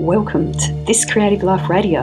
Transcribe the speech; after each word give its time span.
Welcome 0.00 0.54
to 0.54 0.72
This 0.86 1.04
Creative 1.04 1.42
Life 1.42 1.68
Radio. 1.68 2.00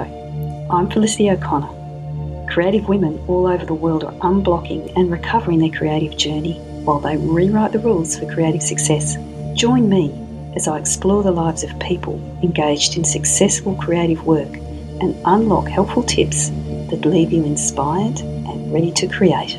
I'm 0.69 0.87
Felicity 0.87 1.31
O'Connor. 1.31 2.45
Creative 2.47 2.87
women 2.87 3.17
all 3.27 3.47
over 3.47 3.65
the 3.65 3.73
world 3.73 4.03
are 4.03 4.13
unblocking 4.19 4.95
and 4.95 5.09
recovering 5.09 5.57
their 5.57 5.71
creative 5.71 6.15
journey 6.15 6.59
while 6.83 6.99
they 6.99 7.17
rewrite 7.17 7.71
the 7.71 7.79
rules 7.79 8.15
for 8.15 8.31
creative 8.31 8.61
success. 8.61 9.17
Join 9.55 9.89
me 9.89 10.13
as 10.55 10.67
I 10.67 10.77
explore 10.77 11.23
the 11.23 11.31
lives 11.31 11.63
of 11.63 11.79
people 11.79 12.21
engaged 12.43 12.97
in 12.97 13.03
successful 13.03 13.73
creative 13.73 14.23
work 14.27 14.53
and 15.01 15.19
unlock 15.25 15.67
helpful 15.67 16.03
tips 16.03 16.49
that 16.91 17.03
leave 17.03 17.33
you 17.33 17.43
inspired 17.45 18.19
and 18.19 18.71
ready 18.71 18.91
to 18.91 19.07
create. 19.07 19.57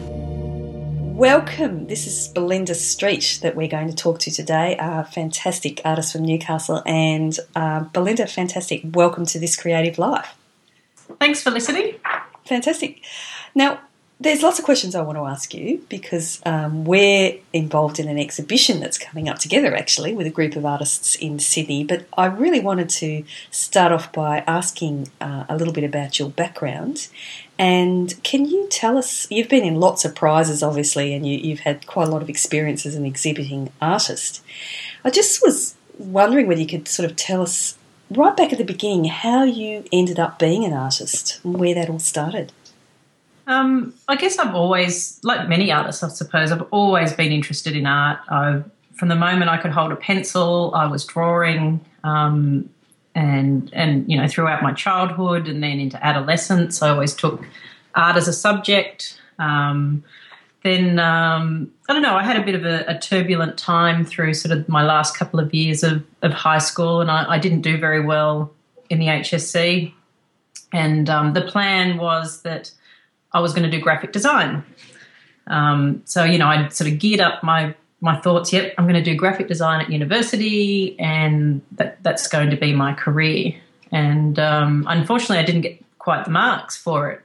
Welcome. 1.18 1.88
This 1.88 2.06
is 2.06 2.28
Belinda 2.28 2.76
Street 2.76 3.40
that 3.42 3.56
we're 3.56 3.66
going 3.66 3.88
to 3.88 3.94
talk 3.94 4.20
to 4.20 4.30
today, 4.30 4.76
a 4.78 5.02
fantastic 5.02 5.80
artist 5.84 6.12
from 6.12 6.22
Newcastle. 6.22 6.80
And 6.86 7.36
uh, 7.56 7.80
Belinda, 7.80 8.28
fantastic. 8.28 8.82
Welcome 8.84 9.26
to 9.26 9.40
this 9.40 9.56
creative 9.56 9.98
life. 9.98 10.36
Thanks 11.18 11.42
for 11.42 11.50
listening. 11.50 11.96
Fantastic. 12.46 13.02
Now, 13.52 13.80
there's 14.20 14.42
lots 14.42 14.58
of 14.58 14.64
questions 14.64 14.94
I 14.94 15.02
want 15.02 15.16
to 15.16 15.24
ask 15.24 15.54
you 15.54 15.84
because 15.88 16.40
um, 16.44 16.84
we're 16.84 17.38
involved 17.52 18.00
in 18.00 18.08
an 18.08 18.18
exhibition 18.18 18.80
that's 18.80 18.98
coming 18.98 19.28
up 19.28 19.38
together 19.38 19.76
actually 19.76 20.12
with 20.12 20.26
a 20.26 20.30
group 20.30 20.56
of 20.56 20.66
artists 20.66 21.14
in 21.14 21.38
Sydney. 21.38 21.84
But 21.84 22.06
I 22.16 22.26
really 22.26 22.58
wanted 22.58 22.88
to 22.90 23.24
start 23.50 23.92
off 23.92 24.12
by 24.12 24.38
asking 24.46 25.08
uh, 25.20 25.44
a 25.48 25.56
little 25.56 25.72
bit 25.72 25.84
about 25.84 26.18
your 26.18 26.30
background 26.30 27.08
and 27.58 28.22
can 28.22 28.46
you 28.46 28.68
tell 28.70 28.96
us? 28.96 29.28
You've 29.30 29.48
been 29.48 29.64
in 29.64 29.80
lots 29.80 30.04
of 30.04 30.14
prizes, 30.14 30.62
obviously, 30.62 31.12
and 31.12 31.26
you, 31.26 31.56
have 31.56 31.60
had 31.60 31.86
quite 31.86 32.06
a 32.06 32.10
lot 32.10 32.22
of 32.22 32.30
experience 32.30 32.86
as 32.86 32.94
an 32.94 33.04
exhibiting 33.04 33.72
artist. 33.82 34.42
I 35.04 35.10
just 35.10 35.42
was 35.42 35.74
wondering 35.98 36.46
whether 36.46 36.60
you 36.60 36.68
could 36.68 36.86
sort 36.86 37.10
of 37.10 37.16
tell 37.16 37.42
us 37.42 37.76
right 38.10 38.36
back 38.36 38.52
at 38.52 38.58
the 38.58 38.64
beginning 38.64 39.06
how 39.06 39.42
you 39.42 39.84
ended 39.92 40.20
up 40.20 40.38
being 40.38 40.64
an 40.64 40.72
artist 40.72 41.40
and 41.42 41.58
where 41.58 41.74
that 41.74 41.90
all 41.90 41.98
started. 41.98 42.52
Um, 43.48 43.94
I 44.06 44.14
guess 44.16 44.38
I've 44.38 44.54
always, 44.54 45.18
like 45.24 45.48
many 45.48 45.72
artists, 45.72 46.02
I 46.02 46.08
suppose, 46.08 46.52
I've 46.52 46.66
always 46.70 47.12
been 47.12 47.32
interested 47.32 47.74
in 47.74 47.86
art. 47.86 48.20
I've, 48.28 48.70
from 48.94 49.08
the 49.08 49.16
moment 49.16 49.50
I 49.50 49.56
could 49.56 49.72
hold 49.72 49.90
a 49.90 49.96
pencil, 49.96 50.72
I 50.74 50.86
was 50.86 51.04
drawing. 51.04 51.80
Um, 52.04 52.68
and 53.14 53.70
and 53.72 54.08
you 54.08 54.16
know 54.16 54.28
throughout 54.28 54.62
my 54.62 54.72
childhood 54.72 55.48
and 55.48 55.60
then 55.62 55.80
into 55.80 56.04
adolescence, 56.04 56.82
I 56.82 56.90
always 56.90 57.14
took 57.14 57.44
art 57.94 58.16
as 58.16 58.28
a 58.28 58.32
subject. 58.32 59.20
Um, 59.40 60.04
then 60.62 60.98
um, 60.98 61.72
I 61.88 61.92
don't 61.92 62.02
know. 62.02 62.14
I 62.14 62.22
had 62.22 62.36
a 62.36 62.44
bit 62.44 62.54
of 62.54 62.64
a, 62.64 62.84
a, 62.86 62.98
turbulent 62.98 63.56
time 63.56 64.04
through 64.04 64.34
sort 64.34 64.56
of 64.56 64.68
my 64.68 64.84
last 64.84 65.16
couple 65.16 65.38
of 65.38 65.54
years 65.54 65.82
of, 65.82 66.04
of 66.22 66.32
high 66.32 66.58
school, 66.58 67.00
and 67.00 67.10
I, 67.10 67.34
I 67.34 67.38
didn't 67.38 67.62
do 67.62 67.78
very 67.78 68.04
well 68.04 68.52
in 68.90 68.98
the 68.98 69.06
HSC. 69.06 69.92
And 70.72 71.08
um, 71.08 71.32
the 71.32 71.42
plan 71.42 71.96
was 71.96 72.42
that 72.42 72.72
I 73.32 73.40
was 73.40 73.52
going 73.52 73.68
to 73.68 73.70
do 73.70 73.82
graphic 73.82 74.12
design. 74.12 74.64
Um, 75.46 76.02
so 76.04 76.24
you 76.24 76.38
know, 76.38 76.46
I 76.46 76.68
sort 76.68 76.90
of 76.90 76.98
geared 76.98 77.20
up 77.20 77.42
my 77.42 77.74
my 78.00 78.20
thoughts, 78.20 78.52
yep, 78.52 78.74
I'm 78.78 78.84
going 78.84 78.94
to 78.94 79.02
do 79.02 79.16
graphic 79.16 79.48
design 79.48 79.80
at 79.80 79.90
university 79.90 80.98
and 81.00 81.62
that, 81.72 82.02
that's 82.02 82.28
going 82.28 82.50
to 82.50 82.56
be 82.56 82.72
my 82.72 82.94
career. 82.94 83.54
And 83.90 84.38
um, 84.38 84.84
unfortunately, 84.88 85.38
I 85.38 85.42
didn't 85.44 85.62
get 85.62 85.82
quite 85.98 86.24
the 86.24 86.30
marks 86.30 86.76
for 86.76 87.10
it. 87.10 87.20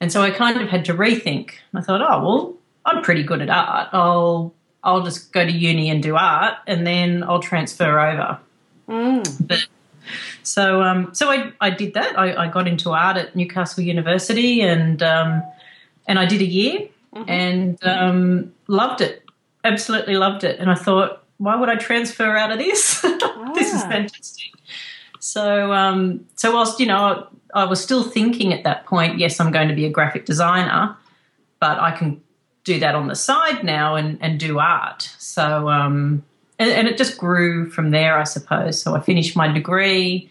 And 0.00 0.12
so 0.12 0.22
I 0.22 0.30
kind 0.30 0.60
of 0.60 0.68
had 0.68 0.84
to 0.86 0.94
rethink. 0.94 1.52
I 1.74 1.80
thought, 1.80 2.02
oh, 2.02 2.22
well, 2.22 2.54
I'm 2.84 3.02
pretty 3.02 3.22
good 3.22 3.40
at 3.40 3.48
art. 3.48 3.88
I'll, 3.92 4.52
I'll 4.82 5.02
just 5.02 5.32
go 5.32 5.44
to 5.44 5.52
uni 5.52 5.88
and 5.90 6.02
do 6.02 6.16
art 6.16 6.58
and 6.66 6.86
then 6.86 7.22
I'll 7.22 7.40
transfer 7.40 7.98
over. 7.98 8.38
Mm. 8.88 9.46
But 9.46 9.66
so, 10.42 10.82
um, 10.82 11.14
so 11.14 11.30
I, 11.30 11.52
I 11.60 11.70
did 11.70 11.94
that. 11.94 12.18
I, 12.18 12.44
I, 12.44 12.48
got 12.48 12.68
into 12.68 12.90
art 12.90 13.16
at 13.16 13.34
Newcastle 13.34 13.82
University 13.82 14.60
and, 14.60 15.02
um, 15.02 15.42
and 16.06 16.18
I 16.18 16.26
did 16.26 16.40
a 16.40 16.46
year 16.46 16.88
mm-hmm. 17.14 17.28
and 17.28 17.84
um, 17.84 18.52
loved 18.66 19.00
it 19.00 19.24
absolutely 19.64 20.16
loved 20.16 20.44
it. 20.44 20.58
And 20.58 20.70
I 20.70 20.74
thought, 20.74 21.24
why 21.38 21.56
would 21.56 21.68
I 21.68 21.76
transfer 21.76 22.36
out 22.36 22.52
of 22.52 22.58
this? 22.58 23.00
Ah. 23.04 23.52
this 23.54 23.72
is 23.72 23.82
ah. 23.82 23.88
fantastic. 23.88 24.52
So, 25.18 25.72
um, 25.72 26.26
so 26.34 26.52
whilst 26.52 26.80
you 26.80 26.86
know, 26.86 27.28
I 27.54 27.64
was 27.64 27.82
still 27.82 28.02
thinking 28.02 28.52
at 28.52 28.64
that 28.64 28.86
point, 28.86 29.18
yes, 29.18 29.40
I'm 29.40 29.52
going 29.52 29.68
to 29.68 29.74
be 29.74 29.84
a 29.84 29.90
graphic 29.90 30.24
designer, 30.24 30.96
but 31.58 31.78
I 31.78 31.92
can 31.92 32.22
do 32.64 32.78
that 32.80 32.94
on 32.94 33.08
the 33.08 33.16
side 33.16 33.64
now 33.64 33.96
and, 33.96 34.18
and 34.20 34.38
do 34.38 34.58
art. 34.58 35.10
So, 35.18 35.68
um, 35.68 36.24
and, 36.60 36.70
and, 36.70 36.86
it 36.86 36.98
just 36.98 37.16
grew 37.16 37.70
from 37.70 37.90
there, 37.90 38.18
I 38.18 38.24
suppose. 38.24 38.80
So 38.80 38.94
I 38.94 39.00
finished 39.00 39.34
my 39.34 39.48
degree. 39.48 40.30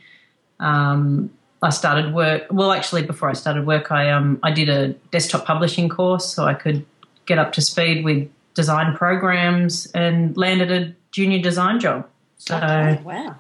Um, 0.60 1.32
I 1.62 1.72
started 1.72 2.14
work. 2.14 2.44
Well, 2.52 2.72
actually, 2.72 3.04
before 3.04 3.30
I 3.30 3.34
started 3.34 3.66
work, 3.66 3.92
I 3.92 4.12
um, 4.12 4.40
I 4.44 4.52
did 4.52 4.70
a 4.70 4.90
desktop 5.12 5.46
publishing 5.46 5.90
course 5.90 6.32
so 6.32 6.46
I 6.46 6.54
could 6.54 6.86
get 7.26 7.40
up 7.40 7.52
to 7.54 7.62
speed 7.62 8.06
with 8.06 8.30
design 8.54 8.96
programs 8.96 9.88
and 9.94 10.38
landed 10.38 10.72
a 10.72 10.94
junior 11.12 11.42
design 11.42 11.80
job. 11.80 12.08
So 12.38 12.56
okay, 12.56 13.02
wow. 13.04 13.36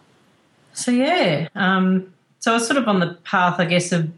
So 0.74 0.92
yeah, 0.92 1.48
um, 1.56 2.12
so 2.40 2.52
I 2.52 2.56
was 2.56 2.66
sort 2.66 2.78
of 2.78 2.88
on 2.88 3.00
the 3.00 3.14
path, 3.24 3.60
I 3.60 3.66
guess, 3.66 3.92
of 3.92 4.10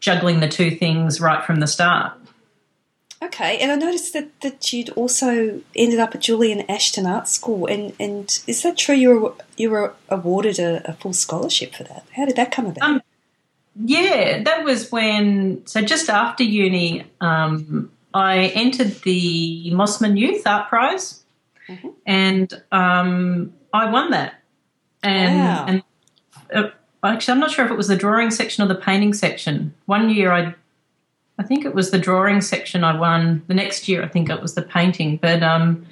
juggling 0.00 0.40
the 0.40 0.48
two 0.48 0.70
things 0.70 1.20
right 1.20 1.44
from 1.44 1.60
the 1.60 1.66
start. 1.66 2.12
Okay, 3.22 3.58
and 3.58 3.72
I 3.72 3.76
noticed 3.76 4.12
that, 4.12 4.40
that 4.42 4.72
you'd 4.72 4.90
also 4.90 5.62
ended 5.74 5.98
up 5.98 6.14
at 6.14 6.20
Julian 6.20 6.62
Ashton 6.68 7.06
Art 7.06 7.28
School, 7.28 7.66
and, 7.66 7.94
and 7.98 8.38
is 8.46 8.62
that 8.62 8.76
true? 8.76 8.94
You 8.94 9.20
were 9.20 9.34
you 9.56 9.70
were 9.70 9.94
awarded 10.10 10.58
a, 10.58 10.90
a 10.90 10.92
full 10.92 11.14
scholarship 11.14 11.74
for 11.74 11.84
that. 11.84 12.04
How 12.12 12.26
did 12.26 12.36
that 12.36 12.52
come 12.52 12.66
about? 12.66 12.82
Um, 12.82 13.02
yeah, 13.74 14.42
that 14.42 14.64
was 14.64 14.92
when. 14.92 15.66
So 15.66 15.80
just 15.80 16.10
after 16.10 16.44
uni, 16.44 17.04
um, 17.22 17.90
I 18.12 18.46
entered 18.48 19.02
the 19.02 19.70
Mosman 19.72 20.18
Youth 20.18 20.46
Art 20.46 20.68
Prize, 20.68 21.22
mm-hmm. 21.68 21.88
and 22.04 22.62
um, 22.70 23.54
I 23.72 23.90
won 23.90 24.10
that. 24.10 24.42
And, 25.02 25.38
wow. 25.38 25.64
and 25.68 25.82
uh, 26.52 26.70
actually, 27.02 27.32
I'm 27.32 27.40
not 27.40 27.50
sure 27.50 27.64
if 27.64 27.70
it 27.70 27.76
was 27.76 27.88
the 27.88 27.96
drawing 27.96 28.30
section 28.30 28.64
or 28.64 28.66
the 28.68 28.74
painting 28.74 29.14
section. 29.14 29.74
One 29.86 30.10
year, 30.10 30.32
I, 30.32 30.54
I 31.38 31.42
think 31.42 31.64
it 31.64 31.74
was 31.74 31.90
the 31.90 31.98
drawing 31.98 32.40
section 32.40 32.82
I 32.84 32.98
won. 32.98 33.42
The 33.46 33.54
next 33.54 33.88
year, 33.88 34.02
I 34.02 34.08
think 34.08 34.30
it 34.30 34.40
was 34.40 34.54
the 34.54 34.62
painting. 34.62 35.18
But, 35.18 35.42
um, 35.42 35.86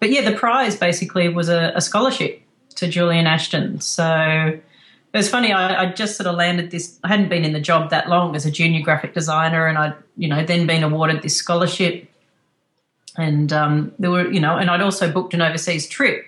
but 0.00 0.10
yeah, 0.10 0.28
the 0.28 0.36
prize 0.36 0.76
basically 0.76 1.28
was 1.28 1.48
a, 1.48 1.72
a 1.74 1.80
scholarship 1.80 2.42
to 2.76 2.88
Julian 2.88 3.26
Ashton. 3.26 3.80
So 3.80 4.58
it 5.12 5.16
was 5.16 5.28
funny. 5.28 5.52
I, 5.52 5.82
I, 5.82 5.92
just 5.92 6.16
sort 6.16 6.26
of 6.26 6.36
landed 6.36 6.70
this. 6.70 6.98
I 7.02 7.08
hadn't 7.08 7.28
been 7.28 7.44
in 7.44 7.52
the 7.52 7.60
job 7.60 7.90
that 7.90 8.08
long 8.08 8.36
as 8.36 8.46
a 8.46 8.50
junior 8.50 8.82
graphic 8.82 9.14
designer, 9.14 9.66
and 9.66 9.78
I'd 9.78 9.94
you 10.16 10.28
know 10.28 10.44
then 10.44 10.66
been 10.66 10.82
awarded 10.82 11.22
this 11.22 11.36
scholarship, 11.36 12.08
and 13.16 13.52
um, 13.52 13.92
there 13.98 14.10
were 14.10 14.30
you 14.30 14.40
know, 14.40 14.56
and 14.56 14.70
I'd 14.70 14.82
also 14.82 15.10
booked 15.10 15.34
an 15.34 15.42
overseas 15.42 15.88
trip. 15.88 16.26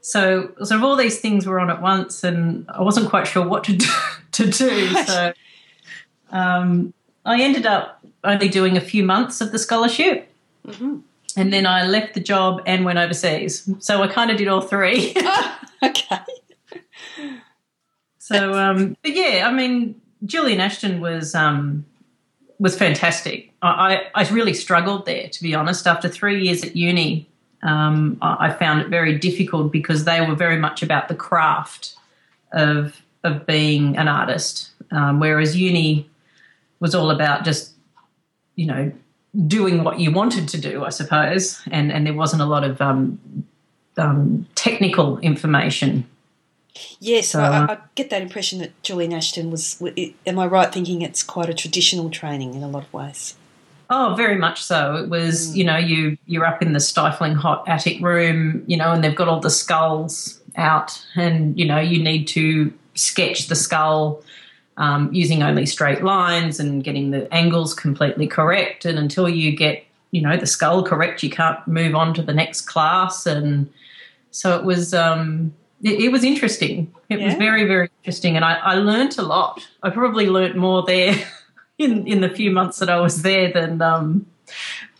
So 0.00 0.52
sort 0.58 0.72
of 0.72 0.84
all 0.84 0.96
these 0.96 1.18
things 1.18 1.46
were 1.46 1.58
on 1.58 1.70
at 1.70 1.80
once, 1.80 2.22
and 2.22 2.66
I 2.68 2.82
wasn't 2.82 3.08
quite 3.08 3.26
sure 3.26 3.46
what 3.46 3.64
to 3.64 3.76
do. 3.76 3.86
to 4.32 4.50
do. 4.50 4.88
So 5.04 5.32
um, 6.30 6.92
I 7.24 7.40
ended 7.40 7.66
up 7.66 8.04
only 8.22 8.48
doing 8.48 8.76
a 8.76 8.80
few 8.80 9.04
months 9.04 9.40
of 9.40 9.52
the 9.52 9.58
scholarship. 9.58 10.30
Mm-hmm. 10.66 10.98
And 11.36 11.52
then 11.52 11.66
I 11.66 11.84
left 11.86 12.14
the 12.14 12.20
job 12.20 12.62
and 12.66 12.84
went 12.84 12.98
overseas. 12.98 13.68
So 13.80 14.02
I 14.02 14.08
kind 14.08 14.30
of 14.30 14.36
did 14.36 14.48
all 14.48 14.60
three. 14.60 15.12
oh, 15.16 15.58
okay. 15.82 16.20
So, 18.18 18.54
um, 18.54 18.96
but 19.02 19.14
yeah, 19.14 19.46
I 19.46 19.52
mean, 19.52 20.00
Julian 20.24 20.60
Ashton 20.60 21.00
was 21.00 21.34
um, 21.34 21.84
was 22.58 22.76
fantastic. 22.76 23.52
I, 23.60 24.06
I, 24.14 24.28
really 24.28 24.54
struggled 24.54 25.06
there, 25.06 25.28
to 25.28 25.42
be 25.42 25.54
honest. 25.54 25.86
After 25.86 26.08
three 26.08 26.42
years 26.44 26.62
at 26.64 26.76
uni, 26.76 27.28
um, 27.62 28.18
I, 28.22 28.52
found 28.52 28.82
it 28.82 28.88
very 28.88 29.18
difficult 29.18 29.72
because 29.72 30.04
they 30.04 30.20
were 30.20 30.34
very 30.34 30.58
much 30.58 30.82
about 30.82 31.08
the 31.08 31.14
craft 31.14 31.96
of 32.52 33.02
of 33.22 33.46
being 33.46 33.96
an 33.96 34.08
artist, 34.08 34.70
um, 34.90 35.20
whereas 35.20 35.56
uni 35.56 36.08
was 36.80 36.94
all 36.94 37.10
about 37.10 37.44
just 37.44 37.72
you 38.56 38.66
know 38.66 38.92
doing 39.46 39.82
what 39.82 39.98
you 39.98 40.12
wanted 40.12 40.48
to 40.48 40.60
do, 40.60 40.84
I 40.84 40.90
suppose, 40.90 41.60
and 41.70 41.92
and 41.92 42.06
there 42.06 42.14
wasn't 42.14 42.42
a 42.42 42.46
lot 42.46 42.64
of 42.64 42.80
um, 42.80 43.18
um, 43.96 44.46
technical 44.54 45.18
information 45.18 46.06
Yes, 46.98 47.28
so, 47.28 47.40
I, 47.40 47.72
I, 47.72 47.78
get 47.94 48.10
that 48.10 48.22
impression 48.22 48.58
that 48.58 48.82
Julian 48.82 49.12
Ashton 49.12 49.50
was. 49.50 49.80
Am 50.26 50.38
I 50.38 50.46
right 50.46 50.72
thinking 50.72 51.02
it's 51.02 51.22
quite 51.22 51.48
a 51.48 51.54
traditional 51.54 52.10
training 52.10 52.54
in 52.54 52.62
a 52.64 52.68
lot 52.68 52.84
of 52.84 52.92
ways? 52.92 53.36
Oh, 53.90 54.14
very 54.16 54.36
much 54.36 54.62
so. 54.62 54.96
It 54.96 55.08
was, 55.08 55.50
mm. 55.50 55.56
you 55.56 55.64
know, 55.64 55.76
you 55.76 56.18
you're 56.26 56.44
up 56.44 56.62
in 56.62 56.72
the 56.72 56.80
stifling 56.80 57.36
hot 57.36 57.68
attic 57.68 58.00
room, 58.02 58.64
you 58.66 58.76
know, 58.76 58.90
and 58.90 59.04
they've 59.04 59.14
got 59.14 59.28
all 59.28 59.38
the 59.38 59.50
skulls 59.50 60.40
out, 60.56 61.00
and 61.14 61.56
you 61.56 61.64
know, 61.64 61.78
you 61.78 62.02
need 62.02 62.26
to 62.28 62.72
sketch 62.94 63.46
the 63.46 63.56
skull 63.56 64.22
um, 64.76 65.12
using 65.12 65.42
only 65.42 65.66
straight 65.66 66.02
lines 66.02 66.58
and 66.58 66.82
getting 66.82 67.10
the 67.10 67.32
angles 67.32 67.74
completely 67.74 68.26
correct. 68.26 68.84
And 68.84 68.98
until 68.98 69.28
you 69.28 69.56
get, 69.56 69.84
you 70.10 70.20
know, 70.20 70.36
the 70.36 70.46
skull 70.46 70.82
correct, 70.82 71.22
you 71.22 71.30
can't 71.30 71.66
move 71.66 71.94
on 71.94 72.14
to 72.14 72.22
the 72.22 72.34
next 72.34 72.62
class. 72.62 73.26
And 73.26 73.72
so 74.30 74.58
it 74.58 74.64
was. 74.64 74.94
Um, 74.94 75.54
it, 75.82 76.00
it, 76.00 76.08
was 76.08 76.24
interesting. 76.24 76.94
It 77.10 77.20
yeah. 77.20 77.26
was 77.26 77.34
very, 77.34 77.64
very 77.66 77.90
interesting, 78.02 78.36
and 78.36 78.44
I, 78.44 78.54
I 78.54 78.74
learned 78.76 79.18
a 79.18 79.22
lot. 79.22 79.68
I 79.82 79.90
probably 79.90 80.28
learned 80.30 80.54
more 80.54 80.82
there 80.82 81.14
in 81.78 82.06
in 82.06 82.22
the 82.22 82.30
few 82.30 82.50
months 82.50 82.78
that 82.78 82.88
I 82.88 83.00
was 83.00 83.22
there 83.22 83.52
than 83.52 83.82
um, 83.82 84.26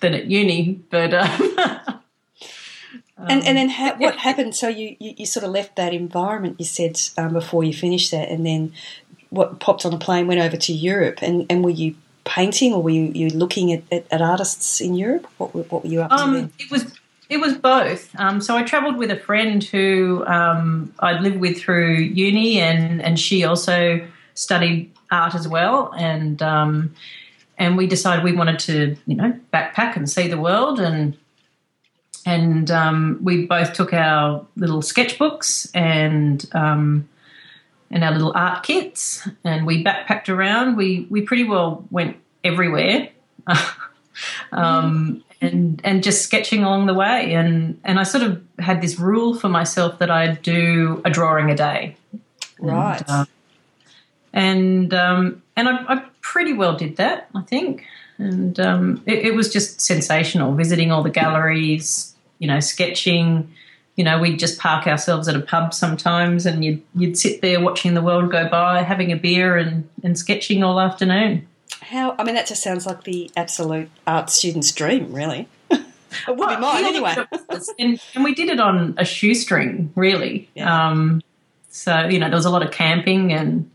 than 0.00 0.12
at 0.14 0.26
uni. 0.26 0.74
But 0.90 1.14
um, 1.14 1.56
and 3.16 3.44
and 3.44 3.56
then 3.56 3.68
ha- 3.70 3.96
what 3.98 4.16
happened? 4.16 4.54
So 4.54 4.68
you, 4.68 4.96
you, 5.00 5.14
you 5.18 5.26
sort 5.26 5.44
of 5.44 5.52
left 5.52 5.76
that 5.76 5.94
environment. 5.94 6.56
You 6.58 6.66
said 6.66 7.00
um, 7.16 7.32
before 7.32 7.64
you 7.64 7.72
finished 7.72 8.10
that, 8.10 8.28
and 8.28 8.44
then 8.44 8.72
what 9.34 9.60
popped 9.60 9.84
on 9.84 9.92
a 9.92 9.98
plane, 9.98 10.26
went 10.26 10.40
over 10.40 10.56
to 10.56 10.72
Europe, 10.72 11.20
and, 11.22 11.46
and 11.50 11.64
were 11.64 11.70
you 11.70 11.94
painting 12.24 12.72
or 12.72 12.82
were 12.82 12.90
you, 12.90 13.12
you 13.14 13.28
looking 13.28 13.72
at, 13.72 13.82
at, 13.92 14.06
at 14.10 14.22
artists 14.22 14.80
in 14.80 14.94
Europe? 14.94 15.26
What, 15.38 15.54
what 15.54 15.84
were 15.84 15.90
you 15.90 16.02
up 16.02 16.12
um, 16.12 16.32
to 16.32 16.40
then? 16.40 16.52
It 16.58 16.70
was 16.70 16.84
it 17.30 17.38
was 17.38 17.54
both. 17.54 18.14
Um, 18.18 18.40
so 18.40 18.56
I 18.56 18.62
travelled 18.62 18.96
with 18.96 19.10
a 19.10 19.16
friend 19.16 19.64
who 19.64 20.24
um, 20.26 20.92
I'd 21.00 21.22
lived 21.22 21.40
with 21.40 21.58
through 21.58 21.94
uni, 21.96 22.60
and 22.60 23.02
and 23.02 23.18
she 23.18 23.44
also 23.44 24.06
studied 24.34 24.92
art 25.10 25.34
as 25.34 25.48
well, 25.48 25.92
and 25.96 26.40
um, 26.42 26.94
and 27.58 27.76
we 27.76 27.86
decided 27.86 28.24
we 28.24 28.32
wanted 28.32 28.58
to 28.60 28.96
you 29.06 29.16
know 29.16 29.38
backpack 29.52 29.96
and 29.96 30.08
see 30.08 30.28
the 30.28 30.38
world, 30.38 30.80
and 30.80 31.16
and 32.26 32.70
um, 32.70 33.18
we 33.22 33.46
both 33.46 33.72
took 33.72 33.92
our 33.92 34.46
little 34.56 34.80
sketchbooks 34.80 35.70
and 35.74 36.46
um, 36.52 37.08
and 37.94 38.04
our 38.04 38.12
little 38.12 38.32
art 38.34 38.64
kits, 38.64 39.26
and 39.44 39.64
we 39.64 39.82
backpacked 39.82 40.28
around. 40.28 40.76
We 40.76 41.06
we 41.08 41.22
pretty 41.22 41.44
well 41.44 41.86
went 41.90 42.16
everywhere. 42.42 43.08
um, 44.52 45.24
and 45.40 45.80
and 45.84 46.02
just 46.02 46.22
sketching 46.22 46.64
along 46.64 46.86
the 46.86 46.94
way. 46.94 47.34
And 47.34 47.80
and 47.84 47.98
I 47.98 48.02
sort 48.02 48.24
of 48.24 48.42
had 48.58 48.82
this 48.82 48.98
rule 48.98 49.34
for 49.34 49.48
myself 49.48 50.00
that 50.00 50.10
I'd 50.10 50.42
do 50.42 51.00
a 51.04 51.10
drawing 51.10 51.50
a 51.50 51.54
day. 51.54 51.96
Right. 52.58 53.02
And 53.06 53.10
uh, 53.10 53.24
and, 54.32 54.94
um, 54.94 55.42
and 55.54 55.68
I, 55.68 55.94
I, 55.94 56.04
pretty 56.20 56.52
well 56.54 56.76
did 56.76 56.96
that, 56.96 57.28
I 57.36 57.42
think. 57.42 57.84
And 58.18 58.58
um, 58.58 59.02
it, 59.06 59.26
it, 59.26 59.34
was 59.36 59.52
just 59.52 59.80
sensational 59.80 60.54
visiting 60.54 60.90
all 60.90 61.04
the 61.04 61.10
galleries, 61.10 62.14
you 62.40 62.48
know, 62.48 62.58
sketching. 62.58 63.52
You 63.96 64.04
know, 64.04 64.18
we'd 64.18 64.38
just 64.38 64.58
park 64.58 64.86
ourselves 64.86 65.28
at 65.28 65.36
a 65.36 65.40
pub 65.40 65.72
sometimes, 65.72 66.46
and 66.46 66.64
you'd 66.64 66.82
you'd 66.94 67.16
sit 67.16 67.42
there 67.42 67.60
watching 67.60 67.94
the 67.94 68.02
world 68.02 68.30
go 68.30 68.48
by, 68.48 68.82
having 68.82 69.12
a 69.12 69.16
beer 69.16 69.56
and 69.56 69.88
and 70.02 70.18
sketching 70.18 70.64
all 70.64 70.80
afternoon. 70.80 71.46
How? 71.80 72.14
I 72.18 72.24
mean, 72.24 72.34
that 72.34 72.46
just 72.46 72.62
sounds 72.62 72.86
like 72.86 73.04
the 73.04 73.30
absolute 73.36 73.90
art 74.06 74.30
student's 74.30 74.72
dream, 74.72 75.12
really. 75.12 75.48
it 75.70 75.84
would 76.26 76.38
well, 76.38 76.54
be 76.54 76.60
mine 76.60 76.84
anyway. 76.84 77.14
and, 77.78 78.00
and, 78.14 78.24
we 78.24 78.34
did 78.34 78.48
it 78.48 78.58
on 78.58 78.94
a 78.96 79.04
shoestring, 79.04 79.92
really. 79.94 80.48
Yeah. 80.54 80.88
Um, 80.88 81.22
so 81.68 82.06
you 82.06 82.18
know, 82.18 82.28
there 82.28 82.36
was 82.36 82.46
a 82.46 82.50
lot 82.50 82.64
of 82.64 82.72
camping 82.72 83.32
and 83.32 83.70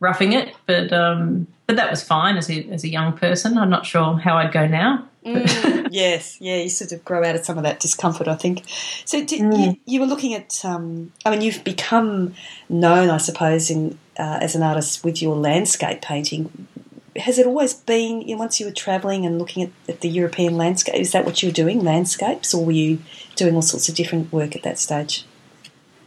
roughing 0.00 0.32
it, 0.32 0.54
but 0.66 0.92
um, 0.92 1.46
but 1.66 1.76
that 1.76 1.90
was 1.90 2.02
fine 2.02 2.36
as 2.36 2.50
a 2.50 2.64
as 2.70 2.84
a 2.84 2.88
young 2.88 3.16
person. 3.16 3.58
I'm 3.58 3.70
not 3.70 3.86
sure 3.86 4.18
how 4.18 4.36
I'd 4.36 4.52
go 4.52 4.66
now. 4.66 5.08
Mm, 5.24 5.88
yes, 5.90 6.40
yeah, 6.40 6.56
you 6.56 6.68
sort 6.68 6.92
of 6.92 7.04
grow 7.04 7.24
out 7.24 7.36
of 7.36 7.44
some 7.44 7.58
of 7.58 7.64
that 7.64 7.80
discomfort, 7.80 8.28
I 8.28 8.34
think. 8.34 8.62
So 9.04 9.24
did, 9.24 9.40
mm. 9.40 9.66
you, 9.66 9.80
you, 9.86 10.00
were 10.00 10.06
looking 10.06 10.34
at. 10.34 10.64
Um, 10.64 11.12
I 11.24 11.30
mean, 11.30 11.42
you've 11.42 11.64
become 11.64 12.34
known, 12.68 13.08
I 13.08 13.18
suppose, 13.18 13.70
in 13.70 13.98
uh, 14.18 14.38
as 14.40 14.54
an 14.54 14.62
artist 14.62 15.04
with 15.04 15.22
your 15.22 15.36
landscape 15.36 16.02
painting 16.02 16.68
has 17.16 17.38
it 17.38 17.46
always 17.46 17.74
been 17.74 18.22
you 18.22 18.34
know, 18.34 18.38
once 18.38 18.58
you 18.58 18.66
were 18.66 18.72
travelling 18.72 19.26
and 19.26 19.38
looking 19.38 19.62
at, 19.64 19.70
at, 19.88 20.00
the 20.00 20.08
European 20.08 20.56
landscape? 20.56 20.94
Is 20.94 21.12
that 21.12 21.24
what 21.24 21.42
you 21.42 21.48
were 21.48 21.54
doing, 21.54 21.84
landscapes, 21.84 22.54
or 22.54 22.64
were 22.64 22.72
you 22.72 23.00
doing 23.36 23.54
all 23.54 23.62
sorts 23.62 23.88
of 23.88 23.94
different 23.94 24.32
work 24.32 24.56
at 24.56 24.62
that 24.62 24.78
stage? 24.78 25.24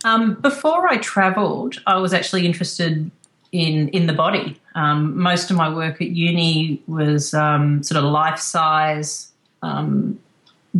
Um, 0.03 0.35
before 0.35 0.88
I 0.88 0.97
travelled, 0.97 1.81
I 1.88 1.97
was 1.97 2.13
actually 2.13 2.45
interested 2.45 3.11
in 3.51 3.89
in 3.89 4.07
the 4.07 4.13
body. 4.13 4.59
Um, 4.75 5.18
most 5.18 5.50
of 5.50 5.57
my 5.57 5.74
work 5.74 6.01
at 6.01 6.10
uni 6.10 6.83
was 6.86 7.33
um, 7.33 7.81
sort 7.81 8.04
of 8.04 8.12
life 8.12 8.39
size 8.39 9.31
um, 9.63 10.19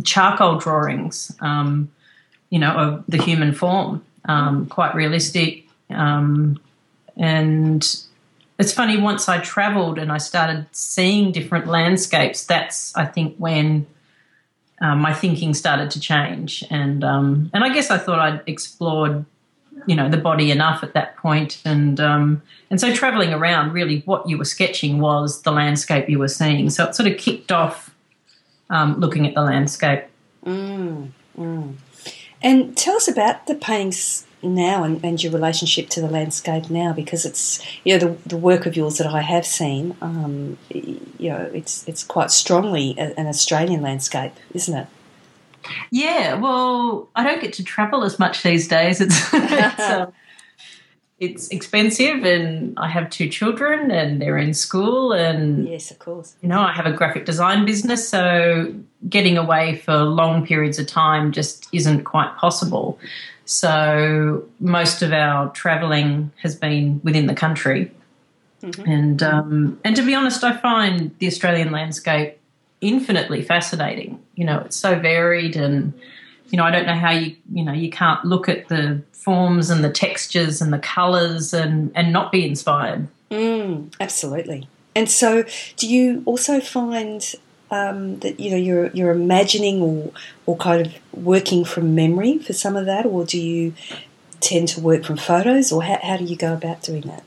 charcoal 0.04 0.58
drawings, 0.58 1.34
um, 1.40 1.90
you 2.50 2.58
know, 2.58 2.72
of 2.72 3.04
the 3.08 3.16
human 3.16 3.52
form, 3.54 4.04
um, 4.26 4.66
quite 4.66 4.94
realistic, 4.94 5.66
and 5.88 6.60
it's 8.58 8.72
funny 8.72 8.98
once 8.98 9.28
I 9.28 9.38
travelled 9.38 9.98
and 9.98 10.12
I 10.12 10.18
started 10.18 10.66
seeing 10.72 11.32
different 11.32 11.66
landscapes. 11.66 12.44
That's 12.44 12.94
I 12.96 13.06
think 13.06 13.36
when 13.38 13.86
um, 14.82 15.00
my 15.00 15.14
thinking 15.14 15.54
started 15.54 15.90
to 15.92 16.00
change, 16.00 16.62
and 16.68 17.02
and 17.02 17.64
I 17.64 17.70
guess 17.72 17.90
I 17.90 17.96
thought 17.96 18.18
I'd 18.18 18.42
explored 18.46 19.24
you 19.86 19.94
know 19.96 20.08
the 20.08 20.16
body 20.16 20.50
enough 20.50 20.82
at 20.82 20.94
that 20.94 21.16
point, 21.16 21.60
and 21.64 21.98
um, 22.00 22.42
and 22.70 22.80
so 22.80 22.94
travelling 22.94 23.32
around 23.32 23.72
really 23.72 24.00
what 24.06 24.28
you 24.28 24.38
were 24.38 24.44
sketching 24.44 24.98
was 24.98 25.42
the 25.42 25.52
landscape 25.52 26.08
you 26.08 26.18
were 26.18 26.28
seeing. 26.28 26.68
So 26.70 26.84
it 26.84 26.94
sort 26.94 27.10
of 27.10 27.18
kicked 27.18 27.52
off 27.52 27.94
um, 28.70 28.98
looking 28.98 29.26
at 29.26 29.34
the 29.34 29.42
landscape. 29.42 30.04
Mm, 30.44 31.10
mm. 31.38 31.74
And 32.42 32.76
tell 32.76 32.96
us 32.96 33.08
about 33.08 33.46
the 33.46 33.54
paintings 33.54 34.26
now 34.42 34.84
and, 34.84 35.02
and, 35.04 35.22
your 35.22 35.32
relationship 35.32 35.88
to 35.88 36.00
the 36.00 36.08
landscape 36.08 36.70
now 36.70 36.92
because 36.92 37.24
it's 37.24 37.60
you 37.84 37.94
know 37.94 38.06
the, 38.06 38.28
the 38.28 38.36
work 38.36 38.66
of 38.66 38.76
yours 38.76 38.98
that 38.98 39.06
I 39.06 39.22
have 39.22 39.46
seen 39.46 39.96
um, 40.00 40.58
you 40.70 41.30
know 41.30 41.50
it's 41.52 41.88
it's 41.88 42.04
quite 42.04 42.30
strongly 42.30 42.94
an 42.98 43.26
Australian 43.26 43.82
landscape 43.82 44.34
isn't 44.52 44.76
it 44.76 44.86
yeah 45.90 46.34
well 46.34 47.08
I 47.14 47.24
don't 47.24 47.40
get 47.40 47.52
to 47.54 47.64
travel 47.64 48.04
as 48.04 48.18
much 48.18 48.42
these 48.42 48.68
days 48.68 49.00
it's 49.00 49.16
it's, 49.32 49.80
uh, 49.80 50.10
it's 51.18 51.48
expensive 51.48 52.24
and 52.24 52.78
I 52.78 52.88
have 52.88 53.10
two 53.10 53.28
children 53.28 53.90
and 53.90 54.20
they're 54.20 54.38
in 54.38 54.54
school 54.54 55.12
and 55.12 55.68
yes 55.68 55.90
of 55.90 55.98
course 55.98 56.36
you 56.42 56.48
know 56.48 56.60
I 56.60 56.72
have 56.72 56.86
a 56.86 56.92
graphic 56.92 57.24
design 57.24 57.64
business 57.64 58.08
so 58.08 58.74
getting 59.08 59.38
away 59.38 59.76
for 59.76 59.96
long 59.98 60.46
periods 60.46 60.78
of 60.78 60.86
time 60.86 61.32
just 61.32 61.68
isn't 61.72 62.04
quite 62.04 62.36
possible 62.36 62.98
so 63.46 64.44
most 64.58 65.02
of 65.02 65.12
our 65.12 65.50
travelling 65.50 66.32
has 66.42 66.56
been 66.56 67.00
within 67.04 67.26
the 67.26 67.34
country. 67.34 67.92
Mm-hmm. 68.60 68.90
And 68.90 69.22
um, 69.22 69.80
and 69.84 69.94
to 69.94 70.02
be 70.02 70.14
honest, 70.14 70.42
I 70.42 70.56
find 70.56 71.16
the 71.20 71.28
Australian 71.28 71.70
landscape 71.70 72.38
infinitely 72.80 73.42
fascinating. 73.42 74.22
You 74.34 74.44
know, 74.44 74.60
it's 74.60 74.76
so 74.76 74.98
varied, 74.98 75.56
and 75.56 75.92
you 76.50 76.56
know, 76.56 76.64
I 76.64 76.70
don't 76.70 76.86
know 76.86 76.94
how 76.94 77.10
you 77.10 77.36
you 77.52 77.64
know 77.64 77.72
you 77.72 77.90
can't 77.90 78.24
look 78.24 78.48
at 78.48 78.68
the 78.68 79.02
forms 79.12 79.70
and 79.70 79.82
the 79.82 79.90
textures 79.90 80.60
and 80.60 80.72
the 80.72 80.78
colours 80.78 81.52
and 81.52 81.90
and 81.94 82.12
not 82.12 82.32
be 82.32 82.46
inspired. 82.46 83.08
Mm, 83.30 83.92
absolutely. 84.00 84.68
And 84.94 85.10
so, 85.10 85.44
do 85.76 85.88
you 85.88 86.22
also 86.24 86.60
find 86.60 87.34
um, 87.70 88.18
that 88.20 88.38
you 88.38 88.50
know 88.50 88.56
you're 88.56 88.88
you're 88.88 89.10
imagining 89.10 89.82
or 89.82 90.12
or 90.46 90.56
kind 90.56 90.86
of 90.86 90.94
working 91.12 91.64
from 91.64 91.94
memory 91.94 92.38
for 92.38 92.52
some 92.52 92.76
of 92.76 92.86
that, 92.86 93.06
or 93.06 93.24
do 93.24 93.40
you 93.40 93.74
tend 94.40 94.68
to 94.68 94.80
work 94.80 95.04
from 95.04 95.16
photos, 95.16 95.72
or 95.72 95.82
how, 95.82 95.98
how 96.02 96.16
do 96.16 96.24
you 96.24 96.36
go 96.36 96.52
about 96.52 96.82
doing 96.82 97.02
that? 97.02 97.24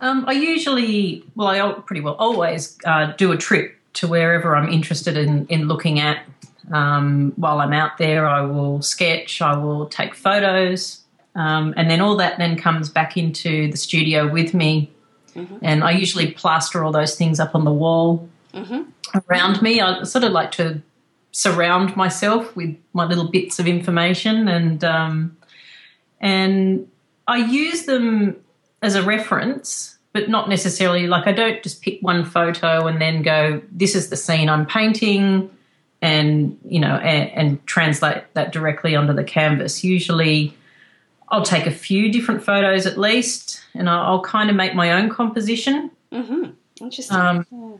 Um, 0.00 0.24
I 0.28 0.32
usually, 0.32 1.24
well, 1.34 1.48
I 1.48 1.80
pretty 1.80 2.00
well 2.00 2.14
always 2.14 2.78
uh, 2.84 3.12
do 3.16 3.32
a 3.32 3.36
trip 3.36 3.77
to 3.98 4.08
wherever 4.08 4.56
I'm 4.56 4.68
interested 4.68 5.16
in 5.16 5.46
in 5.46 5.68
looking 5.68 6.00
at. 6.00 6.24
Um, 6.70 7.32
while 7.36 7.60
I'm 7.60 7.72
out 7.72 7.96
there, 7.96 8.26
I 8.26 8.42
will 8.42 8.82
sketch, 8.82 9.40
I 9.40 9.56
will 9.56 9.86
take 9.86 10.14
photos, 10.14 11.02
um, 11.34 11.72
and 11.78 11.90
then 11.90 12.02
all 12.02 12.16
that 12.16 12.36
then 12.36 12.58
comes 12.58 12.90
back 12.90 13.16
into 13.16 13.70
the 13.70 13.76
studio 13.76 14.30
with 14.30 14.52
me. 14.52 14.92
Mm-hmm. 15.34 15.58
And 15.62 15.82
I 15.82 15.92
usually 15.92 16.30
plaster 16.32 16.84
all 16.84 16.92
those 16.92 17.16
things 17.16 17.40
up 17.40 17.54
on 17.54 17.64
the 17.64 17.72
wall. 17.72 18.28
Mm-hmm 18.52 18.82
around 19.14 19.62
me. 19.62 19.80
I 19.80 20.02
sort 20.04 20.24
of 20.24 20.32
like 20.32 20.52
to 20.52 20.82
surround 21.32 21.96
myself 21.96 22.54
with 22.56 22.76
my 22.92 23.04
little 23.04 23.28
bits 23.30 23.58
of 23.58 23.66
information, 23.66 24.48
and 24.48 24.82
um, 24.84 25.36
and 26.20 26.88
I 27.26 27.38
use 27.38 27.84
them 27.84 28.36
as 28.82 28.94
a 28.94 29.02
reference, 29.02 29.97
but 30.18 30.28
not 30.28 30.48
necessarily 30.48 31.06
like 31.06 31.28
I 31.28 31.32
don't 31.32 31.62
just 31.62 31.80
pick 31.80 32.00
one 32.00 32.24
photo 32.24 32.86
and 32.86 33.00
then 33.00 33.22
go, 33.22 33.62
"This 33.70 33.94
is 33.94 34.10
the 34.10 34.16
scene 34.16 34.48
I'm 34.48 34.66
painting." 34.66 35.50
And 36.00 36.58
you 36.64 36.80
know, 36.80 36.96
and, 36.96 37.30
and 37.30 37.66
translate 37.66 38.24
that 38.34 38.52
directly 38.52 38.96
onto 38.96 39.12
the 39.12 39.24
canvas. 39.24 39.84
Usually, 39.84 40.56
I'll 41.28 41.44
take 41.44 41.66
a 41.66 41.70
few 41.70 42.10
different 42.10 42.42
photos 42.42 42.86
at 42.86 42.98
least, 42.98 43.60
and 43.74 43.88
I'll, 43.88 44.02
I'll 44.02 44.22
kind 44.22 44.50
of 44.50 44.56
make 44.56 44.74
my 44.74 44.92
own 44.92 45.08
composition. 45.08 45.90
Mm-hmm. 46.12 46.50
Interesting. 46.80 47.16
Um, 47.16 47.46
yeah. 47.50 47.76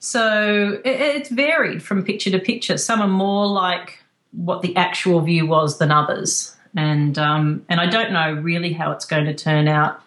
So 0.00 0.80
it, 0.84 1.00
it's 1.00 1.28
varied 1.28 1.82
from 1.82 2.04
picture 2.04 2.30
to 2.30 2.38
picture. 2.38 2.78
Some 2.78 3.00
are 3.00 3.08
more 3.08 3.46
like 3.46 4.02
what 4.32 4.62
the 4.62 4.74
actual 4.76 5.20
view 5.20 5.46
was 5.46 5.78
than 5.78 5.90
others, 5.92 6.56
and 6.76 7.16
um, 7.18 7.64
and 7.68 7.80
I 7.80 7.86
don't 7.86 8.12
know 8.12 8.32
really 8.32 8.72
how 8.72 8.90
it's 8.92 9.04
going 9.04 9.26
to 9.26 9.34
turn 9.34 9.68
out 9.68 10.02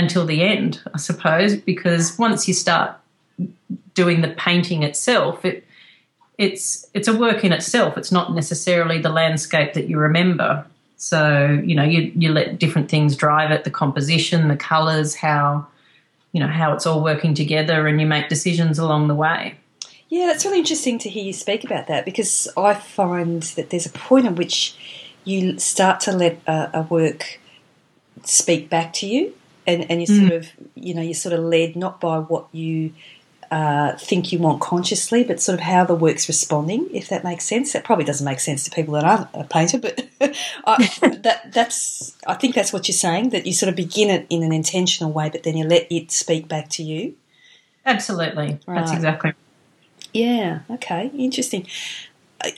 until 0.00 0.24
the 0.26 0.42
end, 0.42 0.80
I 0.94 0.98
suppose, 0.98 1.54
because 1.56 2.18
once 2.18 2.48
you 2.48 2.54
start 2.54 2.96
doing 3.94 4.22
the 4.22 4.28
painting 4.28 4.82
itself, 4.82 5.44
it 5.44 5.64
it's 6.38 6.86
it's 6.94 7.06
a 7.06 7.16
work 7.16 7.44
in 7.44 7.52
itself. 7.52 7.98
It's 7.98 8.10
not 8.10 8.34
necessarily 8.34 8.98
the 8.98 9.10
landscape 9.10 9.74
that 9.74 9.88
you 9.88 9.98
remember. 9.98 10.64
So 10.96 11.60
you 11.64 11.74
know, 11.74 11.84
you 11.84 12.10
you 12.16 12.32
let 12.32 12.58
different 12.58 12.90
things 12.90 13.14
drive 13.14 13.50
it, 13.50 13.64
the 13.64 13.70
composition, 13.70 14.48
the 14.48 14.56
colours, 14.56 15.14
how 15.14 15.66
you 16.32 16.40
know 16.40 16.48
how 16.48 16.72
it's 16.72 16.86
all 16.86 17.02
working 17.02 17.34
together, 17.34 17.86
and 17.86 18.00
you 18.00 18.06
make 18.06 18.28
decisions 18.28 18.78
along 18.78 19.08
the 19.08 19.14
way. 19.14 19.54
Yeah, 20.08 20.26
that's 20.26 20.44
really 20.44 20.58
interesting 20.58 20.98
to 21.00 21.08
hear 21.08 21.22
you 21.22 21.32
speak 21.32 21.62
about 21.62 21.86
that 21.86 22.04
because 22.04 22.48
I 22.56 22.74
find 22.74 23.42
that 23.56 23.70
there's 23.70 23.86
a 23.86 23.90
point 23.90 24.26
at 24.26 24.34
which 24.34 24.74
you 25.24 25.58
start 25.58 26.00
to 26.00 26.12
let 26.12 26.40
a, 26.46 26.80
a 26.80 26.82
work 26.82 27.38
speak 28.24 28.68
back 28.68 28.92
to 28.94 29.06
you, 29.06 29.34
and 29.70 29.90
and 29.90 30.00
you 30.00 30.06
mm. 30.06 30.28
sort 30.28 30.32
of 30.32 30.48
you 30.74 30.94
know 30.94 31.02
you're 31.02 31.14
sort 31.14 31.32
of 31.32 31.40
led 31.40 31.76
not 31.76 32.00
by 32.00 32.18
what 32.18 32.46
you 32.52 32.92
uh, 33.50 33.96
think 33.96 34.32
you 34.32 34.38
want 34.38 34.60
consciously, 34.60 35.24
but 35.24 35.40
sort 35.40 35.58
of 35.58 35.64
how 35.64 35.84
the 35.84 35.94
work's 35.94 36.28
responding, 36.28 36.88
if 36.94 37.08
that 37.08 37.24
makes 37.24 37.44
sense. 37.44 37.72
That 37.72 37.82
probably 37.84 38.04
doesn't 38.04 38.24
make 38.24 38.38
sense 38.38 38.64
to 38.64 38.70
people 38.70 38.94
that 38.94 39.04
aren't 39.04 39.28
a 39.34 39.44
painter, 39.44 39.78
but 39.78 40.06
I, 40.66 40.88
that, 41.22 41.50
that's 41.52 42.16
I 42.26 42.34
think 42.34 42.54
that's 42.54 42.72
what 42.72 42.86
you're 42.86 42.94
saying. 42.94 43.30
That 43.30 43.46
you 43.46 43.52
sort 43.52 43.68
of 43.68 43.76
begin 43.76 44.08
it 44.08 44.26
in 44.30 44.42
an 44.42 44.52
intentional 44.52 45.10
way, 45.10 45.30
but 45.30 45.42
then 45.42 45.56
you 45.56 45.66
let 45.66 45.90
it 45.90 46.12
speak 46.12 46.46
back 46.46 46.68
to 46.70 46.84
you. 46.84 47.16
Absolutely, 47.84 48.60
right. 48.66 48.80
that's 48.80 48.92
exactly. 48.92 49.34
Yeah. 50.12 50.60
Okay. 50.70 51.10
Interesting. 51.16 51.66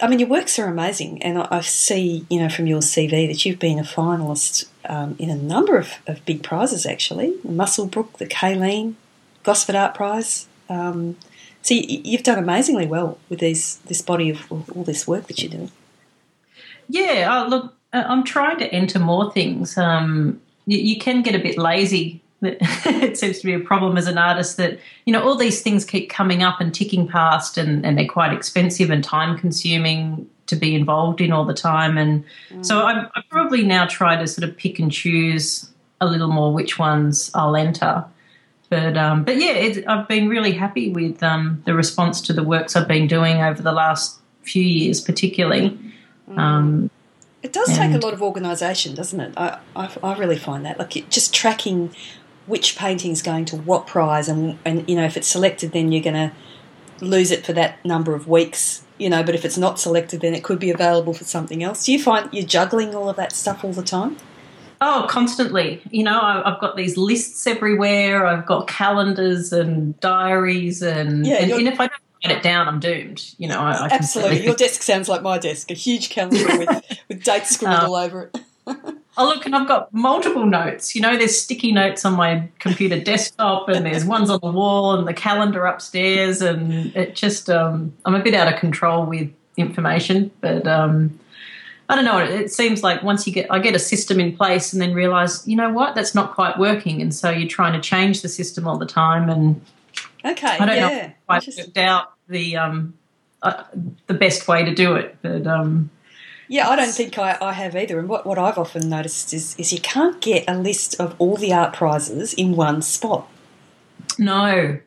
I 0.00 0.07
mean, 0.07 0.21
your 0.21 0.28
works 0.28 0.59
are 0.59 0.66
amazing, 0.66 1.23
and 1.23 1.38
I 1.38 1.61
see, 1.61 2.25
you 2.31 2.38
know, 2.38 2.49
from 2.49 2.66
your 2.66 2.81
CV 2.81 3.26
that 3.28 3.45
you've 3.45 3.59
been 3.59 3.78
a 3.78 3.83
finalist 3.83 4.66
um, 4.89 5.17
in 5.19 5.31
a 5.31 5.37
number 5.37 5.77
of, 5.77 5.95
of, 6.07 6.25
big 6.25 6.43
prizes, 6.43 6.87
actually. 6.87 7.35
Muswellbrook, 7.47 8.19
the 8.19 8.27
Calleen, 8.27 8.95
Gosford 9.43 9.77
Art 9.77 9.95
Prize, 9.95 10.47
um, 10.69 11.17
so 11.62 11.75
you, 11.75 12.17
have 12.17 12.25
done 12.25 12.39
amazingly 12.39 12.87
well 12.87 13.19
with 13.29 13.39
these 13.39 13.77
this 13.87 14.03
body 14.03 14.31
of 14.31 14.51
all 14.51 14.83
this 14.83 15.07
work 15.07 15.29
that 15.29 15.41
you're 15.41 15.51
doing. 15.51 15.71
Yeah, 16.89 17.29
uh, 17.31 17.49
look, 17.49 17.75
uh, 17.93 18.05
I'm 18.07 18.25
trying 18.25 18.59
to 18.59 18.73
enter 18.73 18.99
more 18.99 19.33
things. 19.33 19.79
Um, 19.79 20.41
you, 20.67 20.79
you, 20.79 20.99
can 20.99 21.23
get 21.23 21.37
a 21.37 21.39
bit 21.39 21.57
lazy. 21.57 22.21
it 22.43 23.17
seems 23.17 23.39
to 23.39 23.47
be 23.47 23.55
a 23.55 23.61
problem 23.61 23.97
as 23.97 24.09
an 24.09 24.19
artist 24.19 24.57
that 24.57 24.81
you 25.05 25.12
know 25.12 25.23
all 25.23 25.37
these 25.37 25.62
things 25.62 25.85
keep 25.85 26.11
coming 26.11 26.43
up 26.43 26.61
and 26.61 26.75
ticking 26.75 27.07
past, 27.07 27.57
and, 27.57 27.87
and 27.87 27.97
they're 27.97 28.09
quite 28.09 28.33
expensive 28.33 28.91
and 28.91 29.05
time 29.05 29.39
consuming 29.39 30.29
to 30.52 30.56
be 30.56 30.75
involved 30.75 31.21
in 31.21 31.32
all 31.32 31.44
the 31.44 31.54
time. 31.54 31.97
And 31.97 32.25
mm. 32.50 32.64
so 32.64 32.80
I, 32.80 33.06
I 33.14 33.23
probably 33.30 33.64
now 33.64 33.87
try 33.87 34.16
to 34.16 34.26
sort 34.26 34.49
of 34.49 34.56
pick 34.56 34.78
and 34.78 34.92
choose 34.92 35.71
a 36.00 36.06
little 36.06 36.28
more 36.28 36.52
which 36.52 36.78
ones 36.78 37.30
I'll 37.35 37.56
enter. 37.56 38.04
But 38.68 38.97
um, 38.97 39.25
but 39.25 39.37
yeah, 39.37 39.52
it, 39.52 39.87
I've 39.87 40.09
been 40.09 40.28
really 40.28 40.52
happy 40.52 40.90
with 40.90 41.23
um, 41.23 41.62
the 41.66 41.75
response 41.75 42.21
to 42.23 42.32
the 42.32 42.42
works 42.42 42.75
I've 42.76 42.88
been 42.88 43.06
doing 43.06 43.42
over 43.42 43.62
the 43.62 43.73
last 43.73 44.18
few 44.42 44.62
years, 44.62 45.00
particularly. 45.00 45.78
Mm. 46.28 46.38
Um, 46.38 46.90
it 47.42 47.52
does 47.52 47.76
take 47.76 47.92
a 47.92 47.99
lot 47.99 48.14
of 48.14 48.23
organisation, 48.23 48.94
doesn't 48.94 49.21
it? 49.21 49.35
I, 49.37 49.59
I, 49.75 49.90
I 50.02 50.16
really 50.16 50.38
find 50.38 50.64
that 50.64 50.78
like 50.78 50.92
just 51.11 51.35
tracking 51.35 51.94
which 52.47 52.76
painting's 52.76 53.21
going 53.21 53.44
to 53.47 53.56
what 53.56 53.87
prize, 53.87 54.28
and 54.28 54.59
and 54.64 54.88
you 54.88 54.97
know 54.97 55.04
if 55.04 55.16
it's 55.16 55.28
selected, 55.28 55.73
then 55.73 55.92
you're 55.92 56.02
going 56.02 56.14
to 56.14 56.32
lose 57.04 57.30
it 57.30 57.44
for 57.44 57.52
that 57.52 57.85
number 57.85 58.14
of 58.14 58.28
weeks. 58.28 58.85
You 59.02 59.11
know, 59.11 59.25
but 59.25 59.35
if 59.35 59.44
it's 59.44 59.59
not 59.59 59.80
selected, 59.80 60.21
then 60.21 60.32
it 60.32 60.44
could 60.44 60.61
be 60.61 60.71
available 60.71 61.12
for 61.12 61.25
something 61.25 61.64
else. 61.64 61.85
Do 61.85 61.92
you 61.92 62.00
find 62.00 62.32
you're 62.32 62.47
juggling 62.47 62.94
all 62.94 63.09
of 63.09 63.16
that 63.16 63.32
stuff 63.32 63.64
all 63.64 63.73
the 63.73 63.82
time? 63.82 64.16
Oh, 64.80 65.06
constantly. 65.11 65.82
You 65.90 66.04
know, 66.04 66.21
I've 66.21 66.61
got 66.61 66.76
these 66.76 66.97
lists 66.97 67.44
everywhere. 67.49 68.25
I've 68.25 68.47
got 68.47 68.68
calendars 68.68 69.52
and 69.52 69.99
diaries, 69.99 70.82
and, 70.82 71.26
yeah, 71.26 71.42
and, 71.42 71.50
and 71.50 71.66
if 71.66 71.80
I 71.80 71.88
don't 71.88 72.00
write 72.25 72.37
it 72.37 72.42
down, 72.44 72.68
I'm 72.68 72.78
doomed. 72.78 73.35
You 73.38 73.49
know, 73.49 73.59
I, 73.59 73.73
I 73.73 73.88
absolutely. 73.90 74.44
Your 74.44 74.54
desk 74.54 74.82
sounds 74.82 75.09
like 75.09 75.23
my 75.23 75.38
desk 75.38 75.73
a 75.73 75.75
huge 75.75 76.11
calendar 76.11 76.59
with, 76.59 76.99
with 77.09 77.25
dates 77.25 77.50
scribbled 77.50 77.80
um, 77.80 77.87
all 77.90 77.97
over 77.97 78.30
it. 78.32 78.38
oh, 79.16 79.26
look, 79.26 79.47
and 79.47 79.54
I've 79.54 79.69
got 79.69 79.92
multiple 79.92 80.47
notes. 80.47 80.95
You 80.95 81.02
know, 81.02 81.16
there's 81.16 81.40
sticky 81.40 81.73
notes 81.73 82.04
on 82.04 82.14
my 82.14 82.49
computer 82.59 82.99
desktop, 82.99 83.69
and 83.69 83.85
there's 83.87 84.04
ones 84.04 84.31
on 84.31 84.40
the 84.42 84.50
wall, 84.50 84.95
and 84.95 85.07
the 85.07 85.14
calendar 85.14 85.66
upstairs, 85.66 86.42
and 86.42 86.95
it 86.97 87.14
just, 87.14 87.50
um, 87.50 87.92
I'm 88.04 88.14
a 88.14 88.23
bit 88.23 88.35
out 88.35 88.52
of 88.52 88.59
control 88.59 89.07
with 89.07 89.31
information, 89.57 90.31
but. 90.40 90.66
Um, 90.66 91.19
I 91.88 91.97
don't 91.97 92.04
know. 92.07 92.19
It 92.21 92.50
seems 92.50 92.83
like 92.83 93.02
once 93.02 93.26
you 93.26 93.35
get, 93.35 93.49
I 93.50 93.59
get 93.59 93.75
a 93.75 93.78
system 93.78 94.19
in 94.19 94.35
place 94.35 94.73
and 94.73 94.81
then 94.81 94.95
realize, 94.95 95.47
you 95.47 95.57
know 95.57 95.71
what, 95.71 95.95
that's 95.95 96.14
not 96.14 96.33
quite 96.33 96.59
working. 96.59 97.02
And 97.02 97.14
so 97.14 97.28
you're 97.28 97.49
trying 97.49 97.75
to 97.75 97.81
change 97.81 98.23
the 98.23 98.31
system 98.31 98.66
all 98.66 98.78
the 98.78 98.87
time. 98.87 99.28
And 99.28 99.61
okay, 100.25 100.57
I 100.59 100.64
don't 100.64 100.76
yeah. 100.76 100.88
know. 100.88 101.12
I 101.28 101.35
worked 101.35 101.76
out 101.76 102.12
the 102.28 102.57
um, 102.57 102.95
uh, 103.42 103.64
the 104.07 104.14
best 104.14 104.49
way 104.49 104.64
to 104.64 104.75
do 104.75 104.95
it, 104.95 105.19
but 105.21 105.47
um, 105.47 105.90
yeah, 106.52 106.68
I 106.68 106.76
don't 106.76 106.92
think 106.92 107.18
I, 107.18 107.38
I 107.40 107.54
have 107.54 107.75
either. 107.75 107.99
And 107.99 108.11
what, 108.11 108.26
what 108.26 108.38
I've 108.38 108.59
often 108.59 108.90
noticed 108.90 109.32
is 109.32 109.56
is 109.56 109.73
you 109.73 109.80
can't 109.80 110.21
get 110.21 110.44
a 110.47 110.54
list 110.54 111.00
of 111.00 111.16
all 111.18 111.38
the 111.38 111.50
art 111.54 111.73
prizes 111.73 112.35
in 112.35 112.54
one 112.56 112.82
spot. 112.82 113.26
No, 114.18 114.78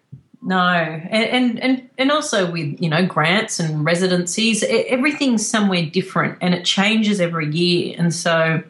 no, 0.43 0.57
and, 0.60 1.60
and 1.60 1.89
and 1.98 2.12
also 2.12 2.51
with 2.51 2.79
you 2.79 2.88
know 2.88 3.03
grants 3.07 3.60
and 3.60 3.84
residencies, 3.84 4.63
everything's 4.63 5.50
somewhere 5.50 5.88
different, 5.88 6.38
and 6.39 6.53
it 6.53 6.65
changes 6.65 7.19
every 7.19 7.50
year, 7.50 7.95
and 7.98 8.13
so 8.13 8.62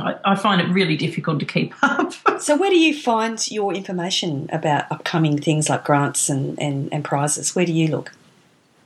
I, 0.00 0.14
I 0.24 0.36
find 0.36 0.60
it 0.60 0.72
really 0.72 0.96
difficult 0.96 1.40
to 1.40 1.46
keep 1.46 1.74
up. 1.82 2.12
so, 2.40 2.56
where 2.56 2.70
do 2.70 2.78
you 2.78 2.96
find 2.96 3.44
your 3.50 3.74
information 3.74 4.48
about 4.52 4.84
upcoming 4.92 5.40
things 5.40 5.68
like 5.68 5.82
grants 5.82 6.28
and, 6.28 6.56
and, 6.62 6.92
and 6.92 7.04
prizes? 7.04 7.56
Where 7.56 7.66
do 7.66 7.72
you 7.72 7.88
look? 7.88 8.12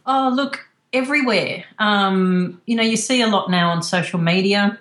Oh, 0.07 0.33
look 0.35 0.65
everywhere. 0.95 1.65
Um, 1.79 2.61
you 2.67 2.77
know, 2.77 2.83
you 2.83 2.97
see 2.97 3.21
a 3.21 3.27
lot 3.27 3.51
now 3.51 3.71
on 3.71 3.83
social 3.83 4.19
media. 4.19 4.79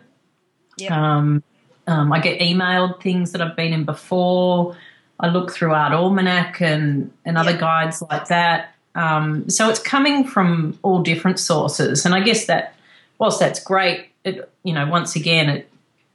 Yep. 0.77 0.91
Um, 0.91 1.43
um, 1.88 2.13
I 2.13 2.20
get 2.20 2.39
emailed 2.39 3.01
things 3.01 3.32
that 3.34 3.41
I've 3.41 3.55
been 3.55 3.74
in 3.74 3.84
before. 3.84 4.77
I 5.20 5.27
look 5.27 5.51
through 5.51 5.74
Art 5.74 5.93
Almanac 5.93 6.62
and, 6.62 7.12
and 7.25 7.38
other 7.38 7.55
guides 7.55 8.01
like 8.01 8.27
that. 8.27 8.74
Um, 8.96 9.50
so 9.50 9.70
it's 9.70 9.79
coming 9.79 10.25
from 10.25 10.77
all 10.82 11.01
different 11.01 11.39
sources. 11.39 12.05
And 12.05 12.13
I 12.13 12.22
guess 12.22 12.46
that, 12.46 12.75
whilst 13.20 13.39
that's 13.39 13.62
great, 13.62 14.08
it, 14.24 14.50
you 14.63 14.74
know, 14.74 14.88
once 14.88 15.15
again, 15.15 15.50
it, 15.50 15.70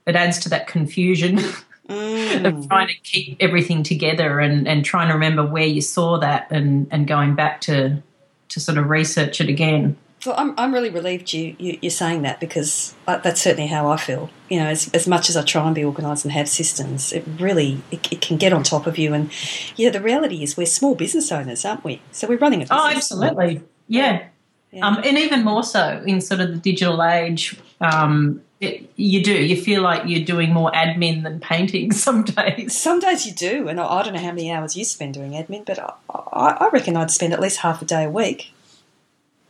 it 0.07 0.17
adds 0.17 0.38
to 0.40 0.49
that 0.50 0.67
confusion 0.67 1.37
mm. 1.88 2.45
of 2.45 2.69
trying 2.69 2.88
to 2.88 2.95
keep 3.02 3.37
everything 3.40 3.83
together 3.83 4.40
and, 4.40 4.67
and 4.67 4.85
trying 4.85 5.09
to 5.09 5.14
remember 5.14 5.45
where 5.45 5.67
you 5.67 5.81
saw 5.81 6.19
that 6.19 6.49
and, 6.50 6.87
and 6.90 7.07
going 7.07 7.35
back 7.35 7.61
to, 7.62 8.02
to 8.49 8.61
sort 8.61 8.78
of 8.78 8.88
research 8.88 9.40
it 9.40 9.49
again. 9.49 9.97
Well, 10.26 10.35
I'm, 10.37 10.55
I'm 10.59 10.75
really 10.75 10.90
relieved 10.90 11.33
you, 11.33 11.55
you, 11.59 11.78
are 11.85 11.90
saying 11.90 12.23
that 12.23 12.40
because 12.40 12.95
that's 13.07 13.40
certainly 13.40 13.69
how 13.69 13.88
I 13.88 13.97
feel. 13.97 14.31
You 14.49 14.59
know, 14.59 14.67
as, 14.67 14.90
as 14.93 15.07
much 15.07 15.28
as 15.28 15.37
I 15.37 15.43
try 15.43 15.64
and 15.64 15.75
be 15.75 15.85
organised 15.85 16.25
and 16.25 16.33
have 16.33 16.49
systems, 16.49 17.12
it 17.12 17.25
really 17.38 17.81
it, 17.93 18.12
it, 18.12 18.21
can 18.21 18.37
get 18.37 18.52
on 18.52 18.64
top 18.64 18.87
of 18.87 18.99
you. 18.99 19.14
And 19.14 19.31
yeah, 19.76 19.90
the 19.90 20.00
reality 20.00 20.43
is 20.43 20.57
we're 20.57 20.67
small 20.67 20.97
business 20.97 21.31
owners, 21.31 21.64
aren't 21.64 21.85
we? 21.85 22.02
So 22.11 22.26
we're 22.26 22.38
running 22.38 22.61
a 22.61 22.64
business. 22.64 22.81
Oh, 22.83 22.88
absolutely. 22.88 23.62
Yeah. 23.87 24.25
yeah. 24.73 24.87
Um, 24.87 25.00
and 25.05 25.19
even 25.19 25.45
more 25.45 25.62
so 25.62 26.02
in 26.05 26.21
sort 26.21 26.40
of 26.40 26.50
the 26.50 26.57
digital 26.57 27.02
age, 27.05 27.57
um, 27.81 28.43
it, 28.61 28.91
you 28.97 29.23
do. 29.23 29.33
You 29.33 29.61
feel 29.61 29.83
like 29.83 30.03
you're 30.07 30.25
doing 30.25 30.53
more 30.53 30.71
admin 30.73 31.23
than 31.23 31.41
painting 31.41 31.93
some 32.07 32.25
days. 32.25 32.77
Some 32.77 33.00
days 33.00 33.27
you 33.27 33.33
do, 33.33 33.69
and 33.69 33.81
I, 33.81 33.87
I 33.87 34.03
don't 34.03 34.15
know 34.15 34.21
how 34.21 34.33
many 34.33 34.50
hours 34.50 34.77
you 34.77 34.85
spend 34.85 35.15
doing 35.15 35.33
admin, 35.33 35.65
but 35.65 35.79
I, 35.79 35.93
I, 36.11 36.49
I 36.61 36.69
reckon 36.71 36.97
I'd 36.97 37.11
spend 37.11 37.33
at 37.33 37.41
least 37.41 37.59
half 37.59 37.83
a 37.83 37.85
day 37.85 38.05
a 38.05 38.11
week. 38.11 38.53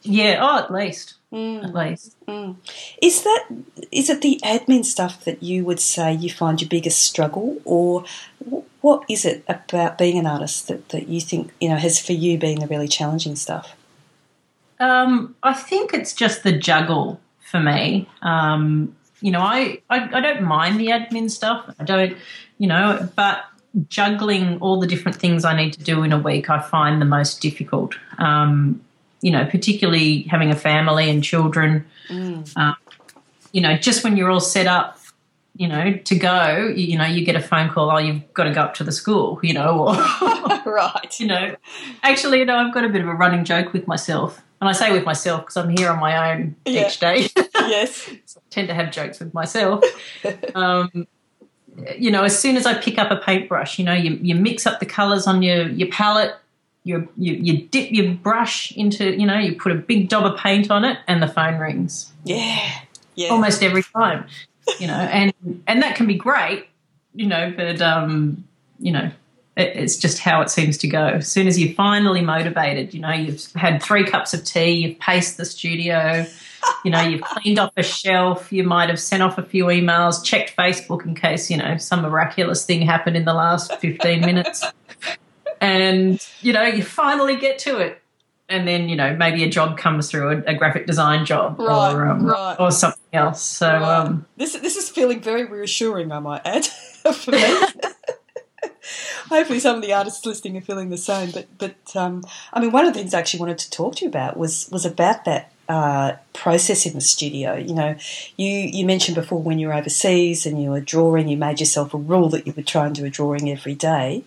Yeah, 0.03 0.39
oh, 0.41 0.59
at 0.59 0.73
least. 0.73 1.15
Mm. 1.33 1.65
At 1.65 1.75
least. 1.75 2.17
Mm. 2.27 2.57
Is 3.03 3.23
that 3.23 3.47
is 3.93 4.09
it 4.09 4.23
the 4.23 4.41
admin 4.45 4.85
stuff 4.85 5.25
that 5.25 5.43
you 5.43 5.65
would 5.65 5.81
say 5.81 6.13
you 6.13 6.31
find 6.31 6.61
your 6.61 6.69
biggest 6.69 7.01
struggle, 7.01 7.61
or 7.65 8.05
what 8.81 9.05
is 9.09 9.25
it 9.25 9.45
about 9.49 9.99
being 9.99 10.19
an 10.19 10.27
artist 10.27 10.69
that, 10.69 10.89
that 10.91 11.09
you 11.09 11.21
think 11.21 11.53
you 11.61 11.69
know 11.69 11.77
has 11.77 11.99
for 11.99 12.13
you 12.13 12.39
been 12.39 12.61
the 12.61 12.67
really 12.67 12.89
challenging 12.89 13.37
stuff? 13.37 13.75
Um, 14.81 15.35
I 15.43 15.55
think 15.55 15.93
it's 15.93 16.15
just 16.15 16.45
the 16.45 16.53
juggle 16.53 17.21
for 17.41 17.61
me. 17.61 18.09
Um, 18.23 18.95
you 19.21 19.31
know, 19.31 19.41
I, 19.41 19.83
I 19.91 20.09
I 20.13 20.21
don't 20.21 20.43
mind 20.43 20.79
the 20.79 20.89
admin 20.89 21.31
stuff. 21.31 21.75
I 21.79 21.85
don't, 21.85 22.17
you 22.59 22.67
know, 22.67 23.09
but 23.17 23.45
juggling 23.89 24.59
all 24.61 24.81
the 24.81 24.87
different 24.87 25.19
things 25.19 25.45
I 25.45 25.57
need 25.57 25.73
to 25.75 25.83
do 25.83 26.03
in 26.03 26.13
a 26.13 26.19
week, 26.19 26.51
I 26.51 26.61
find 26.61 27.01
the 27.01 27.07
most 27.07 27.41
difficult. 27.41 27.95
Um, 28.19 28.81
you 29.21 29.33
know, 29.33 29.45
particularly 29.47 30.23
having 30.23 30.51
a 30.51 30.57
family 30.57 31.11
and 31.11 31.23
children. 31.25 31.85
Mm. 32.09 32.57
Um, 32.57 32.77
you 33.53 33.61
know, 33.61 33.77
just 33.77 34.05
when 34.05 34.17
you're 34.17 34.31
all 34.31 34.41
set 34.41 34.67
up, 34.67 34.99
you 35.57 35.67
know, 35.67 35.93
to 35.93 36.15
go, 36.15 36.73
you, 36.75 36.87
you, 36.87 36.99
know, 36.99 37.05
you 37.05 37.25
get 37.25 37.35
a 37.35 37.41
phone 37.41 37.69
call, 37.69 37.91
oh, 37.91 37.99
you've 37.99 38.33
got 38.33 38.45
to 38.45 38.53
go 38.53 38.63
up 38.63 38.75
to 38.75 38.85
the 38.85 38.93
school, 38.93 39.41
you 39.43 39.53
know, 39.53 39.89
or, 39.89 39.95
right. 40.67 41.19
You 41.19 41.27
know, 41.27 41.57
actually, 42.03 42.39
you 42.39 42.45
know, 42.45 42.57
I've 42.57 42.73
got 42.73 42.85
a 42.85 42.89
bit 42.89 43.03
of 43.03 43.09
a 43.09 43.15
running 43.15 43.45
joke 43.45 43.73
with 43.73 43.87
myself. 43.87 44.43
And 44.61 44.69
I 44.69 44.73
say 44.73 44.93
with 44.93 45.05
myself 45.05 45.43
because 45.43 45.57
I'm 45.57 45.71
here 45.71 45.89
on 45.91 46.01
my 46.01 46.33
own 46.33 46.57
yeah. 46.65 46.87
each 46.87 46.99
day. 46.99 47.29
yes. 47.69 48.11
so 48.27 48.41
I 48.47 48.49
tend 48.51 48.69
to 48.69 48.75
have 48.75 48.91
jokes 48.91 49.21
with 49.21 49.35
myself. 49.35 49.85
um, 50.55 51.07
you 51.97 52.11
know, 52.11 52.25
as 52.25 52.39
soon 52.39 52.57
as 52.57 52.67
I 52.67 52.75
pick 52.75 52.99
up 52.99 53.11
a 53.11 53.17
paintbrush, 53.17 53.79
you 53.79 53.85
know, 53.85 53.95
you, 53.95 54.19
you 54.21 54.35
mix 54.35 54.67
up 54.67 54.81
the 54.81 54.87
colours 54.87 55.27
on 55.27 55.43
your, 55.43 55.69
your 55.69 55.89
palette, 55.89 56.35
you, 56.85 57.09
you 57.19 57.35
you 57.35 57.69
dip 57.69 57.93
your 57.93 58.15
brush 58.15 58.73
into 58.73 59.15
you 59.15 59.27
know 59.27 59.37
you 59.37 59.57
put 59.57 59.73
a 59.73 59.75
big 59.75 60.09
dob 60.09 60.25
of 60.25 60.39
paint 60.39 60.71
on 60.71 60.87
it 60.87 60.97
and 61.07 61.23
the 61.23 61.29
phone 61.29 61.59
rings 61.59 62.11
yeah 62.25 62.81
yeah 63.15 63.29
almost 63.29 63.63
every 63.63 63.83
time 63.83 64.25
you 64.79 64.87
know, 64.87 64.95
and 64.95 65.33
and 65.67 65.83
that 65.83 65.97
can 65.97 66.07
be 66.07 66.15
great, 66.15 66.67
you 67.15 67.27
know, 67.27 67.53
but 67.57 67.81
um, 67.81 68.45
you 68.79 68.93
know, 68.93 69.11
it, 69.57 69.77
it's 69.77 69.97
just 69.97 70.19
how 70.19 70.41
it 70.41 70.51
seems 70.51 70.79
to 70.79 70.89
go. 70.89 71.07
As 71.07 71.29
soon 71.29 71.47
as 71.47 71.59
you're 71.59 71.75
finally 71.75 72.21
motivated, 72.21 72.93
you 72.95 73.01
know, 73.01 73.13
you've 73.13 73.51
had 73.53 73.83
three 73.83 74.05
cups 74.05 74.35
of 74.35 74.45
tea, 74.45 74.71
you've 74.71 74.99
paced 74.99 75.37
the 75.37 75.45
studio, 75.45 76.27
you 76.85 76.91
know, 76.91 77.01
you've 77.01 77.23
cleaned 77.23 77.59
off 77.59 77.73
a 77.77 77.83
shelf, 77.83 78.53
you 78.53 78.65
might 78.65 78.89
have 78.89 79.01
sent 79.01 79.23
off 79.23 79.39
a 79.39 79.43
few 79.43 79.67
emails, 79.67 80.25
checked 80.25 80.57
Facebook 80.57 81.05
in 81.05 81.15
case, 81.15 81.51
you 81.51 81.57
know, 81.57 81.77
some 81.77 82.03
miraculous 82.03 82.65
thing 82.65 82.83
happened 82.83 83.17
in 83.17 83.25
the 83.25 83.35
last 83.35 83.75
15 83.77 84.21
minutes. 84.21 84.65
And, 85.61 86.25
you 86.41 86.53
know, 86.53 86.63
you 86.65 86.83
finally 86.83 87.37
get 87.37 87.59
to 87.61 87.79
it. 87.79 88.01
And 88.51 88.67
then, 88.67 88.89
you 88.89 88.97
know, 88.97 89.15
maybe 89.15 89.45
a 89.45 89.49
job 89.51 89.77
comes 89.77 90.11
through, 90.11 90.31
a, 90.31 90.53
a 90.53 90.55
graphic 90.55 90.87
design 90.87 91.27
job 91.27 91.59
Right, 91.59 91.93
or, 91.93 92.07
um, 92.07 92.25
right. 92.25 92.57
or 92.59 92.71
something 92.71 93.03
else. 93.13 93.43
So, 93.43 93.69
Right. 93.71 93.83
um, 93.83 94.25
this 94.39 94.55
this 94.55 94.77
is 94.77 94.89
feeling 94.89 95.21
very 95.21 95.45
reassuring, 95.45 96.11
I 96.13 96.19
might 96.21 96.41
add, 96.47 96.65
for 97.15 97.33
me. 97.33 97.61
Hopefully, 99.29 99.61
some 99.61 99.77
of 99.77 99.83
the 99.83 99.93
artists 99.93 100.25
listening 100.25 100.57
are 100.57 100.63
feeling 100.63 100.89
the 100.89 100.97
same. 100.97 101.31
But 101.31 101.47
but 101.59 101.95
um, 101.95 102.25
I 102.55 102.61
mean, 102.61 102.73
one 102.73 102.87
of 102.87 102.95
the 102.95 102.99
things 102.99 103.13
I 103.13 103.19
actually 103.19 103.41
wanted 103.41 103.59
to 103.59 103.71
talk 103.71 103.97
to 103.97 104.05
you 104.05 104.09
about 104.09 104.39
was 104.39 104.69
was 104.73 104.87
about 104.87 105.27
that 105.27 105.53
uh, 105.69 106.17
process 106.33 106.87
in 106.87 106.95
the 106.95 107.01
studio. 107.01 107.55
You 107.55 107.75
know, 107.75 107.97
you 108.37 108.49
you 108.49 108.87
mentioned 108.87 109.17
before 109.17 109.43
when 109.43 109.59
you 109.59 109.69
were 109.69 109.75
overseas 109.75 110.47
and 110.47 110.63
you 110.63 110.71
were 110.71 110.81
drawing, 110.81 111.29
you 111.29 111.37
made 111.37 111.61
yourself 111.61 111.95
a 111.95 111.99
rule 111.99 112.29
that 112.31 112.47
you 112.47 112.53
would 112.55 112.67
try 112.67 112.87
and 112.87 112.95
do 112.95 113.05
a 113.05 113.11
drawing 113.11 113.51
every 113.51 113.75
day. 113.75 114.25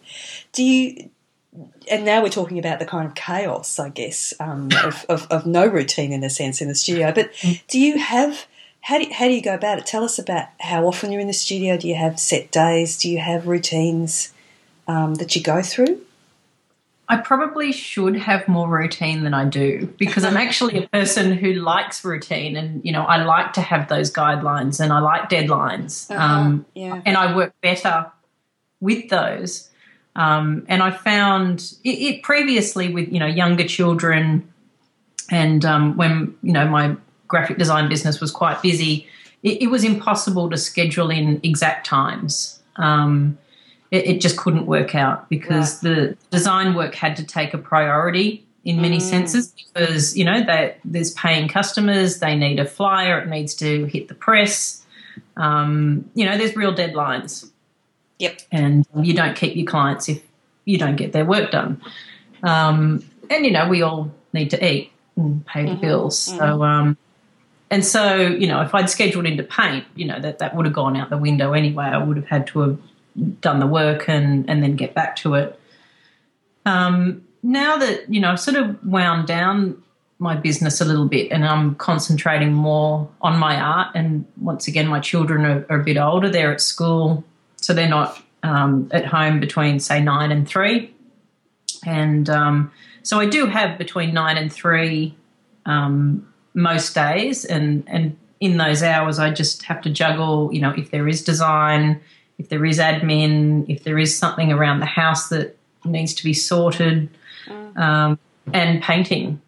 Do 0.54 0.64
you? 0.64 1.10
And 1.90 2.06
now 2.06 2.22
we're 2.22 2.30
talking 2.30 2.60
about 2.60 2.80
the 2.80 2.86
kind 2.86 3.06
of 3.06 3.16
chaos, 3.16 3.78
I 3.78 3.90
guess, 3.90 4.34
um, 4.40 4.70
of, 4.84 5.06
of, 5.10 5.28
of 5.30 5.46
no 5.46 5.66
routine 5.68 6.14
in 6.14 6.24
a 6.24 6.30
sense 6.30 6.62
in 6.62 6.68
the 6.68 6.76
studio. 6.76 7.12
But 7.12 7.32
do 7.68 7.80
you 7.80 7.98
have 7.98 8.46
how 8.82 8.98
do, 8.98 9.06
how 9.12 9.26
do 9.26 9.34
you 9.34 9.42
go 9.42 9.54
about 9.54 9.78
it? 9.78 9.86
Tell 9.86 10.04
us 10.04 10.18
about 10.18 10.48
how 10.60 10.86
often 10.86 11.12
you're 11.12 11.22
in 11.22 11.28
the 11.28 11.34
studio. 11.34 11.78
Do 11.78 11.88
you 11.88 11.96
have 11.96 12.20
set 12.20 12.52
days? 12.52 12.98
Do 12.98 13.10
you 13.10 13.20
have 13.20 13.48
routines 13.48 14.34
um, 14.88 15.16
that 15.16 15.36
you 15.36 15.44
go 15.44 15.62
through? 15.62 16.02
I 17.12 17.18
probably 17.18 17.74
should 17.74 18.16
have 18.16 18.48
more 18.48 18.70
routine 18.70 19.24
than 19.24 19.34
I 19.34 19.44
do 19.44 19.94
because 19.98 20.24
I'm 20.24 20.38
actually 20.38 20.82
a 20.82 20.88
person 20.88 21.34
who 21.34 21.52
likes 21.52 22.06
routine 22.06 22.56
and, 22.56 22.80
you 22.86 22.94
know, 22.94 23.04
I 23.04 23.22
like 23.26 23.52
to 23.54 23.62
have 23.62 23.90
those 23.90 24.14
guidelines 24.14 24.80
and 24.80 24.94
I 24.94 25.00
like 25.00 25.30
deadlines. 25.30 26.10
Um, 26.10 26.66
yeah. 26.74 27.02
and 27.06 27.18
I 27.18 27.36
work 27.36 27.54
better 27.62 28.10
with 28.80 29.10
those. 29.10 29.70
Um, 30.16 30.66
and 30.70 30.82
I 30.82 30.92
found 30.92 31.74
it, 31.84 31.90
it 31.90 32.24
previously 32.24 32.94
with, 32.94 33.12
you 33.12 33.20
know, 33.20 33.28
younger 33.28 33.68
children 33.68 34.48
and 35.30 35.66
um, 35.66 35.98
when, 35.98 36.34
you 36.42 36.54
know, 36.54 36.66
my 36.66 36.96
graphic 37.28 37.58
design 37.58 37.90
business 37.90 38.22
was 38.22 38.32
quite 38.32 38.62
busy, 38.62 39.06
it, 39.44 39.64
it 39.64 39.68
was 39.68 39.84
impossible 39.84 40.50
to 40.50 40.56
schedule 40.56 41.10
in 41.10 41.42
exact 41.44 41.86
times. 41.86 42.62
Um, 42.78 43.38
it, 43.92 44.06
it 44.08 44.22
just 44.22 44.38
couldn't 44.38 44.66
work 44.66 44.96
out 44.96 45.30
because 45.30 45.82
the 45.82 46.18
design 46.32 46.74
work 46.74 46.96
had 46.96 47.18
to 47.18 47.26
take 47.26 47.54
a 47.54 47.58
priority 47.58 48.46
in 48.64 48.82
many 48.82 49.00
senses 49.00 49.52
because 49.52 50.16
you 50.16 50.24
know 50.24 50.44
that 50.44 50.80
there's 50.86 51.12
paying 51.12 51.48
customers 51.48 52.20
they 52.20 52.36
need 52.36 52.60
a 52.60 52.66
flyer 52.66 53.20
it 53.20 53.28
needs 53.28 53.54
to 53.56 53.86
hit 53.86 54.08
the 54.08 54.16
press. 54.16 54.86
Um, 55.36 56.10
you 56.14 56.26
know 56.26 56.38
there's 56.38 56.56
real 56.56 56.74
deadlines. 56.74 57.50
Yep. 58.20 58.42
and 58.52 58.86
you 59.02 59.16
don't 59.16 59.36
keep 59.36 59.56
your 59.56 59.66
clients 59.66 60.08
if 60.08 60.22
you 60.66 60.78
don't 60.78 60.96
get 60.96 61.12
their 61.12 61.26
work 61.26 61.50
done. 61.50 61.82
Um, 62.44 63.04
and 63.32 63.46
you 63.46 63.52
know 63.52 63.68
we 63.68 63.82
all 63.82 64.12
need 64.32 64.52
to 64.52 64.64
eat 64.64 64.92
and 65.16 65.46
pay 65.46 65.66
the 65.66 65.76
bills. 65.76 66.18
So 66.18 66.64
um, 66.64 66.98
and 67.72 67.84
so 67.84 68.18
you 68.18 68.48
know 68.48 68.62
if 68.62 68.76
i'd 68.76 68.90
scheduled 68.90 69.26
into 69.26 69.44
paint 69.44 69.86
you 69.96 70.06
know 70.06 70.20
that 70.20 70.40
that 70.40 70.54
would 70.56 70.66
have 70.66 70.76
gone 70.76 70.96
out 70.96 71.10
the 71.10 71.18
window 71.18 71.54
anyway. 71.54 71.86
I 71.86 71.98
would 71.98 72.18
have 72.18 72.28
had 72.28 72.48
to 72.48 72.60
have 72.60 72.80
done 73.42 73.60
the 73.60 73.68
work 73.68 74.08
and 74.08 74.50
and 74.50 74.64
then 74.64 74.76
get 74.76 74.94
back 74.94 75.16
to 75.18 75.36
it. 75.36 75.60
Um, 76.66 77.24
now 77.44 77.78
that 77.78 78.12
you 78.12 78.20
know 78.20 78.32
i've 78.32 78.40
sort 78.40 78.58
of 78.58 78.84
wound 78.86 79.28
down 79.28 79.82
my 80.20 80.36
business 80.36 80.80
a 80.82 80.86
little 80.86 81.08
bit 81.08 81.32
and 81.32 81.46
i'm 81.46 81.76
concentrating 81.76 82.54
more 82.54 83.10
on 83.22 83.38
my 83.38 83.60
art 83.60 83.88
and 83.96 84.26
once 84.40 84.68
again 84.68 84.88
my 84.88 85.00
children 85.00 85.46
are, 85.46 85.66
are 85.70 85.82
a 85.82 85.84
bit 85.84 85.98
older 85.98 86.30
they're 86.30 86.52
at 86.52 86.62
school 86.62 87.24
so 87.58 87.74
they're 87.74 87.90
not 87.90 88.22
um, 88.44 88.90
at 88.92 89.06
home 89.06 89.40
between 89.40 89.80
say 89.80 90.02
nine 90.02 90.32
and 90.32 90.48
three. 90.48 90.92
And 91.86 92.28
um, 92.30 92.72
so 93.04 93.20
i 93.20 93.26
do 93.26 93.46
have 93.48 93.78
between 93.78 94.14
nine 94.14 94.38
and 94.38 94.52
three 94.52 95.16
um, 95.66 96.28
most 96.54 96.94
days 96.94 97.46
and 97.46 97.84
and 97.88 98.18
in 98.40 98.58
those 98.58 98.82
hours 98.82 99.20
i 99.20 99.30
just 99.30 99.64
have 99.64 99.82
to 99.82 99.90
juggle 99.90 100.52
you 100.52 100.60
know 100.60 100.72
if 100.72 100.90
there 100.92 101.08
is 101.08 101.24
design 101.24 102.00
if 102.42 102.50
there 102.50 102.66
is 102.66 102.80
admin 102.80 103.66
if 103.70 103.84
there 103.84 103.98
is 104.00 104.12
something 104.18 104.52
around 104.52 104.80
the 104.80 104.86
house 105.02 105.30
that 105.30 105.56
needs 105.86 106.14
to 106.16 106.24
be 106.24 106.34
sorted 106.34 107.10
um, 107.76 108.18
and 108.54 108.82
painting 108.82 109.40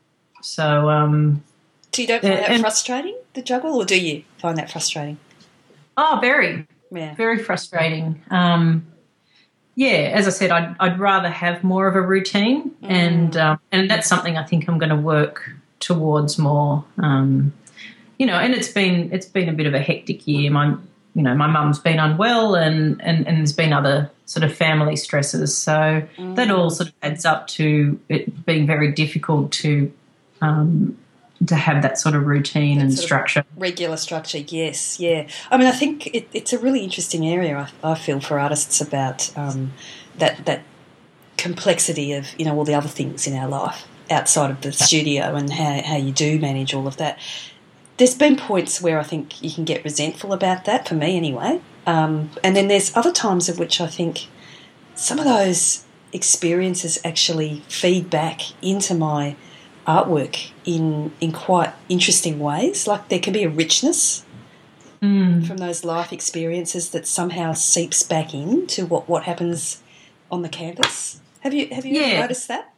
so 0.42 0.90
um, 0.90 1.42
So 1.94 2.02
you 2.04 2.08
don't 2.08 2.22
find 2.22 2.34
that 2.34 2.50
and- 2.52 2.62
frustrating, 2.62 3.18
the 3.34 3.42
juggle, 3.42 3.76
or 3.76 3.86
do 3.86 4.00
you 4.00 4.24
find 4.38 4.58
that 4.58 4.70
frustrating? 4.72 5.18
oh 5.98 6.18
very 6.22 6.68
Yeah. 6.92 7.16
very 7.16 7.40
frustrating. 7.44 8.22
Um, 8.30 8.86
yeah, 9.76 10.12
as 10.20 10.28
I 10.28 10.30
said, 10.32 10.52
I'd, 10.52 10.76
I'd 10.80 11.00
rather 11.00 11.30
have 11.30 11.64
more 11.64 11.88
of 11.88 11.96
a 11.96 12.02
routine, 12.02 12.72
and 12.84 13.36
um, 13.38 13.60
and 13.72 13.90
that's 13.90 14.08
something 14.08 14.38
I 14.38 14.44
think 14.46 14.68
I'm 14.70 14.78
going 14.78 14.92
to 14.98 15.04
work 15.16 15.50
towards 15.80 16.38
more. 16.38 16.84
Um, 17.00 17.52
you 18.20 18.26
know, 18.28 18.36
and 18.38 18.54
it's 18.54 18.68
been 18.72 19.12
it's 19.12 19.26
been 19.26 19.50
a 19.50 19.54
bit 19.54 19.66
of 19.66 19.74
a 19.74 19.80
hectic 19.80 20.28
year. 20.28 20.52
My 20.52 20.76
you 21.16 21.22
know 21.22 21.36
my 21.36 21.48
mum's 21.48 21.80
been 21.80 22.00
unwell, 22.00 22.56
and 22.56 23.02
and, 23.02 23.28
and 23.28 23.38
there's 23.38 23.54
been 23.54 23.74
other 23.74 24.10
sort 24.26 24.44
of 24.44 24.54
family 24.56 24.96
stresses, 24.96 25.56
so 25.56 26.08
that 26.18 26.52
all 26.52 26.70
sort 26.70 26.90
of 26.90 26.96
adds 27.02 27.26
up 27.26 27.48
to 27.48 28.00
it 28.10 28.46
being 28.46 28.68
very 28.68 28.92
difficult 28.92 29.52
to. 29.54 29.92
Um, 30.42 30.98
to 31.48 31.56
have 31.56 31.82
that 31.82 31.98
sort 31.98 32.16
of 32.16 32.26
routine 32.26 32.80
and 32.80 32.94
structure. 32.94 33.44
Regular 33.58 33.98
structure, 33.98 34.38
yes, 34.38 34.98
yeah. 34.98 35.28
I 35.52 35.58
mean, 35.58 35.68
I 35.68 35.72
think 35.72 36.08
it, 36.08 36.28
it's 36.32 36.54
a 36.54 36.60
really 36.60 36.82
interesting 36.82 37.28
area. 37.28 37.70
I, 37.84 37.92
I 37.92 37.96
feel 37.96 38.22
for 38.22 38.40
artists 38.40 38.80
about 38.80 39.36
um, 39.38 39.74
that 40.18 40.46
that 40.46 40.64
complexity 41.38 42.14
of 42.14 42.28
you 42.38 42.46
know 42.46 42.56
all 42.58 42.64
the 42.64 42.76
other 42.76 42.88
things 42.88 43.28
in 43.28 43.36
our 43.36 43.48
life 43.48 43.86
outside 44.10 44.52
of 44.52 44.62
the 44.62 44.72
studio 44.72 45.36
and 45.36 45.52
how 45.52 45.82
how 45.82 45.98
you 45.98 46.12
do 46.12 46.40
manage 46.40 46.74
all 46.74 46.88
of 46.88 46.98
that. 46.98 47.20
There's 47.98 48.16
been 48.16 48.36
points 48.36 48.82
where 48.82 49.00
I 49.00 49.04
think 49.04 49.42
you 49.42 49.52
can 49.52 49.66
get 49.66 49.84
resentful 49.84 50.34
about 50.34 50.66
that 50.66 50.88
for 50.88 50.96
me 50.96 51.16
anyway, 51.18 51.62
um, 51.86 52.32
and 52.44 52.56
then 52.56 52.68
there's 52.68 52.96
other 52.98 53.12
times 53.12 53.50
of 53.50 53.60
which 53.60 53.80
I 53.80 53.88
think 53.88 54.28
some 54.96 55.20
of 55.20 55.26
those 55.26 55.84
experiences 56.12 57.00
actually 57.04 57.62
feed 57.68 58.10
back 58.10 58.42
into 58.64 58.94
my 58.96 59.36
artwork 59.88 60.52
in 60.66 61.12
in 61.22 61.32
quite 61.32 61.74
interesting 61.90 62.40
ways. 62.40 62.88
Like 62.88 63.10
there 63.10 63.20
can 63.20 63.34
be 63.34 63.44
a 63.44 63.50
richness 63.50 64.24
from 65.46 65.58
those 65.58 65.84
life 65.84 66.14
experiences 66.14 66.92
that 66.92 67.06
somehow 67.06 67.52
seeps 67.54 68.04
back 68.04 68.34
into 68.34 68.86
what 68.86 69.08
what 69.10 69.24
happens 69.24 69.82
on 70.32 70.42
the 70.42 70.50
canvas. 70.50 71.20
Have 71.42 71.54
you 71.54 71.68
have 71.72 71.86
you 71.86 72.00
Yeah. 72.00 72.22
noticed 72.22 72.48
that? 72.48 72.73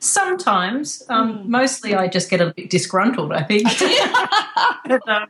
Sometimes, 0.00 1.02
um, 1.08 1.50
mostly 1.50 1.94
I 1.94 2.08
just 2.08 2.30
get 2.30 2.40
a 2.40 2.52
bit 2.54 2.70
disgruntled. 2.70 3.32
I 3.32 3.42
think, 3.42 3.64
but, 4.86 5.08
um, 5.08 5.28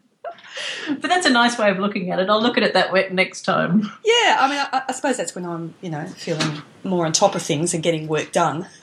but 1.00 1.08
that's 1.08 1.26
a 1.26 1.30
nice 1.30 1.58
way 1.58 1.70
of 1.70 1.78
looking 1.78 2.10
at 2.10 2.18
it. 2.18 2.28
I'll 2.28 2.40
look 2.40 2.56
at 2.56 2.62
it 2.62 2.74
that 2.74 2.92
way 2.92 3.08
next 3.10 3.42
time. 3.42 3.80
Yeah, 4.04 4.36
I 4.38 4.48
mean, 4.48 4.58
I, 4.72 4.82
I 4.88 4.92
suppose 4.92 5.16
that's 5.16 5.34
when 5.34 5.44
I'm, 5.44 5.74
you 5.80 5.90
know, 5.90 6.06
feeling 6.06 6.62
more 6.84 7.06
on 7.06 7.12
top 7.12 7.34
of 7.34 7.42
things 7.42 7.74
and 7.74 7.82
getting 7.82 8.06
work 8.08 8.32
done. 8.32 8.66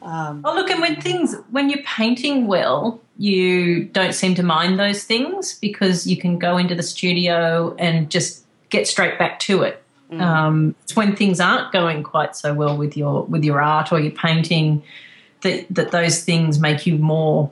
um, 0.00 0.42
Oh, 0.44 0.54
look, 0.54 0.70
and 0.70 0.80
when 0.80 1.00
things 1.00 1.34
when 1.50 1.70
you're 1.70 1.82
painting 1.82 2.46
well, 2.46 3.00
you 3.16 3.84
don't 3.84 4.14
seem 4.14 4.34
to 4.36 4.42
mind 4.42 4.78
those 4.78 5.04
things 5.04 5.58
because 5.58 6.06
you 6.06 6.16
can 6.16 6.38
go 6.38 6.56
into 6.56 6.74
the 6.74 6.82
studio 6.82 7.74
and 7.78 8.10
just 8.10 8.44
get 8.70 8.86
straight 8.86 9.18
back 9.18 9.38
to 9.40 9.62
it. 9.62 9.83
Um, 10.12 10.76
it's 10.84 10.94
when 10.94 11.16
things 11.16 11.40
aren't 11.40 11.72
going 11.72 12.02
quite 12.04 12.36
so 12.36 12.54
well 12.54 12.76
with 12.76 12.96
your 12.96 13.24
with 13.24 13.42
your 13.42 13.60
art 13.60 13.90
or 13.92 13.98
your 13.98 14.12
painting 14.12 14.82
that 15.40 15.66
that 15.70 15.90
those 15.90 16.22
things 16.24 16.60
make 16.60 16.86
you 16.86 16.98
more, 16.98 17.50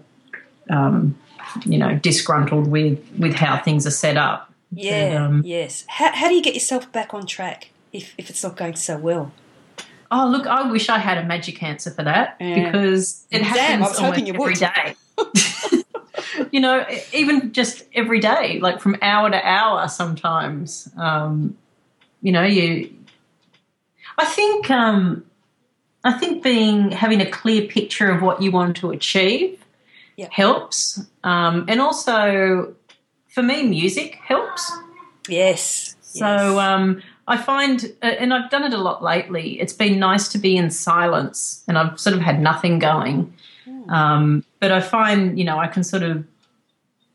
um, 0.70 1.18
you 1.64 1.76
know, 1.78 1.96
disgruntled 1.98 2.68
with 2.68 3.00
with 3.18 3.34
how 3.34 3.56
things 3.58 3.84
are 3.86 3.90
set 3.90 4.16
up. 4.16 4.52
yeah, 4.70 4.94
And, 4.94 5.18
um, 5.18 5.42
yes. 5.44 5.84
How, 5.88 6.12
how 6.14 6.28
do 6.28 6.34
you 6.34 6.42
get 6.42 6.54
yourself 6.54 6.90
back 6.92 7.12
on 7.14 7.26
track 7.26 7.70
if, 7.92 8.14
if 8.16 8.30
it's 8.30 8.42
not 8.44 8.56
going 8.56 8.76
so 8.76 8.96
well? 8.96 9.32
Oh, 10.12 10.28
look, 10.28 10.46
I 10.46 10.70
wish 10.70 10.88
I 10.88 10.98
had 10.98 11.18
a 11.18 11.24
magic 11.24 11.62
answer 11.62 11.90
for 11.90 12.04
that 12.04 12.36
Yeah. 12.38 12.70
because 12.70 13.26
it 13.30 13.38
Damn, 13.38 13.46
happens 13.46 13.84
I 13.86 13.88
was 13.88 13.98
hoping 13.98 14.26
you 14.26 14.34
almost 14.34 14.62
every 14.62 14.94
would. 15.18 15.34
day. 15.74 16.46
you 16.52 16.60
know, 16.60 16.86
even 17.12 17.52
just 17.52 17.84
every 17.94 18.20
day, 18.20 18.60
like 18.60 18.80
from 18.80 18.96
hour 19.02 19.30
to 19.30 19.46
hour 19.46 19.88
sometimes. 19.88 20.88
Um, 20.96 21.56
you 22.22 22.32
know, 22.32 22.44
you 22.44 22.94
I 24.18 24.24
think 24.24 24.70
um 24.70 25.24
I 26.04 26.12
think 26.12 26.42
being 26.42 26.90
having 26.90 27.20
a 27.20 27.30
clear 27.30 27.62
picture 27.66 28.10
of 28.10 28.22
what 28.22 28.42
you 28.42 28.50
want 28.50 28.76
to 28.78 28.90
achieve 28.90 29.62
Yeah. 30.16 30.28
helps. 30.30 31.00
Um, 31.22 31.64
and 31.68 31.80
also 31.80 32.74
for 33.28 33.42
me 33.42 33.62
music 33.62 34.18
helps. 34.24 34.72
Yes. 35.28 35.96
So 36.00 36.26
yes. 36.26 36.58
um, 36.58 37.02
I 37.26 37.36
find, 37.36 37.84
uh, 38.02 38.06
and 38.06 38.34
I've 38.34 38.50
done 38.50 38.64
it 38.64 38.74
a 38.74 38.78
lot 38.78 39.02
lately. 39.02 39.60
It's 39.60 39.72
been 39.72 39.98
nice 39.98 40.28
to 40.30 40.38
be 40.38 40.56
in 40.56 40.70
silence, 40.70 41.62
and 41.68 41.78
I've 41.78 41.98
sort 41.98 42.16
of 42.16 42.20
had 42.22 42.40
nothing 42.40 42.78
going. 42.80 43.32
Um, 43.88 44.44
but 44.60 44.72
I 44.72 44.80
find, 44.80 45.38
you 45.38 45.44
know, 45.44 45.58
I 45.58 45.68
can 45.68 45.84
sort 45.84 46.02
of 46.02 46.24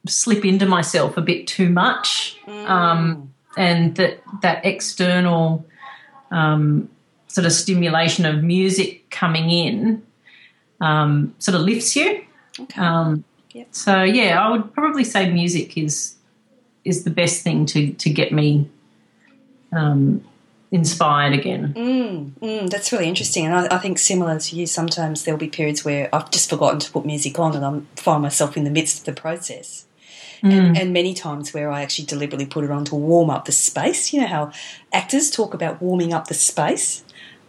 slip 0.07 0.45
into 0.45 0.65
myself 0.65 1.17
a 1.17 1.21
bit 1.21 1.45
too 1.45 1.69
much, 1.69 2.39
um, 2.47 3.33
and 3.57 3.95
that 3.95 4.21
that 4.41 4.65
external 4.65 5.65
um, 6.31 6.89
sort 7.27 7.45
of 7.45 7.51
stimulation 7.51 8.25
of 8.25 8.43
music 8.43 9.09
coming 9.09 9.49
in 9.49 10.03
um, 10.79 11.33
sort 11.39 11.55
of 11.55 11.61
lifts 11.61 11.95
you. 11.95 12.23
Okay. 12.59 12.81
Um, 12.81 13.23
Yep. 13.57 13.67
So 13.71 14.03
yeah, 14.03 14.39
I 14.39 14.51
would 14.51 14.71
probably 14.71 15.03
say 15.03 15.31
music 15.31 15.77
is 15.79 16.15
is 16.85 17.03
the 17.03 17.09
best 17.09 17.41
thing 17.41 17.65
to 17.67 17.91
to 17.93 18.09
get 18.11 18.31
me 18.31 18.69
um, 19.71 20.23
inspired 20.71 21.33
again. 21.33 21.73
Mm, 21.73 22.31
mm, 22.39 22.69
that's 22.69 22.91
really 22.91 23.07
interesting, 23.07 23.47
and 23.47 23.55
I, 23.55 23.75
I 23.75 23.79
think 23.79 23.97
similar 23.97 24.39
to 24.39 24.55
you, 24.55 24.67
sometimes 24.67 25.23
there'll 25.23 25.39
be 25.39 25.47
periods 25.47 25.83
where 25.83 26.07
I've 26.13 26.29
just 26.29 26.51
forgotten 26.51 26.79
to 26.81 26.91
put 26.91 27.03
music 27.03 27.39
on, 27.39 27.55
and 27.55 27.65
I 27.65 27.99
find 27.99 28.21
myself 28.21 28.55
in 28.55 28.63
the 28.63 28.69
midst 28.69 28.99
of 28.99 29.05
the 29.05 29.19
process. 29.19 29.86
And, 30.43 30.77
and 30.77 30.93
many 30.93 31.13
times 31.13 31.53
where 31.53 31.71
I 31.71 31.81
actually 31.81 32.05
deliberately 32.05 32.45
put 32.45 32.63
it 32.63 32.71
on 32.71 32.85
to 32.85 32.95
warm 32.95 33.29
up 33.29 33.45
the 33.45 33.51
space. 33.51 34.13
You 34.13 34.21
know 34.21 34.27
how 34.27 34.51
actors 34.93 35.29
talk 35.31 35.53
about 35.53 35.81
warming 35.81 36.13
up 36.13 36.27
the 36.27 36.33
space. 36.33 37.03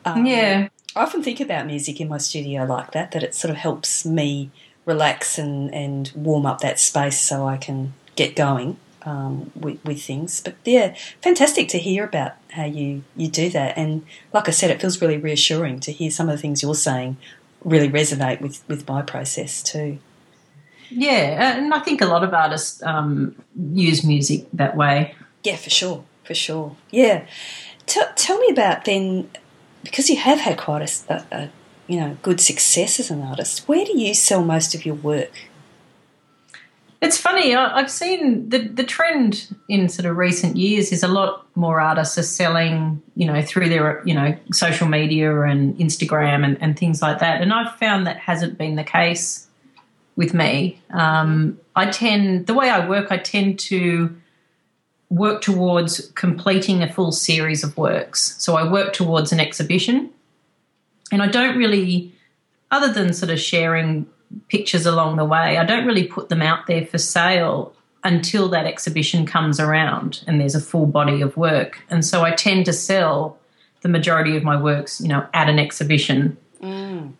Um, 0.05 0.25
Yeah, 0.27 0.69
I 0.97 1.03
often 1.03 1.23
think 1.23 1.41
about 1.41 1.67
music 1.67 2.01
in 2.01 2.09
my 2.09 2.19
studio 2.19 2.65
like 2.65 2.93
that, 2.93 3.13
that 3.13 3.23
it 3.23 3.35
sort 3.35 3.51
of 3.51 3.57
helps 3.57 4.05
me 4.05 4.51
relax 4.85 5.39
and, 5.39 5.73
and 5.75 6.11
warm 6.15 6.47
up 6.47 6.61
that 6.61 6.81
space 6.81 7.21
so 7.21 7.47
I 7.47 7.59
can 7.59 7.93
get 8.17 8.35
going 8.35 8.79
um, 9.03 9.53
with, 9.55 9.85
with 9.85 10.03
things. 10.03 10.41
But 10.41 10.57
yeah, 10.65 10.95
fantastic 11.23 11.69
to 11.69 11.79
hear 11.79 12.05
about 12.05 12.33
how 12.53 12.65
you, 12.65 13.05
you 13.15 13.29
do 13.29 13.51
that. 13.51 13.77
And 13.77 14.05
like 14.33 14.49
I 14.49 14.51
said, 14.51 14.71
it 14.71 14.81
feels 14.81 15.01
really 15.01 15.19
reassuring 15.19 15.81
to 15.81 15.93
hear 15.93 16.11
some 16.11 16.29
of 16.29 16.37
the 16.37 16.41
things 16.41 16.63
you're 16.63 16.75
saying 16.75 17.17
really 17.65 17.89
resonate 17.89 18.41
with, 18.41 18.67
with 18.69 18.89
my 18.89 19.03
process 19.03 19.63
too. 19.63 19.99
Yeah, 20.91 21.57
and 21.59 21.73
I 21.75 21.81
think 21.81 22.01
a 22.01 22.07
lot 22.07 22.25
of 22.25 22.33
artists 22.33 22.83
um, 22.83 23.35
use 23.73 24.05
music 24.05 24.47
that 24.53 24.77
way. 24.77 25.15
Yeah, 25.45 25.57
for 25.57 25.71
sure, 25.71 26.05
for 26.25 26.35
sure. 26.35 26.77
Yeah. 26.91 27.27
Tell, 27.87 28.09
tell 28.17 28.39
me 28.39 28.49
about 28.51 28.85
then, 28.85 29.31
because 29.83 30.11
you 30.11 30.17
have 30.17 30.41
had 30.41 30.59
quite 30.59 30.83
a, 30.83 31.15
a, 31.15 31.25
a 31.37 31.51
you 31.87 31.99
know 31.99 32.17
good 32.23 32.41
success 32.41 33.01
as 33.01 33.11
an 33.11 33.23
artist. 33.23 33.67
Where 33.67 33.85
do 33.85 33.99
you 33.99 34.15
sell 34.15 34.45
most 34.45 34.75
of 34.75 34.85
your 34.85 34.95
work? 34.95 35.33
It's 37.01 37.17
funny. 37.17 37.55
I, 37.55 37.79
I've 37.79 37.91
seen 37.91 38.49
the 38.51 38.59
the 38.59 38.85
trend 38.85 39.55
in 39.69 39.89
sort 39.89 40.07
of 40.07 40.17
recent 40.17 40.57
years 40.57 40.93
is 40.93 41.03
a 41.03 41.09
lot 41.09 41.47
more 41.55 41.81
artists 41.81 42.19
are 42.19 42.23
selling, 42.23 43.03
you 43.17 43.27
know, 43.27 43.41
through 43.41 43.69
their 43.69 44.03
you 44.05 44.15
know 44.15 44.37
social 44.53 44.87
media 44.87 45.41
and 45.43 45.77
Instagram 45.79 46.45
and, 46.45 46.61
and 46.61 46.79
things 46.79 47.01
like 47.01 47.21
that. 47.21 47.41
And 47.41 47.53
I've 47.53 47.75
found 47.77 48.07
that 48.07 48.19
hasn't 48.19 48.59
been 48.59 48.77
the 48.77 48.85
case 48.85 49.48
with 50.19 50.35
me. 50.35 50.83
Um, 50.91 51.59
I 51.77 51.87
tend 51.91 52.49
the 52.49 52.55
way 52.55 52.69
I 52.69 52.87
work, 52.87 53.07
I 53.11 53.17
tend 53.17 53.59
to 53.61 54.15
work 55.09 55.41
towards 55.41 56.11
completing 56.17 56.83
a 56.83 56.93
full 56.93 57.13
series 57.13 57.65
of 57.65 57.75
works. 57.79 58.35
So 58.39 58.57
I 58.57 58.71
work 58.71 58.93
towards 58.93 59.33
an 59.33 59.41
exhibition, 59.41 60.11
and 61.11 61.23
I 61.23 61.29
don't 61.29 61.57
really, 61.57 62.13
other 62.71 62.93
than 62.93 63.15
sort 63.15 63.31
of 63.31 63.39
sharing 63.39 64.07
pictures 64.49 64.85
along 64.85 65.17
the 65.17 65.25
way. 65.25 65.57
I 65.57 65.65
don't 65.65 65.87
really 65.87 66.07
put 66.07 66.29
them 66.29 66.43
out 66.43 66.67
there 66.67 66.85
for 66.85 66.99
sale 66.99 67.73
until 68.05 68.49
that 68.49 68.67
exhibition 68.67 69.25
comes 69.25 69.59
around 69.59 70.23
and 70.27 70.41
there's 70.41 70.55
a 70.55 70.61
full 70.61 70.87
body 70.87 71.23
of 71.23 71.37
work. 71.37 71.83
And 71.89 72.05
so 72.05 72.23
I 72.23 72.33
tend 72.33 72.67
to 72.67 72.73
sell 72.73 73.39
the 73.81 73.89
majority 73.89 74.37
of 74.37 74.43
my 74.43 74.61
works, 74.61 75.01
you 75.01 75.09
know, 75.09 75.27
at 75.33 75.49
an 75.49 75.59
exhibition. 75.59 76.37
Mm. 76.63 77.13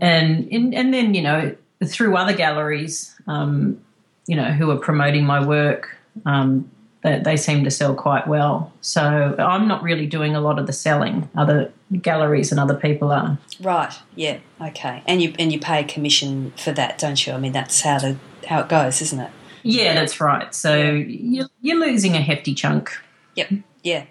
And 0.00 0.48
in, 0.48 0.72
and 0.72 0.94
then, 0.94 1.12
you 1.14 1.22
know, 1.22 1.54
through 1.86 2.16
other 2.16 2.32
galleries, 2.32 3.14
um, 3.26 3.80
you 4.26 4.36
know, 4.36 4.52
who 4.52 4.70
are 4.70 4.76
promoting 4.76 5.24
my 5.24 5.44
work, 5.44 5.96
um, 6.26 6.70
they, 7.02 7.18
they 7.18 7.36
seem 7.36 7.64
to 7.64 7.70
sell 7.70 7.94
quite 7.94 8.28
well. 8.28 8.72
So 8.80 9.34
I'm 9.38 9.66
not 9.66 9.82
really 9.82 10.06
doing 10.06 10.34
a 10.34 10.40
lot 10.40 10.58
of 10.58 10.66
the 10.66 10.72
selling. 10.72 11.28
Other 11.36 11.72
galleries 12.00 12.52
and 12.52 12.60
other 12.60 12.74
people 12.74 13.10
are. 13.10 13.38
Right. 13.60 13.92
Yeah. 14.14 14.38
Okay. 14.60 15.02
And 15.06 15.20
you 15.20 15.34
and 15.38 15.52
you 15.52 15.58
pay 15.58 15.80
a 15.80 15.84
commission 15.84 16.52
for 16.56 16.72
that, 16.72 16.98
don't 16.98 17.26
you? 17.26 17.32
I 17.32 17.38
mean, 17.38 17.52
that's 17.52 17.80
how 17.80 17.98
the 17.98 18.16
how 18.46 18.60
it 18.60 18.68
goes, 18.68 19.02
isn't 19.02 19.20
it? 19.20 19.30
Yeah, 19.64 19.94
that's 19.94 20.20
right. 20.20 20.52
So 20.54 20.90
you're, 20.90 21.48
you're 21.60 21.78
losing 21.78 22.14
a 22.14 22.20
hefty 22.20 22.54
chunk. 22.54 22.90
Yep. 23.36 23.52
Yeah. 23.82 24.06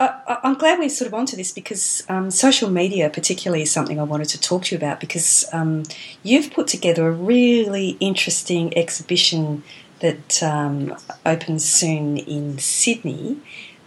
I, 0.00 0.38
I'm 0.42 0.54
glad 0.54 0.78
we're 0.78 0.88
sort 0.88 1.08
of 1.08 1.14
onto 1.14 1.36
this 1.36 1.52
because 1.52 2.02
um, 2.08 2.30
social 2.30 2.70
media, 2.70 3.10
particularly, 3.10 3.62
is 3.62 3.70
something 3.70 4.00
I 4.00 4.04
wanted 4.04 4.30
to 4.30 4.40
talk 4.40 4.64
to 4.64 4.74
you 4.74 4.78
about 4.78 4.98
because 4.98 5.44
um, 5.52 5.82
you've 6.22 6.50
put 6.52 6.66
together 6.66 7.06
a 7.06 7.12
really 7.12 7.98
interesting 8.00 8.76
exhibition 8.76 9.62
that 10.00 10.42
um, 10.42 10.96
opens 11.26 11.66
soon 11.66 12.16
in 12.16 12.58
Sydney 12.58 13.40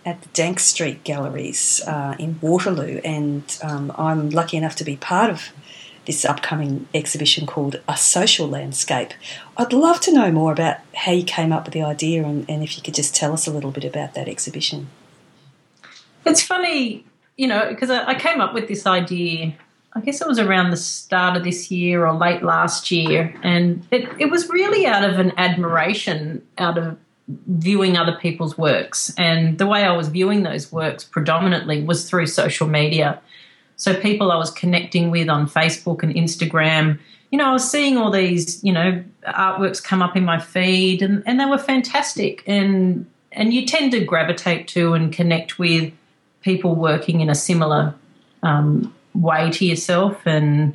at 0.06 0.22
the 0.22 0.30
Dank 0.30 0.60
Street 0.60 1.04
Galleries 1.04 1.82
uh, 1.88 2.16
in 2.20 2.38
Waterloo, 2.42 3.02
and 3.04 3.58
um, 3.64 3.92
I'm 3.98 4.30
lucky 4.30 4.58
enough 4.58 4.76
to 4.76 4.84
be 4.84 4.98
part 4.98 5.32
of 5.32 5.52
this 6.06 6.26
upcoming 6.26 6.88
exhibition 6.94 7.48
called 7.48 7.82
A 7.88 7.98
Social 7.98 8.48
Landscape. 8.48 9.14
I'd 9.58 9.74
love 9.74 10.02
to 10.02 10.14
know 10.14 10.32
more 10.32 10.52
about 10.52 10.78
how 10.94 11.14
you 11.14 11.24
came 11.24 11.54
up 11.54 11.66
with 11.66 11.74
the 11.74 11.82
idea 11.82 12.24
and, 12.26 12.48
and 12.50 12.62
if 12.62 12.76
you 12.76 12.84
could 12.84 12.94
just 12.94 13.16
tell 13.16 13.32
us 13.32 13.48
a 13.48 13.52
little 13.52 13.72
bit 13.72 13.86
about 13.86 14.14
that 14.14 14.28
exhibition. 14.28 14.90
It's 16.26 16.42
funny, 16.42 17.06
you 17.38 17.48
know, 17.48 17.68
because 17.70 17.90
I, 17.90 18.16
came 18.16 18.42
up 18.42 18.54
with 18.54 18.68
this 18.68 18.86
idea. 18.86 19.54
I 19.94 20.00
guess 20.02 20.22
it 20.22 20.28
was 20.28 20.40
around 20.40 20.72
the 20.72 20.78
start 20.78 21.38
of 21.38 21.44
this 21.44 21.70
year 21.70 22.06
or 22.06 22.14
late 22.14 22.44
last 22.44 22.92
year, 22.92 23.36
and 23.44 23.86
it, 23.92 24.10
it 24.20 24.32
was 24.32 24.50
really 24.50 24.86
out 24.86 25.08
of 25.08 25.20
an 25.20 25.34
admiration, 25.38 26.42
out 26.58 26.78
of 26.78 26.98
viewing 27.28 27.98
other 27.98 28.18
people's 28.20 28.58
works. 28.58 29.14
And 29.18 29.58
the 29.58 29.68
way 29.68 29.84
I 29.84 29.96
was 29.96 30.10
viewing 30.10 30.44
those 30.44 30.72
works 30.72 31.04
predominantly 31.04 31.84
was 31.84 32.10
through 32.10 32.28
social 32.28 32.68
media. 32.68 33.22
So 33.76 34.00
people 34.00 34.32
I 34.32 34.38
was 34.38 34.52
connecting 34.52 35.12
with 35.12 35.30
on 35.30 35.48
Facebook 35.48 36.04
and 36.04 36.14
Instagram, 36.14 37.00
you 37.32 37.38
know, 37.38 37.46
I 37.50 37.54
was 37.54 37.70
seeing 37.70 37.98
all 37.98 38.12
these, 38.12 38.64
you 38.64 38.72
know, 38.72 39.04
artworks 39.28 39.84
come 39.84 40.02
up 40.02 40.16
in 40.16 40.24
my 40.24 40.40
feed 40.40 41.02
and, 41.02 41.24
and 41.26 41.40
they 41.40 41.46
were 41.46 41.58
fantastic. 41.58 42.44
And 42.46 43.10
and 43.32 43.52
you 43.52 43.66
tend 43.66 43.92
to 43.94 44.06
gravitate 44.06 44.68
to 44.70 44.94
and 44.94 45.12
connect 45.12 45.58
with 45.58 45.92
people 46.44 46.76
working 46.76 47.22
in 47.22 47.30
a 47.30 47.36
similar 47.36 47.96
um, 48.44 48.94
way 49.16 49.50
to 49.52 49.66
yourself 49.66 50.22
and 50.26 50.74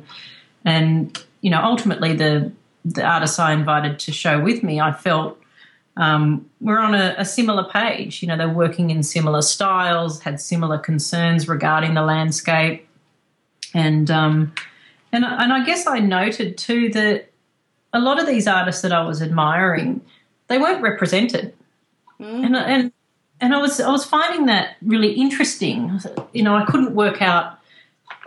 and 0.65 1.23
you 1.41 1.49
know 1.49 1.61
ultimately 1.63 2.13
the 2.13 2.51
the 2.83 3.03
artists 3.03 3.39
I 3.39 3.53
invited 3.53 3.99
to 3.99 4.11
show 4.11 4.39
with 4.39 4.63
me 4.63 4.79
I 4.79 4.91
felt 4.91 5.39
um, 5.97 6.49
we're 6.61 6.79
on 6.79 6.95
a, 6.95 7.13
a, 7.17 7.25
similar 7.25 7.65
page. 7.65 8.21
You 8.21 8.29
know 8.29 8.37
they're 8.37 8.47
working 8.47 8.89
in 8.89 9.03
similar 9.03 9.41
styles 9.41 10.21
had 10.21 10.39
similar 10.39 10.77
concerns 10.77 11.49
regarding 11.49 11.93
the 11.93 12.01
landscape. 12.01 12.87
And 13.73 14.09
um, 14.09 14.53
and 15.11 15.25
and 15.25 15.51
I 15.51 15.65
guess 15.65 15.87
I 15.87 15.99
noted 15.99 16.57
too 16.57 16.89
that 16.89 17.29
a 17.91 17.99
lot 17.99 18.17
of 18.17 18.27
these 18.27 18.47
artists 18.47 18.81
that 18.83 18.93
I 18.93 19.01
was 19.01 19.21
admiring 19.21 20.01
they 20.47 20.57
weren't 20.57 20.81
represented. 20.81 21.53
Mm. 22.19 22.45
and 22.45 22.55
and 22.55 22.91
and 23.41 23.53
I 23.53 23.57
was 23.59 23.79
I 23.79 23.89
was 23.91 24.05
finding 24.05 24.45
that 24.47 24.75
really 24.81 25.11
interesting. 25.13 25.99
You 26.33 26.43
know, 26.43 26.55
I 26.55 26.65
couldn't 26.65 26.93
work 26.95 27.21
out, 27.21 27.59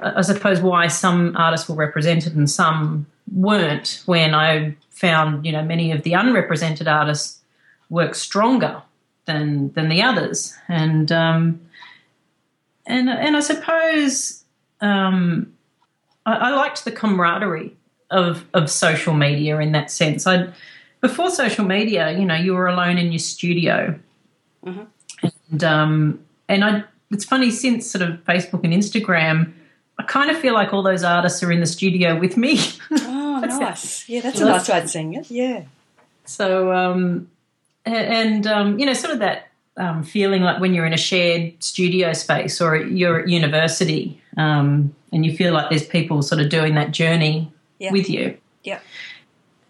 I 0.00 0.22
suppose, 0.22 0.60
why 0.60 0.88
some 0.88 1.36
artists 1.36 1.68
were 1.68 1.74
represented 1.76 2.34
and 2.36 2.50
some 2.50 3.06
weren't. 3.32 4.02
When 4.06 4.34
I 4.34 4.74
found, 4.90 5.44
you 5.44 5.52
know, 5.52 5.62
many 5.62 5.92
of 5.92 6.02
the 6.02 6.14
unrepresented 6.14 6.88
artists 6.88 7.40
work 7.90 8.14
stronger 8.14 8.82
than 9.26 9.72
than 9.72 9.88
the 9.88 10.02
others, 10.02 10.54
and 10.68 11.10
um, 11.12 11.60
and 12.86 13.08
and 13.08 13.36
I 13.36 13.40
suppose 13.40 14.44
um, 14.80 15.52
I, 16.26 16.34
I 16.34 16.50
liked 16.56 16.84
the 16.84 16.92
camaraderie 16.92 17.76
of 18.10 18.44
of 18.54 18.70
social 18.70 19.14
media 19.14 19.58
in 19.58 19.72
that 19.72 19.90
sense. 19.90 20.26
I 20.26 20.52
before 21.00 21.30
social 21.30 21.64
media, 21.64 22.16
you 22.18 22.24
know, 22.24 22.34
you 22.36 22.54
were 22.54 22.68
alone 22.68 22.96
in 22.96 23.10
your 23.12 23.18
studio, 23.18 23.98
Mhm. 24.64 24.86
And 25.52 25.62
um, 25.64 26.24
and 26.48 26.64
I. 26.64 26.84
It's 27.10 27.26
funny 27.26 27.50
since 27.50 27.90
sort 27.90 28.00
of 28.00 28.24
Facebook 28.24 28.64
and 28.64 28.72
Instagram, 28.72 29.52
I 29.98 30.02
kind 30.04 30.30
of 30.30 30.38
feel 30.38 30.54
like 30.54 30.72
all 30.72 30.82
those 30.82 31.04
artists 31.04 31.42
are 31.42 31.52
in 31.52 31.60
the 31.60 31.66
studio 31.66 32.18
with 32.18 32.36
me. 32.38 32.58
Oh, 33.34 33.40
nice. 33.44 34.08
Yeah, 34.08 34.20
that's 34.20 34.40
a 34.40 34.44
nice 34.44 34.68
way 34.68 34.80
of 34.80 34.88
seeing 34.88 35.14
it. 35.14 35.28
Yeah. 35.30 35.64
so, 36.24 36.72
um, 36.72 37.28
and 37.84 38.46
um, 38.46 38.78
you 38.78 38.86
know, 38.86 38.92
sort 38.92 39.12
of 39.12 39.18
that 39.18 39.48
um, 39.76 40.04
feeling 40.04 40.42
like 40.42 40.60
when 40.60 40.74
you're 40.74 40.86
in 40.86 40.92
a 40.92 40.96
shared 40.98 41.60
studio 41.62 42.12
space 42.12 42.60
or 42.60 42.76
you're 42.76 43.20
at 43.20 43.28
university, 43.28 44.20
um, 44.36 44.94
and 45.12 45.26
you 45.26 45.36
feel 45.36 45.52
like 45.52 45.70
there's 45.70 45.86
people 45.86 46.22
sort 46.22 46.40
of 46.40 46.50
doing 46.50 46.74
that 46.76 46.92
journey 46.92 47.52
Yeah. 47.80 47.90
with 47.90 48.08
you. 48.08 48.38
Yeah. 48.62 48.78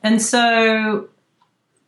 And 0.03 0.21
so 0.21 1.09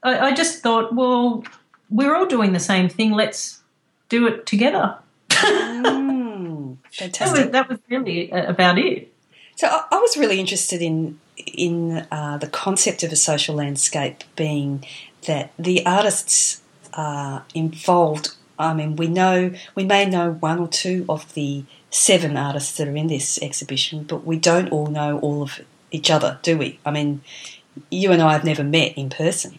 I, 0.02 0.18
I 0.18 0.32
just 0.32 0.62
thought, 0.62 0.94
well, 0.94 1.44
we're 1.90 2.16
all 2.16 2.26
doing 2.26 2.52
the 2.54 2.60
same 2.60 2.88
thing. 2.88 3.12
Let's 3.12 3.60
do 4.08 4.26
it 4.26 4.46
together. 4.46 4.98
Mm, 5.30 6.76
That 6.98 7.00
was, 7.00 7.18
fantastic. 7.18 7.52
that 7.52 7.68
was 7.68 7.78
really 7.88 8.32
uh, 8.32 8.48
about 8.48 8.78
it. 8.78 9.12
So 9.56 9.66
I, 9.66 9.84
I 9.90 9.98
was 9.98 10.16
really 10.16 10.38
interested 10.40 10.80
in 10.82 11.18
in 11.36 12.06
uh, 12.10 12.38
the 12.38 12.46
concept 12.46 13.02
of 13.02 13.12
a 13.12 13.16
social 13.16 13.56
landscape 13.56 14.22
being 14.36 14.84
that 15.26 15.52
the 15.58 15.84
artists 15.84 16.62
are 16.92 17.44
involved. 17.54 18.36
I 18.58 18.72
mean, 18.74 18.94
we 18.96 19.08
know 19.08 19.52
we 19.74 19.84
may 19.84 20.06
know 20.06 20.32
one 20.32 20.60
or 20.60 20.68
two 20.68 21.04
of 21.08 21.32
the 21.34 21.64
seven 21.90 22.36
artists 22.36 22.76
that 22.76 22.86
are 22.88 22.96
in 22.96 23.08
this 23.08 23.38
exhibition, 23.42 24.04
but 24.04 24.24
we 24.24 24.38
don't 24.38 24.68
all 24.70 24.86
know 24.86 25.18
all 25.18 25.42
of 25.42 25.60
each 25.90 26.10
other, 26.10 26.38
do 26.42 26.56
we? 26.58 26.78
I 26.84 26.90
mean, 26.90 27.22
you 27.90 28.12
and 28.12 28.22
I 28.22 28.32
have 28.32 28.44
never 28.44 28.64
met 28.64 28.96
in 28.96 29.10
person. 29.10 29.58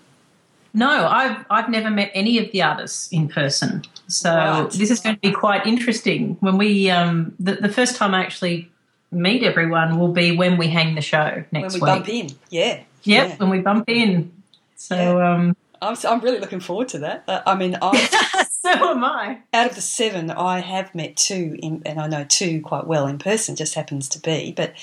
No, 0.75 1.07
I've 1.07 1.45
I've 1.49 1.69
never 1.69 1.89
met 1.89 2.11
any 2.13 2.38
of 2.38 2.51
the 2.51 2.61
artists 2.61 3.07
in 3.11 3.27
person, 3.29 3.83
so 4.07 4.29
Right. 4.35 4.69
this 4.71 4.91
is 4.91 4.99
going 4.99 5.15
to 5.15 5.21
be 5.21 5.31
quite 5.31 5.65
interesting. 5.65 6.35
When 6.41 6.57
we 6.57 6.89
um, 6.91 7.33
the, 7.39 7.53
the 7.55 7.69
first 7.69 7.95
time 7.95 8.13
I 8.13 8.21
actually 8.23 8.69
meet 9.11 9.41
everyone 9.43 9.97
will 9.97 10.11
be 10.11 10.35
when 10.35 10.57
we 10.57 10.67
hang 10.67 10.95
the 10.95 11.01
show 11.01 11.43
next 11.51 11.73
week. 11.75 11.81
when 11.81 11.93
we 11.93 11.99
week. 11.99 12.05
bump 12.05 12.09
in, 12.09 12.29
yeah, 12.49 12.81
Yep, 13.03 13.27
yeah. 13.29 13.35
when 13.38 13.49
we 13.49 13.59
bump 13.59 13.85
in. 13.89 14.31
So 14.75 15.21
um, 15.21 15.55
I'm, 15.81 15.95
I'm 16.07 16.19
really 16.19 16.39
looking 16.39 16.59
forward 16.59 16.89
to 16.89 16.99
that. 16.99 17.23
Uh, 17.27 17.41
I 17.45 17.55
mean, 17.55 17.77
I, 17.81 18.45
so 18.51 18.69
am 18.91 19.03
I. 19.05 19.39
out 19.53 19.69
of 19.69 19.75
the 19.75 19.81
seven, 19.81 20.29
I 20.29 20.59
have 20.59 20.93
met 20.93 21.15
two, 21.15 21.55
in, 21.59 21.83
and 21.85 21.99
I 22.01 22.07
know 22.07 22.25
two 22.27 22.59
quite 22.61 22.85
well 22.85 23.07
in 23.07 23.17
person. 23.17 23.55
Just 23.55 23.75
happens 23.75 24.09
to 24.09 24.19
be, 24.19 24.51
but 24.51 24.73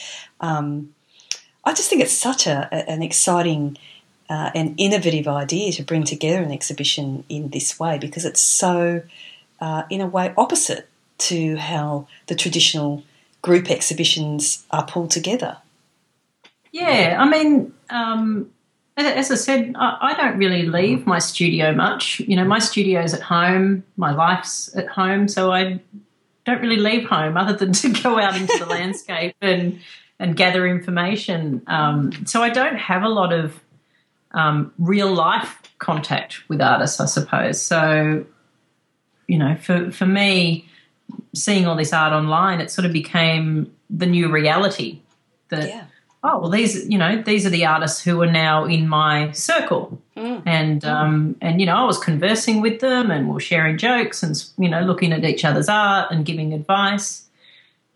um, 0.40 0.94
I 1.64 1.74
just 1.74 1.90
think 1.90 2.00
it's 2.00 2.12
such 2.12 2.46
a- 2.46 2.72
an 2.90 3.02
exciting 3.02 3.76
uh, 4.32 4.50
and 4.54 4.74
innovative 4.78 5.28
idea 5.28 5.70
to 5.70 5.82
bring 5.82 6.04
together 6.04 6.42
an 6.42 6.50
exhibition 6.50 7.22
in 7.28 7.50
this 7.50 7.78
way 7.78 7.98
because 7.98 8.24
it's 8.24 8.40
so, 8.40 9.02
uh, 9.60 9.82
in 9.90 10.00
a 10.00 10.06
way, 10.06 10.32
opposite 10.38 10.88
to 11.18 11.56
how 11.56 12.08
the 12.28 12.34
traditional 12.34 13.04
group 13.42 13.70
exhibitions 13.70 14.64
are 14.70 14.86
pulled 14.86 15.10
together. 15.10 15.58
Yeah, 16.70 17.18
I 17.20 17.28
mean, 17.28 17.74
um, 17.90 18.50
as 18.96 19.30
I 19.30 19.34
said, 19.34 19.74
I, 19.78 19.98
I 20.00 20.14
don't 20.14 20.38
really 20.38 20.62
leave 20.62 21.06
my 21.06 21.18
studio 21.18 21.74
much. 21.74 22.20
You 22.20 22.36
know, 22.36 22.44
my 22.46 22.58
studio's 22.58 23.12
at 23.12 23.20
home, 23.20 23.84
my 23.98 24.12
life's 24.12 24.74
at 24.74 24.88
home, 24.88 25.28
so 25.28 25.52
I 25.52 25.78
don't 26.46 26.62
really 26.62 26.78
leave 26.78 27.06
home 27.06 27.36
other 27.36 27.52
than 27.52 27.72
to 27.82 27.92
go 28.02 28.18
out 28.18 28.34
into 28.34 28.56
the 28.58 28.66
landscape 28.78 29.36
and 29.42 29.78
and 30.18 30.36
gather 30.36 30.66
information. 30.66 31.60
Um, 31.66 32.12
so 32.24 32.42
I 32.42 32.48
don't 32.48 32.76
have 32.76 33.02
a 33.02 33.10
lot 33.10 33.34
of 33.34 33.61
um, 34.34 34.72
real 34.78 35.12
life 35.12 35.58
contact 35.78 36.48
with 36.48 36.60
artists, 36.60 37.00
I 37.00 37.06
suppose. 37.06 37.60
So, 37.60 38.24
you 39.26 39.38
know, 39.38 39.56
for 39.56 39.90
for 39.90 40.06
me, 40.06 40.68
seeing 41.34 41.66
all 41.66 41.76
this 41.76 41.92
art 41.92 42.12
online, 42.12 42.60
it 42.60 42.70
sort 42.70 42.84
of 42.86 42.92
became 42.92 43.72
the 43.90 44.06
new 44.06 44.30
reality 44.30 45.00
that 45.50 45.68
Yeah. 45.68 45.84
oh 46.24 46.38
well 46.40 46.48
these 46.50 46.88
you 46.88 46.96
know 46.96 47.20
these 47.20 47.44
are 47.44 47.50
the 47.50 47.66
artists 47.66 48.00
who 48.02 48.22
are 48.22 48.30
now 48.30 48.64
in 48.64 48.88
my 48.88 49.30
circle 49.32 50.00
Mm. 50.16 50.42
and 50.46 50.84
um 50.84 51.36
and 51.40 51.58
you 51.60 51.66
know 51.66 51.74
i 51.76 51.84
was 51.84 51.98
conversing 51.98 52.60
with 52.62 52.80
them 52.80 53.10
and 53.10 53.28
we 53.28 53.36
are 53.36 53.40
sharing 53.40 53.76
jokes 53.78 54.22
and 54.22 54.34
you 54.58 54.68
know 54.68 54.80
looking 54.82 55.10
at 55.12 55.24
each 55.24 55.42
other's 55.44 55.68
art 55.70 56.10
and 56.10 56.24
giving 56.24 56.52
advice 56.54 57.24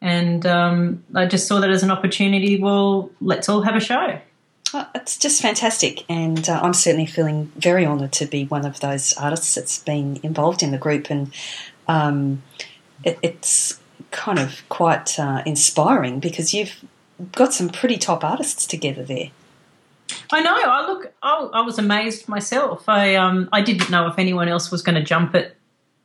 and 0.01 0.44
um 0.46 1.03
i 1.14 1.25
just 1.27 1.46
saw 1.46 1.61
that 1.61 1.70
as 1.70 1.83
an 1.83 1.90
opportunity 1.90 2.61
well 2.61 3.11
let's 3.20 3.49
all 3.51 3.61
have 3.62 3.77
a 3.77 3.81
show 3.81 4.18
Oh, 4.74 4.87
It's 4.94 5.16
just 5.16 5.40
fantastic, 5.42 6.05
and 6.09 6.48
uh, 6.48 6.61
I'm 6.62 6.74
certainly 6.74 7.07
feeling 7.07 7.52
very 7.57 7.87
honoured 7.87 8.12
to 8.14 8.26
be 8.26 8.44
one 8.46 8.66
of 8.66 8.81
those 8.81 9.12
artists 9.14 9.55
that's 9.55 9.79
been 9.79 10.18
involved 10.22 10.62
in 10.62 10.70
the 10.72 10.79
group, 10.79 11.09
and 11.11 11.33
um, 11.87 12.42
it, 13.05 13.18
it's 13.22 13.79
kind 14.11 14.38
of 14.38 14.62
quite 14.68 15.18
uh, 15.18 15.42
inspiring 15.46 16.18
because 16.20 16.52
you've 16.52 16.85
got 17.33 17.52
some 17.55 17.68
pretty 17.68 17.96
top 17.96 18.24
artists 18.24 18.66
together 18.66 19.02
there. 19.02 19.31
i 20.31 20.40
know 20.40 20.55
i 20.55 20.87
look 20.87 21.12
I, 21.22 21.48
I 21.55 21.61
was 21.62 21.79
amazed 21.79 22.29
myself 22.29 22.88
i 22.88 23.14
um 23.14 23.48
i 23.52 23.62
didn't 23.62 23.90
know 23.90 24.07
if 24.07 24.18
anyone 24.18 24.48
else 24.48 24.70
was 24.70 24.83
going 24.83 24.96
to 24.96 25.02
jump 25.02 25.35
at 25.35 25.55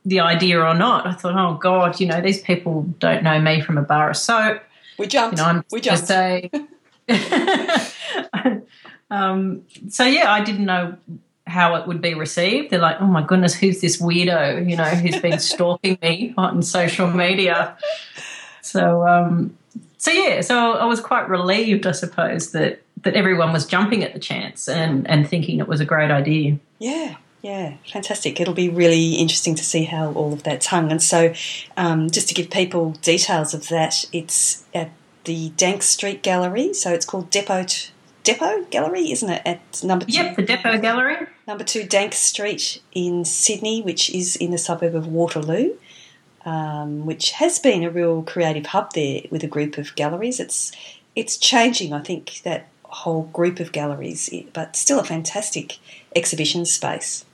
the 0.06 0.20
idea 0.20 0.58
or 0.60 0.74
not 0.74 1.06
i 1.06 1.12
thought 1.12 1.36
oh 1.36 1.58
god 1.58 2.00
you 2.00 2.06
know 2.06 2.20
these 2.22 2.40
people 2.40 2.82
don't 2.98 3.22
know 3.22 3.38
me 3.40 3.60
from 3.60 3.76
a 3.76 3.82
bar 3.82 4.08
of 4.10 4.16
soap 4.16 4.62
We 4.98 5.06
jumped. 5.06 5.36
you 5.38 5.44
know, 5.44 5.48
I'm 5.50 5.64
we 5.70 5.80
just 5.82 6.08
jumped. 6.08 6.08
say. 6.08 6.50
um, 9.10 9.62
so 9.88 10.04
yeah, 10.04 10.32
I 10.32 10.42
didn't 10.42 10.64
know 10.64 10.96
how 11.46 11.74
it 11.74 11.86
would 11.86 12.00
be 12.00 12.14
received. 12.14 12.70
They're 12.70 12.78
like, 12.78 13.00
"Oh 13.00 13.06
my 13.06 13.22
goodness, 13.22 13.54
who's 13.54 13.80
this 13.80 14.00
weirdo? 14.00 14.68
You 14.68 14.76
know, 14.76 14.84
who's 14.84 15.20
been 15.20 15.38
stalking 15.52 15.98
me 16.02 16.34
on 16.36 16.62
social 16.62 17.10
media?" 17.10 17.76
So, 18.60 19.06
um, 19.06 19.56
so 19.98 20.10
yeah, 20.10 20.40
so 20.40 20.72
I 20.72 20.84
was 20.84 21.00
quite 21.00 21.28
relieved, 21.28 21.86
I 21.86 21.92
suppose, 21.92 22.52
that 22.52 22.82
that 23.02 23.14
everyone 23.14 23.52
was 23.52 23.66
jumping 23.66 24.04
at 24.04 24.14
the 24.14 24.20
chance 24.20 24.68
and 24.68 25.08
and 25.08 25.28
thinking 25.28 25.58
it 25.58 25.68
was 25.68 25.80
a 25.80 25.84
great 25.84 26.10
idea. 26.10 26.58
Yeah, 26.78 27.16
yeah, 27.42 27.74
fantastic. 27.92 28.40
It'll 28.40 28.54
be 28.54 28.68
really 28.68 29.14
interesting 29.14 29.56
to 29.56 29.64
see 29.64 29.82
how 29.84 30.12
all 30.12 30.32
of 30.32 30.44
that's 30.44 30.66
hung. 30.66 30.92
And 30.92 31.02
so, 31.02 31.34
um, 31.76 32.08
just 32.08 32.28
to 32.28 32.34
give 32.34 32.50
people 32.50 32.92
details 33.02 33.52
of 33.52 33.68
that, 33.68 34.04
it's 34.12 34.64
at 34.72 34.90
the 35.24 35.50
Dank 35.56 35.82
Street 35.82 36.22
Gallery. 36.22 36.72
So 36.74 36.92
it's 36.92 37.06
called 37.06 37.30
Depot 37.30 37.64
Depot 38.24 38.64
Gallery, 38.70 39.10
isn't 39.10 39.28
it? 39.30 39.42
At 39.44 39.82
number 39.82 40.04
two, 40.04 40.12
Yep, 40.12 40.36
the 40.36 40.42
Depot 40.42 40.78
Gallery. 40.78 41.26
number 41.46 41.64
two 41.64 41.84
Dank 41.84 42.14
Street 42.14 42.80
in 42.92 43.24
Sydney, 43.24 43.82
which 43.82 44.10
is 44.10 44.36
in 44.36 44.50
the 44.50 44.58
suburb 44.58 44.94
of 44.94 45.06
Waterloo. 45.06 45.74
Um, 46.44 47.06
which 47.06 47.30
has 47.32 47.60
been 47.60 47.84
a 47.84 47.90
real 47.90 48.22
creative 48.24 48.66
hub 48.66 48.94
there 48.94 49.20
with 49.30 49.44
a 49.44 49.46
group 49.46 49.78
of 49.78 49.94
galleries. 49.94 50.40
It's 50.40 50.72
it's 51.14 51.36
changing, 51.36 51.92
I 51.92 52.00
think, 52.00 52.40
that 52.42 52.66
whole 52.82 53.24
group 53.32 53.60
of 53.60 53.70
galleries, 53.70 54.28
but 54.52 54.74
still 54.74 54.98
a 54.98 55.04
fantastic 55.04 55.78
exhibition 56.16 56.64
space. 56.66 57.24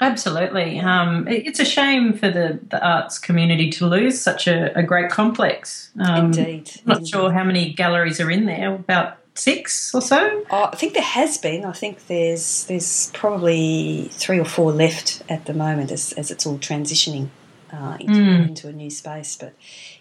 Absolutely. 0.00 0.80
Um, 0.80 1.26
it's 1.28 1.60
a 1.60 1.64
shame 1.64 2.14
for 2.14 2.28
the, 2.30 2.58
the 2.68 2.84
arts 2.84 3.18
community 3.18 3.70
to 3.70 3.86
lose 3.86 4.20
such 4.20 4.46
a, 4.48 4.76
a 4.76 4.82
great 4.82 5.10
complex. 5.10 5.90
Um, 6.00 6.26
Indeed. 6.26 6.70
I'm 6.86 6.98
not 6.98 7.06
sure 7.06 7.32
how 7.32 7.44
many 7.44 7.72
galleries 7.72 8.20
are 8.20 8.30
in 8.30 8.44
there, 8.46 8.74
about 8.74 9.18
six 9.34 9.94
or 9.94 10.00
so. 10.00 10.44
Oh, 10.50 10.70
I 10.72 10.76
think 10.76 10.94
there 10.94 11.02
has 11.02 11.38
been. 11.38 11.64
I 11.64 11.72
think 11.72 12.06
there's 12.06 12.64
there's 12.66 13.10
probably 13.14 14.08
three 14.12 14.38
or 14.38 14.44
four 14.44 14.72
left 14.72 15.22
at 15.28 15.46
the 15.46 15.54
moment 15.54 15.90
as, 15.90 16.12
as 16.12 16.30
it's 16.30 16.44
all 16.46 16.58
transitioning 16.58 17.28
uh, 17.72 17.96
into, 18.00 18.12
Mm. 18.20 18.48
into 18.48 18.68
a 18.68 18.72
new 18.72 18.90
space. 18.90 19.36
But 19.36 19.54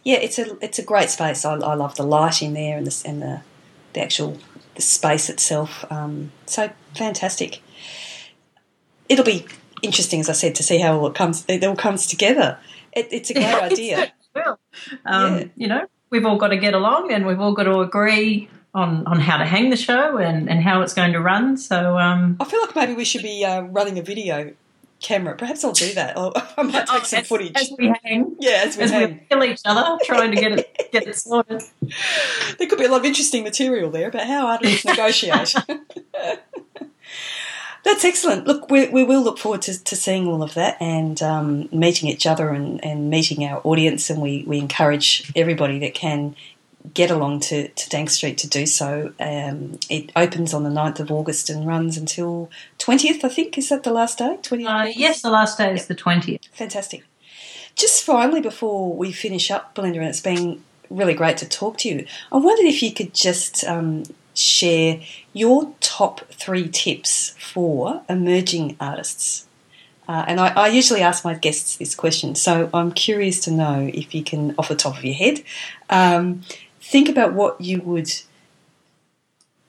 yeah, 0.03 0.17
it's 0.17 0.37
a 0.39 0.57
it's 0.63 0.79
a 0.79 0.83
great 0.83 1.09
space. 1.09 1.45
I, 1.45 1.53
I 1.53 1.75
love 1.75 1.95
the 1.95 2.03
light 2.03 2.41
in 2.41 2.53
there 2.53 2.77
and 2.77 2.85
the 2.87 3.03
and 3.07 3.21
the, 3.21 3.41
the 3.93 4.01
actual 4.01 4.37
the 4.75 4.81
space 4.81 5.29
itself. 5.29 5.85
Um, 5.91 6.31
so 6.45 6.71
fantastic. 6.95 7.61
It'll 9.09 9.25
be 9.25 9.45
interesting, 9.83 10.19
as 10.19 10.29
I 10.29 10.33
said, 10.33 10.55
to 10.55 10.63
see 10.63 10.79
how 10.79 10.97
all 10.97 11.07
it 11.07 11.15
comes 11.15 11.45
it 11.47 11.63
all 11.63 11.75
comes 11.75 12.07
together. 12.07 12.57
It, 12.91 13.07
it's 13.11 13.29
a 13.29 13.33
great 13.33 13.45
idea. 13.71 14.13
Well, 14.35 14.59
um, 15.05 15.37
Yeah. 15.37 15.45
you 15.55 15.67
know, 15.67 15.85
we've 16.09 16.25
all 16.25 16.37
got 16.37 16.47
to 16.49 16.57
get 16.57 16.73
along 16.73 17.11
and 17.11 17.25
we've 17.25 17.39
all 17.39 17.53
got 17.53 17.63
to 17.63 17.79
agree 17.81 18.49
on, 18.73 19.05
on 19.05 19.19
how 19.19 19.37
to 19.37 19.45
hang 19.45 19.69
the 19.69 19.77
show 19.77 20.17
and, 20.17 20.49
and 20.49 20.63
how 20.63 20.81
it's 20.81 20.93
going 20.93 21.13
to 21.13 21.19
run. 21.19 21.57
So, 21.57 21.97
um, 21.99 22.37
I 22.39 22.45
feel 22.45 22.61
like 22.61 22.75
maybe 22.75 22.93
we 22.95 23.05
should 23.05 23.21
be 23.21 23.45
uh, 23.45 23.61
running 23.61 23.99
a 23.99 24.01
video 24.01 24.53
camera. 24.99 25.35
Perhaps 25.35 25.63
I'll 25.63 25.73
do 25.73 25.93
that. 25.93 26.17
I'll, 26.17 26.31
I 26.57 26.63
might 26.63 26.87
take 26.87 27.05
some 27.05 27.19
as, 27.19 27.27
footage. 27.27 27.51
as 27.55 27.71
we 27.77 27.93
hang, 28.03 28.35
yeah, 28.39 28.63
as 28.65 28.77
we 28.77 28.83
as 28.83 28.91
hang. 28.91 29.13
we 29.13 29.19
kill 29.29 29.43
each 29.43 29.61
other, 29.65 29.97
trying 30.05 30.31
to 30.31 30.37
get 30.37 30.53
it 30.53 30.89
get 30.91 31.05
it 31.05 31.15
sorted. 31.15 31.61
There 32.57 32.67
could 32.67 32.79
be 32.79 32.85
a 32.85 32.89
lot 32.89 33.01
of 33.01 33.05
interesting 33.05 33.43
material 33.43 33.91
there 33.91 34.07
about 34.07 34.25
how 34.27 34.47
artists 34.47 34.85
negotiate. 34.85 35.53
That's 37.83 38.05
excellent. 38.05 38.47
Look, 38.47 38.71
we, 38.71 38.87
we 38.87 39.03
will 39.03 39.21
look 39.21 39.37
forward 39.37 39.61
to, 39.63 39.83
to 39.83 39.95
seeing 39.95 40.27
all 40.27 40.41
of 40.41 40.53
that 40.53 40.77
and 40.81 41.21
um, 41.21 41.67
meeting 41.71 42.09
each 42.09 42.25
other 42.25 42.49
and, 42.49 42.83
and 42.83 43.09
meeting 43.09 43.43
our 43.43 43.61
audience. 43.63 44.09
And 44.09 44.21
we, 44.21 44.43
we 44.47 44.57
encourage 44.57 45.31
everybody 45.35 45.79
that 45.79 45.93
can 45.93 46.35
get 46.93 47.11
along 47.11 47.39
to, 47.39 47.67
to 47.67 47.89
Dank 47.89 48.09
Street 48.09 48.37
to 48.39 48.47
do 48.47 48.65
so. 48.65 49.13
Um, 49.19 49.79
it 49.89 50.11
opens 50.15 50.53
on 50.53 50.63
the 50.63 50.69
9th 50.69 50.99
of 50.99 51.11
August 51.11 51.49
and 51.49 51.67
runs 51.67 51.97
until 51.97 52.49
20th, 52.79 53.23
I 53.23 53.29
think. 53.29 53.57
Is 53.57 53.69
that 53.69 53.83
the 53.83 53.91
last 53.91 54.17
day? 54.17 54.37
20th? 54.41 54.67
Uh, 54.67 54.91
yes, 54.95 55.21
the 55.21 55.29
last 55.29 55.57
day 55.57 55.73
is 55.73 55.87
the 55.87 55.95
20th. 55.95 56.45
Fantastic. 56.51 57.03
Just 57.75 58.03
finally, 58.03 58.41
before 58.41 58.93
we 58.93 59.11
finish 59.11 59.49
up, 59.49 59.73
Belinda, 59.75 59.99
and 59.99 60.07
it's 60.07 60.21
been 60.21 60.63
really 60.89 61.13
great 61.13 61.37
to 61.37 61.49
talk 61.49 61.77
to 61.79 61.89
you, 61.89 62.05
I 62.31 62.37
wondered 62.37 62.65
if 62.65 62.83
you 62.83 62.93
could 62.93 63.13
just 63.13 63.63
um, 63.63 64.03
share 64.33 65.01
your 65.33 65.73
top 65.79 66.31
three 66.31 66.67
tips 66.67 67.35
for 67.39 68.03
emerging 68.09 68.75
artists. 68.79 69.47
Uh, 70.07 70.25
and 70.27 70.39
I, 70.39 70.47
I 70.49 70.67
usually 70.67 71.01
ask 71.01 71.23
my 71.23 71.33
guests 71.33 71.77
this 71.77 71.95
question, 71.95 72.35
so 72.35 72.69
I'm 72.73 72.91
curious 72.91 73.39
to 73.45 73.51
know 73.51 73.89
if 73.93 74.13
you 74.13 74.23
can, 74.23 74.53
off 74.57 74.67
the 74.67 74.75
top 74.75 74.97
of 74.97 75.03
your 75.03 75.13
head, 75.13 75.43
um, 75.89 76.41
think 76.81 77.07
about 77.07 77.33
what 77.33 77.61
you 77.61 77.81
would, 77.81 78.11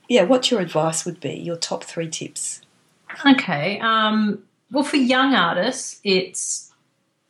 yeah, 0.09 0.25
what 0.25 0.51
your 0.51 0.61
advice 0.61 1.05
would 1.05 1.21
be, 1.21 1.35
your 1.35 1.57
top 1.57 1.85
three 1.85 2.09
tips. 2.09 2.61
Okay. 3.25 3.79
Um, 3.81 4.43
well, 4.73 4.83
for 4.83 4.97
young 4.97 5.35
artists, 5.35 6.01
it's 6.03 6.73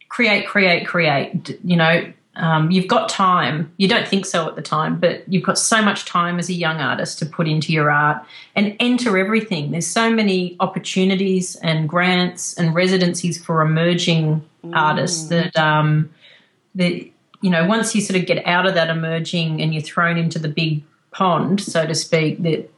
create, 0.09 0.47
create, 0.47 0.87
create. 0.87 1.61
You 1.63 1.77
know, 1.77 2.13
um, 2.37 2.71
you've 2.71 2.89
got 2.89 3.09
time. 3.09 3.73
You 3.77 3.87
don't 3.87 4.09
think 4.09 4.27
so 4.27 4.49
at 4.49 4.57
the 4.57 4.63
time, 4.63 4.99
but 4.99 5.23
you've 5.29 5.45
got 5.45 5.59
so 5.59 5.81
much 5.81 6.05
time 6.05 6.39
as 6.39 6.49
a 6.49 6.53
young 6.53 6.81
artist 6.81 7.19
to 7.21 7.27
put 7.27 7.47
into 7.47 7.73
your 7.73 7.91
art 7.91 8.25
and 8.57 8.77
enter 8.81 9.17
everything. 9.17 9.71
There's 9.71 9.87
so 9.87 10.11
many 10.11 10.57
opportunities 10.59 11.55
and 11.57 11.89
grants 11.89 12.55
and 12.55 12.75
residencies 12.75 13.43
for 13.43 13.63
emerging 13.63 14.43
mm. 14.65 14.75
artists 14.75 15.29
that 15.29 15.57
um, 15.57 16.11
that 16.75 16.93
you 17.41 17.51
know 17.51 17.67
once 17.67 17.95
you 17.95 18.01
sort 18.01 18.19
of 18.19 18.27
get 18.27 18.45
out 18.47 18.67
of 18.67 18.75
that 18.75 18.91
emerging 18.91 19.63
and 19.63 19.73
you're 19.73 19.83
thrown 19.83 20.19
into 20.19 20.39
the 20.39 20.49
big 20.49 20.83
pond, 21.13 21.61
so 21.61 21.87
to 21.87 21.95
speak, 21.95 22.43
that 22.43 22.69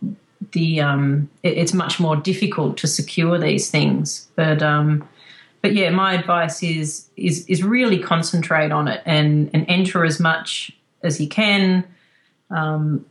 the 0.52 0.80
um, 0.82 1.30
it, 1.42 1.56
it's 1.56 1.72
much 1.72 1.98
more 1.98 2.16
difficult 2.16 2.76
to 2.78 2.86
secure 2.86 3.38
these 3.38 3.70
things. 3.70 4.28
But 4.36 4.62
um, 4.62 5.08
but 5.66 5.74
yeah, 5.74 5.90
my 5.90 6.14
advice 6.14 6.62
is 6.62 7.08
is 7.16 7.44
is 7.46 7.64
really 7.64 7.98
concentrate 7.98 8.70
on 8.70 8.86
it 8.86 9.02
and 9.04 9.50
and 9.52 9.64
enter 9.68 10.04
as 10.04 10.20
much 10.20 10.70
as 11.02 11.20
you 11.20 11.26
can, 11.26 11.82
um, 12.50 13.04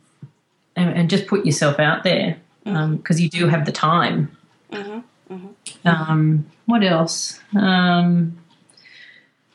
and, 0.78 0.90
and, 0.98 1.10
just 1.10 1.28
put 1.28 1.46
yourself 1.46 1.82
out 1.82 2.06
there 2.06 2.38
because 2.64 2.82
um, 2.82 2.98
mm-hmm. 3.00 3.18
you 3.18 3.30
do 3.30 3.48
have 3.50 3.66
the 3.66 3.74
time. 3.74 4.32
Mm-hmm. 4.72 5.34
Mm-hmm. 5.34 5.88
Um, 5.88 6.46
what 6.66 6.82
else? 6.82 7.42
Um, 7.54 8.38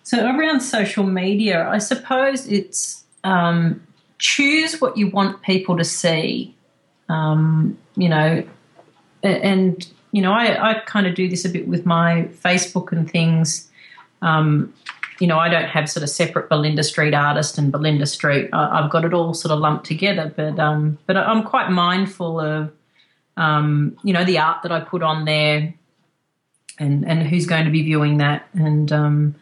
so 0.02 0.22
around 0.26 0.60
social 0.60 1.04
media, 1.04 1.66
I 1.66 1.78
suppose 1.78 2.46
it's 2.48 3.04
um, 3.24 3.80
choose 4.18 4.78
what 4.78 4.98
you 4.98 5.08
want 5.08 5.40
people 5.40 5.78
to 5.78 5.84
see. 5.84 6.54
Um, 7.08 7.78
you 7.96 8.10
know, 8.10 8.44
and 9.22 9.86
you 10.12 10.22
know, 10.22 10.32
I, 10.32 10.70
I 10.70 10.74
kind 10.80 11.06
of 11.06 11.14
do 11.14 11.28
this 11.28 11.44
a 11.44 11.48
bit 11.48 11.68
with 11.68 11.86
my 11.86 12.28
Facebook 12.42 12.92
and 12.92 13.10
things. 13.10 13.70
Um, 14.22 14.74
you 15.20 15.26
know, 15.26 15.38
I 15.38 15.48
don't 15.48 15.68
have 15.68 15.88
sort 15.88 16.02
of 16.02 16.08
separate 16.08 16.48
Belinda 16.48 16.82
Street 16.82 17.14
artist 17.14 17.58
and 17.58 17.70
Belinda 17.70 18.06
Street. 18.06 18.48
I, 18.52 18.80
have 18.80 18.90
got 18.90 19.04
it 19.04 19.12
all 19.12 19.34
sort 19.34 19.52
of 19.52 19.60
lumped 19.60 19.86
together, 19.86 20.32
but 20.34 20.58
um, 20.58 20.98
but 21.06 21.16
I'm 21.16 21.42
quite 21.42 21.70
mindful 21.70 22.40
of 22.40 22.72
um, 23.36 23.96
you 24.02 24.12
know 24.12 24.24
the 24.24 24.38
art 24.38 24.62
that 24.62 24.72
I 24.72 24.80
put 24.80 25.02
on 25.02 25.26
there, 25.26 25.74
and 26.78 27.06
and 27.06 27.22
who's 27.22 27.46
going 27.46 27.66
to 27.66 27.70
be 27.70 27.82
viewing 27.82 28.16
that, 28.18 28.48
and 28.54 28.90
um, 28.90 29.34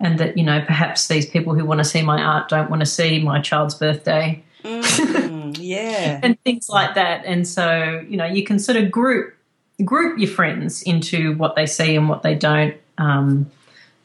and 0.00 0.18
that 0.18 0.36
you 0.36 0.42
know 0.42 0.60
perhaps 0.66 1.06
these 1.06 1.26
people 1.26 1.54
who 1.54 1.64
want 1.64 1.78
to 1.78 1.84
see 1.84 2.02
my 2.02 2.20
art 2.20 2.48
don't 2.48 2.68
want 2.68 2.80
to 2.80 2.86
see 2.86 3.22
my 3.22 3.40
child's 3.40 3.76
birthday, 3.76 4.42
mm, 4.64 5.56
yeah, 5.60 6.18
and 6.24 6.40
things 6.42 6.68
like 6.68 6.96
that. 6.96 7.24
And 7.24 7.46
so 7.46 8.04
you 8.08 8.16
know 8.16 8.26
you 8.26 8.44
can 8.44 8.58
sort 8.58 8.76
of 8.76 8.90
group 8.90 9.36
group 9.84 10.18
your 10.18 10.28
friends 10.28 10.82
into 10.82 11.34
what 11.36 11.56
they 11.56 11.66
see 11.66 11.96
and 11.96 12.08
what 12.08 12.22
they 12.22 12.34
don't, 12.34 12.76
um, 12.98 13.50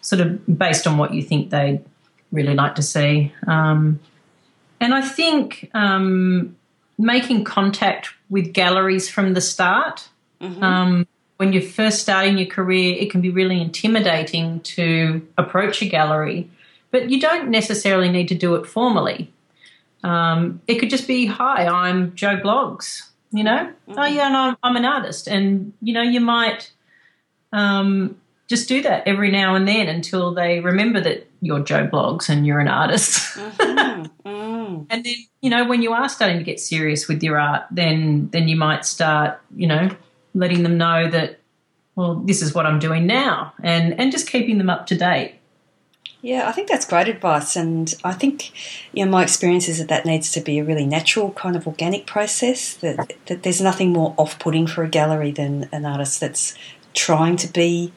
sort 0.01 0.21
of 0.21 0.57
based 0.57 0.87
on 0.87 0.97
what 0.97 1.13
you 1.13 1.21
think 1.21 1.49
they 1.49 1.81
really 2.31 2.55
like 2.55 2.75
to 2.75 2.81
see. 2.81 3.33
Um, 3.47 3.99
and 4.79 4.93
I 4.93 5.01
think 5.01 5.69
um, 5.73 6.55
making 6.97 7.43
contact 7.43 8.09
with 8.29 8.53
galleries 8.53 9.09
from 9.09 9.33
the 9.33 9.41
start. 9.41 10.09
Mm-hmm. 10.41 10.63
Um, 10.63 11.07
when 11.37 11.51
you're 11.51 11.61
first 11.61 11.99
starting 12.01 12.37
your 12.37 12.47
career, 12.47 12.95
it 12.97 13.11
can 13.11 13.21
be 13.21 13.29
really 13.29 13.61
intimidating 13.61 14.61
to 14.61 15.25
approach 15.37 15.81
a 15.81 15.85
gallery, 15.85 16.49
but 16.91 17.09
you 17.09 17.19
don't 17.19 17.49
necessarily 17.49 18.09
need 18.09 18.29
to 18.29 18.35
do 18.35 18.55
it 18.55 18.65
formally. 18.65 19.31
Um, 20.03 20.61
it 20.67 20.75
could 20.75 20.89
just 20.89 21.07
be, 21.07 21.25
"Hi, 21.25 21.65
I'm 21.67 22.15
Joe 22.15 22.37
Bloggs 22.37 23.09
you 23.31 23.43
know 23.43 23.71
mm-hmm. 23.87 23.99
oh 23.99 24.05
yeah 24.05 24.29
no, 24.29 24.55
I'm, 24.63 24.75
an 24.75 24.85
artist 24.85 25.27
and 25.27 25.73
you 25.81 25.93
know 25.93 26.01
you 26.01 26.19
might 26.19 26.71
um, 27.51 28.19
just 28.47 28.67
do 28.67 28.81
that 28.81 29.07
every 29.07 29.31
now 29.31 29.55
and 29.55 29.67
then 29.67 29.87
until 29.87 30.33
they 30.33 30.59
remember 30.59 31.01
that 31.01 31.27
you're 31.41 31.61
joe 31.61 31.87
Bloggs 31.87 32.29
and 32.29 32.45
you're 32.45 32.59
an 32.59 32.67
artist 32.67 33.19
mm-hmm. 33.37 34.27
mm. 34.27 34.85
and 34.89 35.03
then 35.03 35.15
you 35.41 35.49
know 35.49 35.65
when 35.65 35.81
you 35.81 35.93
are 35.93 36.09
starting 36.09 36.37
to 36.37 36.43
get 36.43 36.59
serious 36.59 37.07
with 37.07 37.23
your 37.23 37.39
art 37.39 37.63
then 37.71 38.29
then 38.31 38.47
you 38.47 38.55
might 38.55 38.85
start 38.85 39.39
you 39.55 39.67
know 39.67 39.89
letting 40.33 40.63
them 40.63 40.77
know 40.77 41.09
that 41.09 41.39
well 41.95 42.15
this 42.15 42.41
is 42.41 42.53
what 42.53 42.65
i'm 42.65 42.79
doing 42.79 43.05
now 43.05 43.53
and 43.63 43.99
and 43.99 44.11
just 44.11 44.29
keeping 44.29 44.57
them 44.57 44.69
up 44.69 44.87
to 44.87 44.95
date 44.95 45.35
yeah, 46.25 46.49
I 46.49 46.53
think 46.53 46.67
that's 46.67 46.87
great 46.87 47.07
advice, 47.07 47.55
and 47.55 47.93
I 48.03 48.11
think 48.13 48.51
you 48.93 49.05
know 49.05 49.11
my 49.11 49.21
experience 49.21 49.69
is 49.69 49.77
that 49.77 49.89
that 49.89 50.07
needs 50.07 50.31
to 50.31 50.41
be 50.41 50.57
a 50.57 50.63
really 50.63 50.87
natural 50.87 51.29
kind 51.33 51.55
of 51.55 51.67
organic 51.67 52.07
process. 52.07 52.73
That 52.77 53.13
that 53.27 53.43
there's 53.43 53.61
nothing 53.61 53.93
more 53.93 54.15
off-putting 54.17 54.65
for 54.65 54.83
a 54.83 54.87
gallery 54.87 55.29
than 55.29 55.69
an 55.71 55.85
artist 55.85 56.19
that's 56.19 56.55
trying 56.95 57.35
to 57.37 57.47
be 57.53 57.93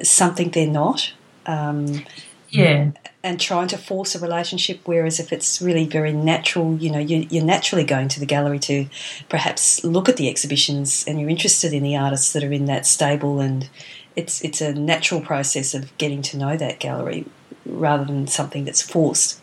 something 0.00 0.50
they're 0.50 0.68
not. 0.68 1.12
Um, 1.44 2.04
yeah, 2.50 2.92
and 3.24 3.40
trying 3.40 3.66
to 3.66 3.78
force 3.78 4.14
a 4.14 4.20
relationship. 4.20 4.82
Whereas 4.84 5.18
if 5.18 5.32
it's 5.32 5.60
really 5.60 5.86
very 5.86 6.12
natural, 6.12 6.76
you 6.76 6.88
know, 6.88 7.00
you, 7.00 7.26
you're 7.30 7.44
naturally 7.44 7.82
going 7.82 8.06
to 8.10 8.20
the 8.20 8.26
gallery 8.26 8.60
to 8.60 8.86
perhaps 9.28 9.82
look 9.82 10.08
at 10.08 10.18
the 10.18 10.28
exhibitions, 10.28 11.04
and 11.08 11.20
you're 11.20 11.28
interested 11.28 11.72
in 11.72 11.82
the 11.82 11.96
artists 11.96 12.32
that 12.32 12.44
are 12.44 12.52
in 12.52 12.66
that 12.66 12.86
stable 12.86 13.40
and 13.40 13.68
it's 14.14 14.42
it's 14.42 14.62
a 14.62 14.72
natural 14.72 15.20
process 15.20 15.74
of 15.74 15.96
getting 15.98 16.22
to 16.22 16.38
know 16.38 16.56
that 16.56 16.78
gallery 16.80 17.26
rather 17.66 18.04
than 18.04 18.26
something 18.26 18.64
that's 18.64 18.82
forced. 18.82 19.40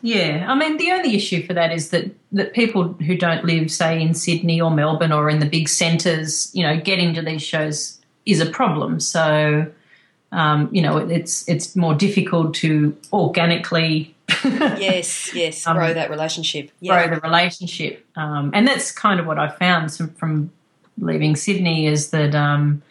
Yeah, 0.00 0.46
I 0.48 0.54
mean 0.54 0.76
the 0.76 0.92
only 0.92 1.16
issue 1.16 1.44
for 1.46 1.54
that 1.54 1.72
is 1.72 1.90
that 1.90 2.10
that 2.32 2.52
people 2.52 2.92
who 2.92 3.16
don't 3.16 3.44
live, 3.44 3.70
say, 3.70 4.00
in 4.00 4.14
Sydney 4.14 4.60
or 4.60 4.70
Melbourne 4.70 5.12
or 5.12 5.28
in 5.28 5.40
the 5.40 5.46
big 5.46 5.68
centres, 5.68 6.50
you 6.54 6.62
know, 6.62 6.78
getting 6.78 7.14
to 7.14 7.22
these 7.22 7.42
shows 7.42 7.98
is 8.24 8.40
a 8.40 8.46
problem. 8.46 9.00
So, 9.00 9.66
um, 10.30 10.68
you 10.70 10.82
know, 10.82 10.98
it's 10.98 11.48
it's 11.48 11.74
more 11.74 11.94
difficult 11.94 12.54
to 12.56 12.96
organically. 13.12 14.14
yes, 14.44 15.34
yes, 15.34 15.66
um, 15.66 15.76
grow 15.76 15.92
that 15.94 16.10
relationship. 16.10 16.70
Yeah. 16.80 17.06
Grow 17.06 17.16
the 17.16 17.20
relationship, 17.20 18.06
um, 18.14 18.52
and 18.54 18.68
that's 18.68 18.92
kind 18.92 19.18
of 19.18 19.26
what 19.26 19.38
I 19.38 19.48
found 19.48 19.92
from 20.16 20.52
leaving 21.00 21.34
Sydney 21.34 21.86
is 21.86 22.10
that 22.10 22.34
um, 22.34 22.82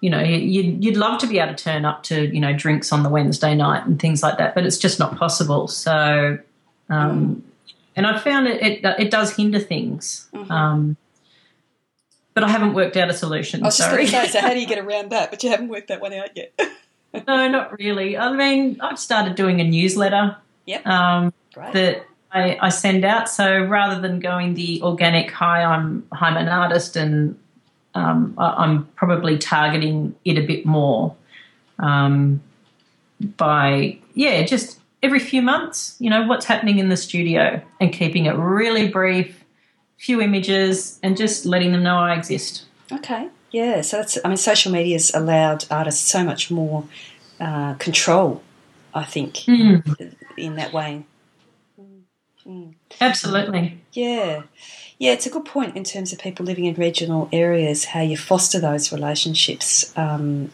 you 0.00 0.08
know, 0.08 0.20
you'd, 0.20 0.82
you'd 0.82 0.96
love 0.96 1.20
to 1.20 1.26
be 1.26 1.38
able 1.38 1.54
to 1.54 1.64
turn 1.64 1.84
up 1.84 2.02
to, 2.04 2.26
you 2.34 2.40
know, 2.40 2.54
drinks 2.54 2.92
on 2.92 3.02
the 3.02 3.08
Wednesday 3.10 3.54
night 3.54 3.86
and 3.86 4.00
things 4.00 4.22
like 4.22 4.38
that, 4.38 4.54
but 4.54 4.64
it's 4.64 4.78
just 4.78 4.98
not 4.98 5.16
possible. 5.16 5.68
So, 5.68 6.38
um, 6.88 7.36
mm. 7.36 7.72
and 7.96 8.06
I 8.06 8.18
found 8.18 8.48
it, 8.48 8.62
it, 8.62 8.84
it, 8.98 9.10
does 9.10 9.36
hinder 9.36 9.60
things. 9.60 10.28
Mm-hmm. 10.32 10.50
Um, 10.50 10.96
but 12.32 12.44
I 12.44 12.48
haven't 12.48 12.72
worked 12.72 12.96
out 12.96 13.10
a 13.10 13.12
solution. 13.12 13.62
I 13.62 13.66
was 13.66 13.76
sorry. 13.76 14.06
just 14.06 14.32
say, 14.32 14.40
so 14.40 14.40
how 14.40 14.54
do 14.54 14.60
you 14.60 14.66
get 14.66 14.78
around 14.84 15.10
that? 15.10 15.30
But 15.30 15.42
you 15.42 15.50
haven't 15.50 15.68
worked 15.68 15.88
that 15.88 16.00
one 16.00 16.14
out 16.14 16.30
yet. 16.34 16.54
no, 17.26 17.48
not 17.48 17.78
really. 17.78 18.16
I 18.16 18.32
mean, 18.32 18.78
I've 18.80 18.98
started 18.98 19.34
doing 19.34 19.60
a 19.60 19.64
newsletter. 19.64 20.36
Yep. 20.64 20.86
Um, 20.86 21.32
that 21.54 22.06
I, 22.32 22.56
I, 22.60 22.68
send 22.68 23.04
out. 23.04 23.28
So 23.28 23.60
rather 23.64 24.00
than 24.00 24.20
going 24.20 24.54
the 24.54 24.80
organic, 24.82 25.30
hi, 25.32 25.64
I'm 25.64 26.06
I'm 26.12 26.36
an 26.36 26.48
artist 26.48 26.94
and 26.94 27.36
um, 27.94 28.34
I'm 28.38 28.86
probably 28.96 29.38
targeting 29.38 30.14
it 30.24 30.38
a 30.38 30.46
bit 30.46 30.64
more 30.64 31.14
um, 31.78 32.40
by, 33.36 33.98
yeah, 34.14 34.42
just 34.44 34.78
every 35.02 35.18
few 35.18 35.42
months, 35.42 35.96
you 35.98 36.10
know, 36.10 36.26
what's 36.26 36.46
happening 36.46 36.78
in 36.78 36.88
the 36.88 36.96
studio 36.96 37.60
and 37.80 37.92
keeping 37.92 38.26
it 38.26 38.36
really 38.36 38.88
brief, 38.88 39.44
few 39.98 40.20
images, 40.20 40.98
and 41.02 41.16
just 41.16 41.46
letting 41.46 41.72
them 41.72 41.82
know 41.82 41.96
I 41.96 42.14
exist. 42.14 42.64
Okay. 42.92 43.28
Yeah, 43.50 43.80
so 43.80 43.96
that's, 43.96 44.18
I 44.24 44.28
mean, 44.28 44.36
social 44.36 44.70
media's 44.70 45.12
allowed 45.12 45.64
artists 45.70 46.08
so 46.08 46.22
much 46.22 46.50
more 46.50 46.84
uh, 47.40 47.74
control, 47.74 48.42
I 48.94 49.04
think, 49.04 49.34
mm. 49.34 50.14
in 50.36 50.54
that 50.56 50.72
way. 50.72 51.04
Mm. 52.46 52.74
Absolutely. 53.00 53.80
Yeah. 53.92 54.42
Yeah, 54.98 55.12
it's 55.12 55.26
a 55.26 55.30
good 55.30 55.44
point 55.44 55.76
in 55.76 55.84
terms 55.84 56.12
of 56.12 56.18
people 56.18 56.44
living 56.44 56.66
in 56.66 56.74
regional 56.74 57.28
areas, 57.32 57.86
how 57.86 58.02
you 58.02 58.16
foster 58.16 58.60
those 58.60 58.92
relationships. 58.92 59.96
Um, 59.96 60.50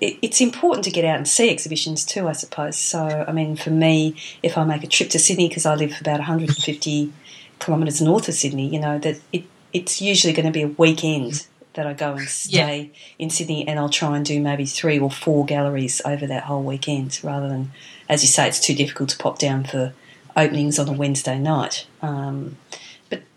it, 0.00 0.18
it's 0.22 0.40
important 0.40 0.84
to 0.84 0.90
get 0.90 1.04
out 1.04 1.16
and 1.16 1.28
see 1.28 1.50
exhibitions 1.50 2.04
too, 2.04 2.28
I 2.28 2.32
suppose. 2.32 2.76
So, 2.76 3.24
I 3.26 3.32
mean, 3.32 3.56
for 3.56 3.70
me, 3.70 4.16
if 4.42 4.56
I 4.56 4.64
make 4.64 4.84
a 4.84 4.86
trip 4.86 5.10
to 5.10 5.18
Sydney, 5.18 5.48
because 5.48 5.66
I 5.66 5.74
live 5.74 5.96
about 6.00 6.18
150 6.18 7.12
kilometres 7.58 8.00
north 8.00 8.28
of 8.28 8.34
Sydney, 8.34 8.68
you 8.68 8.80
know, 8.80 8.98
that 8.98 9.20
it, 9.32 9.44
it's 9.72 10.00
usually 10.00 10.32
going 10.32 10.46
to 10.46 10.52
be 10.52 10.62
a 10.62 10.68
weekend 10.68 11.46
that 11.74 11.86
I 11.86 11.92
go 11.92 12.14
and 12.14 12.28
stay 12.28 12.80
yeah. 12.80 12.98
in 13.18 13.30
Sydney, 13.30 13.68
and 13.68 13.78
I'll 13.78 13.88
try 13.88 14.16
and 14.16 14.24
do 14.24 14.40
maybe 14.40 14.64
three 14.64 14.98
or 14.98 15.10
four 15.10 15.44
galleries 15.44 16.00
over 16.04 16.26
that 16.26 16.44
whole 16.44 16.62
weekend, 16.62 17.20
rather 17.22 17.48
than, 17.48 17.70
as 18.08 18.22
you 18.22 18.28
say, 18.28 18.48
it's 18.48 18.60
too 18.60 18.74
difficult 18.74 19.10
to 19.10 19.18
pop 19.18 19.38
down 19.38 19.64
for 19.64 19.92
openings 20.38 20.78
on 20.78 20.88
a 20.88 20.92
Wednesday 20.92 21.38
night. 21.38 21.86
Um, 22.00 22.56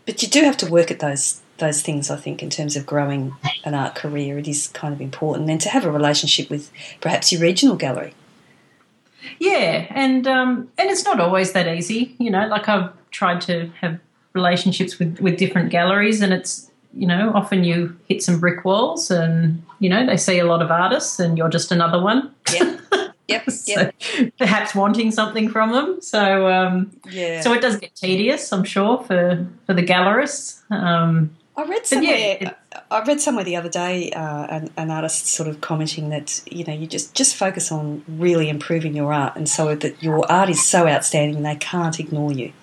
but 0.06 0.22
you 0.22 0.28
do 0.28 0.42
have 0.44 0.58
to 0.58 0.70
work 0.70 0.92
at 0.92 1.00
those 1.00 1.42
those 1.58 1.82
things. 1.82 2.10
I 2.10 2.16
think 2.16 2.42
in 2.42 2.50
terms 2.50 2.76
of 2.76 2.86
growing 2.86 3.36
an 3.64 3.76
art 3.76 3.96
career, 3.96 4.38
it 4.40 4.48
is 4.48 4.68
kind 4.70 4.94
of 4.94 5.02
important, 5.02 5.50
and 5.50 5.62
to 5.62 5.70
have 5.70 5.86
a 5.86 5.92
relationship 5.92 6.50
with 6.50 6.72
perhaps 7.02 7.32
your 7.32 7.42
regional 7.42 7.76
gallery. 7.76 8.14
Yeah, 9.40 9.86
and 9.90 10.28
um, 10.28 10.70
and 10.78 10.90
it's 10.90 11.06
not 11.06 11.20
always 11.20 11.54
that 11.54 11.68
easy. 11.68 12.16
You 12.18 12.32
know, 12.32 12.48
like 12.48 12.68
I've 12.68 12.90
tried 13.12 13.42
to 13.42 13.70
have 13.80 14.00
relationships 14.34 14.98
with 14.98 15.20
with 15.20 15.38
different 15.38 15.70
galleries, 15.70 16.22
and 16.22 16.34
it's 16.34 16.72
you 16.94 17.08
know, 17.08 17.32
often 17.34 17.64
you 17.64 17.96
hit 18.08 18.22
some 18.22 18.40
brick 18.40 18.66
walls 18.66 19.10
and, 19.10 19.64
you 19.80 19.88
know, 19.90 20.06
they 20.06 20.18
see 20.18 20.40
a 20.40 20.46
lot 20.46 20.62
of 20.62 20.72
artists 20.72 21.20
and 21.20 21.38
you're 21.38 21.48
just 21.48 21.72
another 21.72 22.02
one. 22.02 22.34
Yep. 23.32 23.48
Yep. 23.68 23.96
so 24.00 24.30
perhaps 24.38 24.76
wanting 24.76 25.12
something 25.12 25.50
from 25.50 25.72
them. 25.72 26.02
So, 26.02 26.48
um, 26.48 26.92
yeah. 27.10 27.42
So 27.42 27.54
it 27.54 27.62
does 27.62 27.78
get 27.78 27.96
tedious, 27.96 28.52
I'm 28.52 28.64
sure, 28.64 29.04
for, 29.04 29.48
for 29.66 29.74
the 29.74 29.84
gallerists. 29.84 30.62
Um, 30.72 31.36
I 31.56 31.64
read 31.64 31.86
somewhere. 31.86 32.38
Yeah, 32.42 32.54
I 32.90 33.04
read 33.04 33.22
somewhere 33.22 33.44
the 33.44 33.56
other 33.56 33.70
day 33.70 34.12
uh, 34.12 34.48
an, 34.48 34.70
an, 34.78 34.90
artist 34.90 35.28
sort 35.28 35.50
of 35.50 35.60
commenting 35.60 36.10
that 36.10 36.42
you 36.50 36.64
know 36.64 36.74
you 36.74 36.88
just 36.88 37.14
just 37.14 37.36
focus 37.36 37.72
on 37.72 38.04
really 38.08 38.50
improving 38.50 38.96
your 38.96 39.12
art, 39.14 39.36
and 39.36 39.48
so 39.50 39.76
that 39.76 40.02
your 40.02 40.30
art 40.32 40.50
is 40.50 40.64
so 40.66 40.88
outstanding 40.88 41.44
they 41.44 41.56
can't 41.56 42.00
ignore 42.00 42.32
you. 42.32 42.54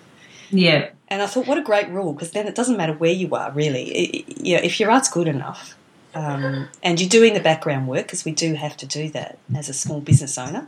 Yeah. 0.51 0.91
And 1.09 1.23
I 1.23 1.27
thought, 1.27 1.47
what 1.47 1.59
a 1.59 1.63
great 1.63 1.89
rule, 1.89 2.13
because 2.13 2.33
then 2.33 2.47
it 2.47 2.55
doesn't 2.55 2.77
matter 2.77 2.93
where 2.93 3.13
you 3.13 3.35
are, 3.35 3.51
really. 3.53 3.85
It, 3.91 4.39
you 4.47 4.57
know, 4.57 4.63
if 4.63 4.79
your 4.79 4.91
art's 4.91 5.09
good 5.09 5.27
enough, 5.27 5.75
um, 6.19 6.69
and 6.83 7.01
you're 7.01 7.09
doing 7.09 7.35
the 7.35 7.41
background 7.41 7.87
work, 7.87 8.07
because 8.07 8.25
we 8.25 8.33
do 8.33 8.55
have 8.55 8.77
to 8.79 8.87
do 8.87 9.09
that 9.11 9.39
as 9.55 9.69
a 9.69 9.73
small 9.73 10.01
business 10.01 10.37
owner, 10.37 10.67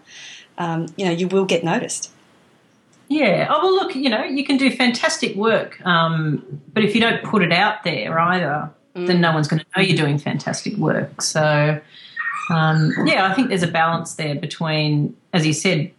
um, 0.59 0.87
you 0.97 1.05
know, 1.05 1.11
you 1.11 1.27
will 1.27 1.45
get 1.45 1.65
noticed. 1.65 2.13
Yeah. 3.09 3.49
Oh 3.51 3.59
well, 3.65 3.75
look, 3.75 3.97
you 3.97 4.09
know, 4.09 4.23
you 4.23 4.45
can 4.45 4.57
do 4.57 4.71
fantastic 4.71 5.35
work, 5.35 5.85
um, 5.85 6.63
but 6.73 6.85
if 6.85 6.95
you 6.95 7.01
don't 7.01 7.25
put 7.25 7.43
it 7.43 7.53
out 7.53 7.83
there 7.83 8.17
either, 8.17 8.71
mm. 8.95 9.09
then 9.09 9.21
no 9.21 9.33
one's 9.33 9.49
going 9.49 9.59
to 9.59 9.67
know 9.77 9.83
you're 9.83 9.97
doing 9.97 10.19
fantastic 10.19 10.77
work. 10.77 11.21
So, 11.21 11.81
um, 12.51 12.93
yeah, 13.05 13.27
I 13.27 13.35
think 13.35 13.49
there's 13.49 13.65
a 13.65 13.71
balance 13.71 14.15
there 14.15 14.37
between, 14.37 15.17
as 15.33 15.45
you 15.45 15.53
said, 15.53 15.91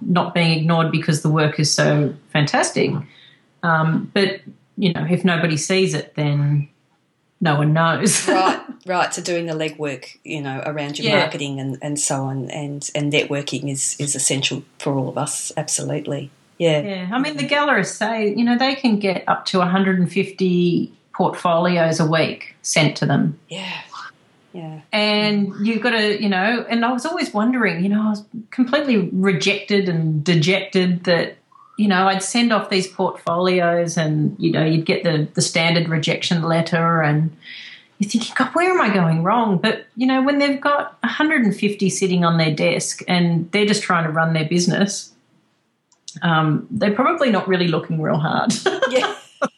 not 0.00 0.34
being 0.34 0.58
ignored 0.58 0.90
because 0.90 1.22
the 1.22 1.30
work 1.30 1.60
is 1.60 1.72
so 1.72 2.12
fantastic, 2.32 2.90
um, 3.62 4.10
but 4.12 4.40
you 4.76 4.92
know, 4.92 5.06
if 5.08 5.24
nobody 5.24 5.56
sees 5.56 5.94
it, 5.94 6.16
then 6.16 6.68
no 7.40 7.56
one 7.56 7.72
knows. 7.72 8.26
right, 8.28 8.60
right. 8.86 9.12
So 9.12 9.22
doing 9.22 9.46
the 9.46 9.52
legwork, 9.52 10.16
you 10.24 10.40
know, 10.40 10.62
around 10.64 10.98
your 10.98 11.08
yeah. 11.08 11.20
marketing 11.20 11.60
and, 11.60 11.78
and 11.82 12.00
so 12.00 12.22
on, 12.22 12.50
and 12.50 12.88
and 12.94 13.12
networking 13.12 13.70
is 13.70 13.96
is 13.98 14.14
essential 14.14 14.62
for 14.78 14.94
all 14.94 15.08
of 15.08 15.18
us. 15.18 15.52
Absolutely. 15.56 16.30
Yeah. 16.58 16.80
Yeah. 16.80 17.10
I 17.12 17.18
mean, 17.18 17.36
the 17.36 17.46
gallerists 17.46 17.96
say, 17.96 18.34
you 18.34 18.44
know, 18.44 18.56
they 18.56 18.74
can 18.74 18.98
get 18.98 19.24
up 19.28 19.44
to 19.46 19.58
150 19.58 20.92
portfolios 21.12 22.00
a 22.00 22.06
week 22.06 22.56
sent 22.62 22.96
to 22.98 23.06
them. 23.06 23.38
Yeah. 23.48 23.82
Yeah. 24.52 24.80
And 24.90 25.52
you've 25.66 25.82
got 25.82 25.90
to, 25.90 26.22
you 26.22 26.30
know, 26.30 26.64
and 26.66 26.82
I 26.82 26.92
was 26.92 27.04
always 27.04 27.34
wondering, 27.34 27.82
you 27.82 27.90
know, 27.90 28.00
I 28.00 28.10
was 28.10 28.24
completely 28.50 29.10
rejected 29.12 29.86
and 29.86 30.24
dejected 30.24 31.04
that, 31.04 31.36
you 31.76 31.88
know, 31.88 32.08
I'd 32.08 32.22
send 32.22 32.54
off 32.54 32.70
these 32.70 32.86
portfolios 32.86 33.98
and, 33.98 34.34
you 34.38 34.50
know, 34.50 34.64
you'd 34.64 34.86
get 34.86 35.04
the, 35.04 35.28
the 35.34 35.42
standard 35.42 35.90
rejection 35.90 36.42
letter 36.42 37.02
and 37.02 37.36
you're 37.98 38.10
thinking, 38.10 38.34
God, 38.36 38.54
where 38.54 38.70
am 38.70 38.80
I 38.80 38.92
going 38.92 39.22
wrong? 39.22 39.58
But, 39.58 39.86
you 39.96 40.06
know, 40.06 40.22
when 40.22 40.38
they've 40.38 40.60
got 40.60 40.98
150 41.02 41.90
sitting 41.90 42.24
on 42.24 42.36
their 42.36 42.54
desk 42.54 43.02
and 43.08 43.50
they're 43.52 43.66
just 43.66 43.82
trying 43.82 44.04
to 44.04 44.10
run 44.10 44.34
their 44.34 44.44
business, 44.44 45.12
um, 46.22 46.66
they're 46.70 46.94
probably 46.94 47.30
not 47.30 47.48
really 47.48 47.68
looking 47.68 48.00
real 48.00 48.18
hard. 48.18 48.52
yeah. 48.90 49.16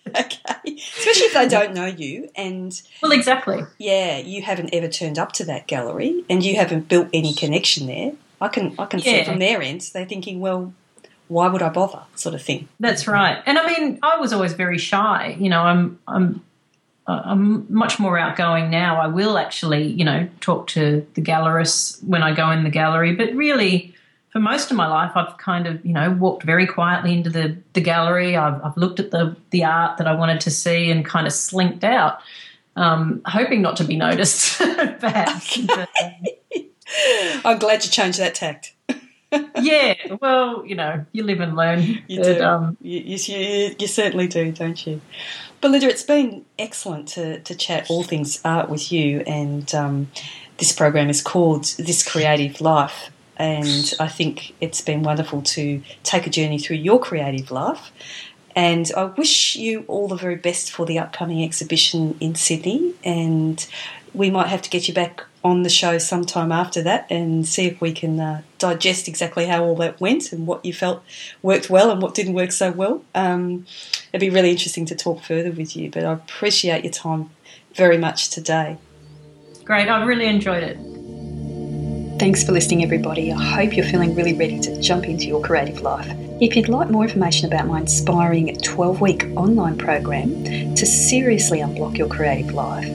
Okay. 0.08 0.54
Especially 0.64 1.26
if 1.26 1.34
they 1.34 1.48
don't 1.48 1.74
know 1.74 1.86
you 1.86 2.28
and 2.34 2.80
Well 3.02 3.12
exactly. 3.12 3.62
Yeah, 3.78 4.18
you 4.18 4.42
haven't 4.42 4.70
ever 4.72 4.88
turned 4.88 5.18
up 5.18 5.32
to 5.32 5.44
that 5.44 5.66
gallery 5.66 6.24
and 6.28 6.44
you 6.44 6.56
haven't 6.56 6.88
built 6.88 7.08
any 7.12 7.34
connection 7.34 7.86
there. 7.86 8.12
I 8.40 8.48
can 8.48 8.74
I 8.78 8.86
can 8.86 9.00
yeah. 9.00 9.04
see 9.04 9.24
from 9.24 9.38
their 9.38 9.62
end 9.62 9.82
they're 9.92 10.06
thinking, 10.06 10.40
well, 10.40 10.72
why 11.28 11.48
would 11.48 11.62
I 11.62 11.68
bother? 11.68 12.02
sort 12.14 12.34
of 12.34 12.42
thing. 12.42 12.68
That's 12.80 13.06
right. 13.06 13.42
And 13.46 13.58
I 13.58 13.66
mean, 13.66 13.98
I 14.02 14.16
was 14.16 14.32
always 14.32 14.54
very 14.54 14.78
shy. 14.78 15.36
You 15.38 15.50
know, 15.50 15.62
I'm 15.62 15.98
I'm 16.08 16.42
I'm 17.08 17.72
much 17.72 17.98
more 17.98 18.18
outgoing 18.18 18.70
now. 18.70 19.00
I 19.00 19.06
will 19.06 19.38
actually, 19.38 19.84
you 19.84 20.04
know, 20.04 20.28
talk 20.40 20.66
to 20.68 21.06
the 21.14 21.22
gallerists 21.22 22.02
when 22.04 22.22
I 22.22 22.34
go 22.34 22.50
in 22.50 22.64
the 22.64 22.70
gallery, 22.70 23.14
but 23.14 23.32
really 23.32 23.94
for 24.30 24.40
most 24.40 24.70
of 24.70 24.76
my 24.76 24.86
life, 24.86 25.12
I've 25.14 25.38
kind 25.38 25.66
of, 25.66 25.84
you 25.84 25.94
know, 25.94 26.10
walked 26.10 26.42
very 26.42 26.66
quietly 26.66 27.14
into 27.14 27.30
the, 27.30 27.56
the 27.72 27.80
gallery. 27.80 28.36
I've, 28.36 28.62
I've 28.62 28.76
looked 28.76 29.00
at 29.00 29.10
the, 29.10 29.34
the 29.50 29.64
art 29.64 29.96
that 29.98 30.06
I 30.06 30.14
wanted 30.14 30.40
to 30.42 30.50
see 30.50 30.90
and 30.90 31.04
kind 31.04 31.26
of 31.26 31.32
slinked 31.32 31.82
out, 31.82 32.20
um, 32.76 33.22
hoping 33.24 33.62
not 33.62 33.78
to 33.78 33.84
be 33.84 33.96
noticed, 33.96 34.58
perhaps. 34.58 35.56
But, 35.56 35.88
um, 36.54 37.40
I'm 37.44 37.58
glad 37.58 37.84
you 37.84 37.90
changed 37.90 38.18
that 38.18 38.34
tact. 38.34 38.74
Yeah, 39.60 39.94
well, 40.20 40.64
you 40.66 40.74
know, 40.74 41.04
you 41.12 41.22
live 41.24 41.40
and 41.40 41.56
learn. 41.56 42.02
You 42.06 42.20
but, 42.20 42.38
do. 42.38 42.42
Um, 42.42 42.76
you, 42.80 43.00
you, 43.00 43.74
you, 43.78 43.86
certainly 43.86 44.26
do, 44.26 44.52
don't 44.52 44.86
you? 44.86 45.00
But 45.60 45.68
Belinda, 45.68 45.88
it's 45.88 46.02
been 46.02 46.44
excellent 46.58 47.08
to, 47.08 47.40
to 47.40 47.54
chat 47.54 47.90
all 47.90 48.02
things 48.02 48.40
art 48.44 48.68
with 48.68 48.90
you, 48.90 49.20
and 49.26 49.74
um, 49.74 50.10
this 50.58 50.72
program 50.72 51.10
is 51.10 51.20
called 51.20 51.64
This 51.78 52.06
Creative 52.06 52.60
Life 52.60 53.10
and 53.38 53.94
I 54.00 54.08
think 54.08 54.54
it's 54.60 54.80
been 54.80 55.02
wonderful 55.02 55.42
to 55.42 55.80
take 56.02 56.26
a 56.26 56.30
journey 56.30 56.58
through 56.58 56.76
your 56.76 56.98
creative 56.98 57.50
life. 57.50 57.92
And 58.56 58.90
I 58.96 59.04
wish 59.04 59.54
you 59.54 59.84
all 59.86 60.08
the 60.08 60.16
very 60.16 60.34
best 60.34 60.72
for 60.72 60.84
the 60.84 60.98
upcoming 60.98 61.44
exhibition 61.44 62.16
in 62.18 62.34
Sydney. 62.34 62.94
And 63.04 63.64
we 64.14 64.30
might 64.30 64.48
have 64.48 64.62
to 64.62 64.70
get 64.70 64.88
you 64.88 64.94
back 64.94 65.24
on 65.44 65.62
the 65.62 65.68
show 65.68 65.98
sometime 65.98 66.50
after 66.50 66.82
that 66.82 67.06
and 67.10 67.46
see 67.46 67.66
if 67.66 67.80
we 67.80 67.92
can 67.92 68.18
uh, 68.18 68.42
digest 68.58 69.08
exactly 69.08 69.46
how 69.46 69.64
all 69.64 69.76
that 69.76 70.00
went 70.00 70.32
and 70.32 70.46
what 70.46 70.64
you 70.64 70.72
felt 70.72 71.02
worked 71.42 71.70
well 71.70 71.90
and 71.90 72.02
what 72.02 72.14
didn't 72.14 72.34
work 72.34 72.52
so 72.52 72.70
well. 72.70 73.04
Um, 73.14 73.66
it'd 74.12 74.20
be 74.20 74.30
really 74.30 74.50
interesting 74.50 74.84
to 74.86 74.96
talk 74.96 75.22
further 75.22 75.52
with 75.52 75.76
you, 75.76 75.90
but 75.90 76.04
I 76.04 76.12
appreciate 76.12 76.84
your 76.84 76.92
time 76.92 77.30
very 77.74 77.98
much 77.98 78.30
today. 78.30 78.78
Great, 79.64 79.88
I 79.88 80.04
really 80.04 80.26
enjoyed 80.26 80.62
it. 80.62 80.76
Thanks 82.18 82.42
for 82.42 82.50
listening, 82.50 82.82
everybody. 82.82 83.32
I 83.32 83.40
hope 83.40 83.76
you're 83.76 83.86
feeling 83.86 84.16
really 84.16 84.32
ready 84.32 84.58
to 84.58 84.80
jump 84.82 85.04
into 85.04 85.26
your 85.26 85.40
creative 85.40 85.82
life. 85.82 86.10
If 86.40 86.56
you'd 86.56 86.68
like 86.68 86.90
more 86.90 87.04
information 87.04 87.46
about 87.46 87.68
my 87.68 87.80
inspiring 87.80 88.56
12 88.56 89.00
week 89.00 89.24
online 89.36 89.78
program 89.78 90.44
to 90.74 90.84
seriously 90.84 91.60
unblock 91.60 91.96
your 91.96 92.08
creative 92.08 92.52
life, 92.52 92.88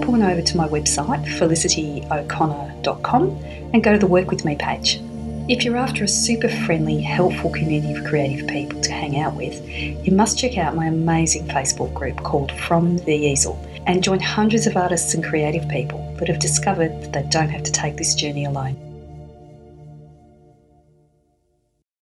pop 0.00 0.08
on 0.08 0.22
over 0.22 0.42
to 0.42 0.56
my 0.56 0.66
website, 0.68 1.24
felicityoconnor.com, 1.38 3.28
and 3.72 3.84
go 3.84 3.92
to 3.92 3.98
the 3.98 4.08
Work 4.08 4.30
With 4.30 4.44
Me 4.44 4.56
page. 4.56 5.00
If 5.48 5.64
you're 5.64 5.76
after 5.76 6.02
a 6.02 6.08
super 6.08 6.48
friendly, 6.48 7.00
helpful 7.00 7.50
community 7.50 7.94
of 7.94 8.04
creative 8.04 8.48
people 8.48 8.80
to 8.80 8.90
hang 8.90 9.20
out 9.20 9.36
with, 9.36 9.64
you 9.68 10.10
must 10.10 10.36
check 10.36 10.58
out 10.58 10.74
my 10.74 10.86
amazing 10.86 11.46
Facebook 11.46 11.94
group 11.94 12.16
called 12.24 12.50
From 12.50 12.96
the 12.98 13.14
Easel 13.14 13.56
and 13.86 14.02
join 14.02 14.18
hundreds 14.18 14.66
of 14.66 14.76
artists 14.76 15.14
and 15.14 15.22
creative 15.22 15.68
people 15.68 16.00
that 16.18 16.26
have 16.26 16.40
discovered 16.40 16.90
that 17.02 17.12
they 17.12 17.22
don't 17.28 17.50
have 17.50 17.62
to 17.62 17.70
take 17.70 17.96
this 17.96 18.16
journey 18.16 18.46
alone. 18.46 18.83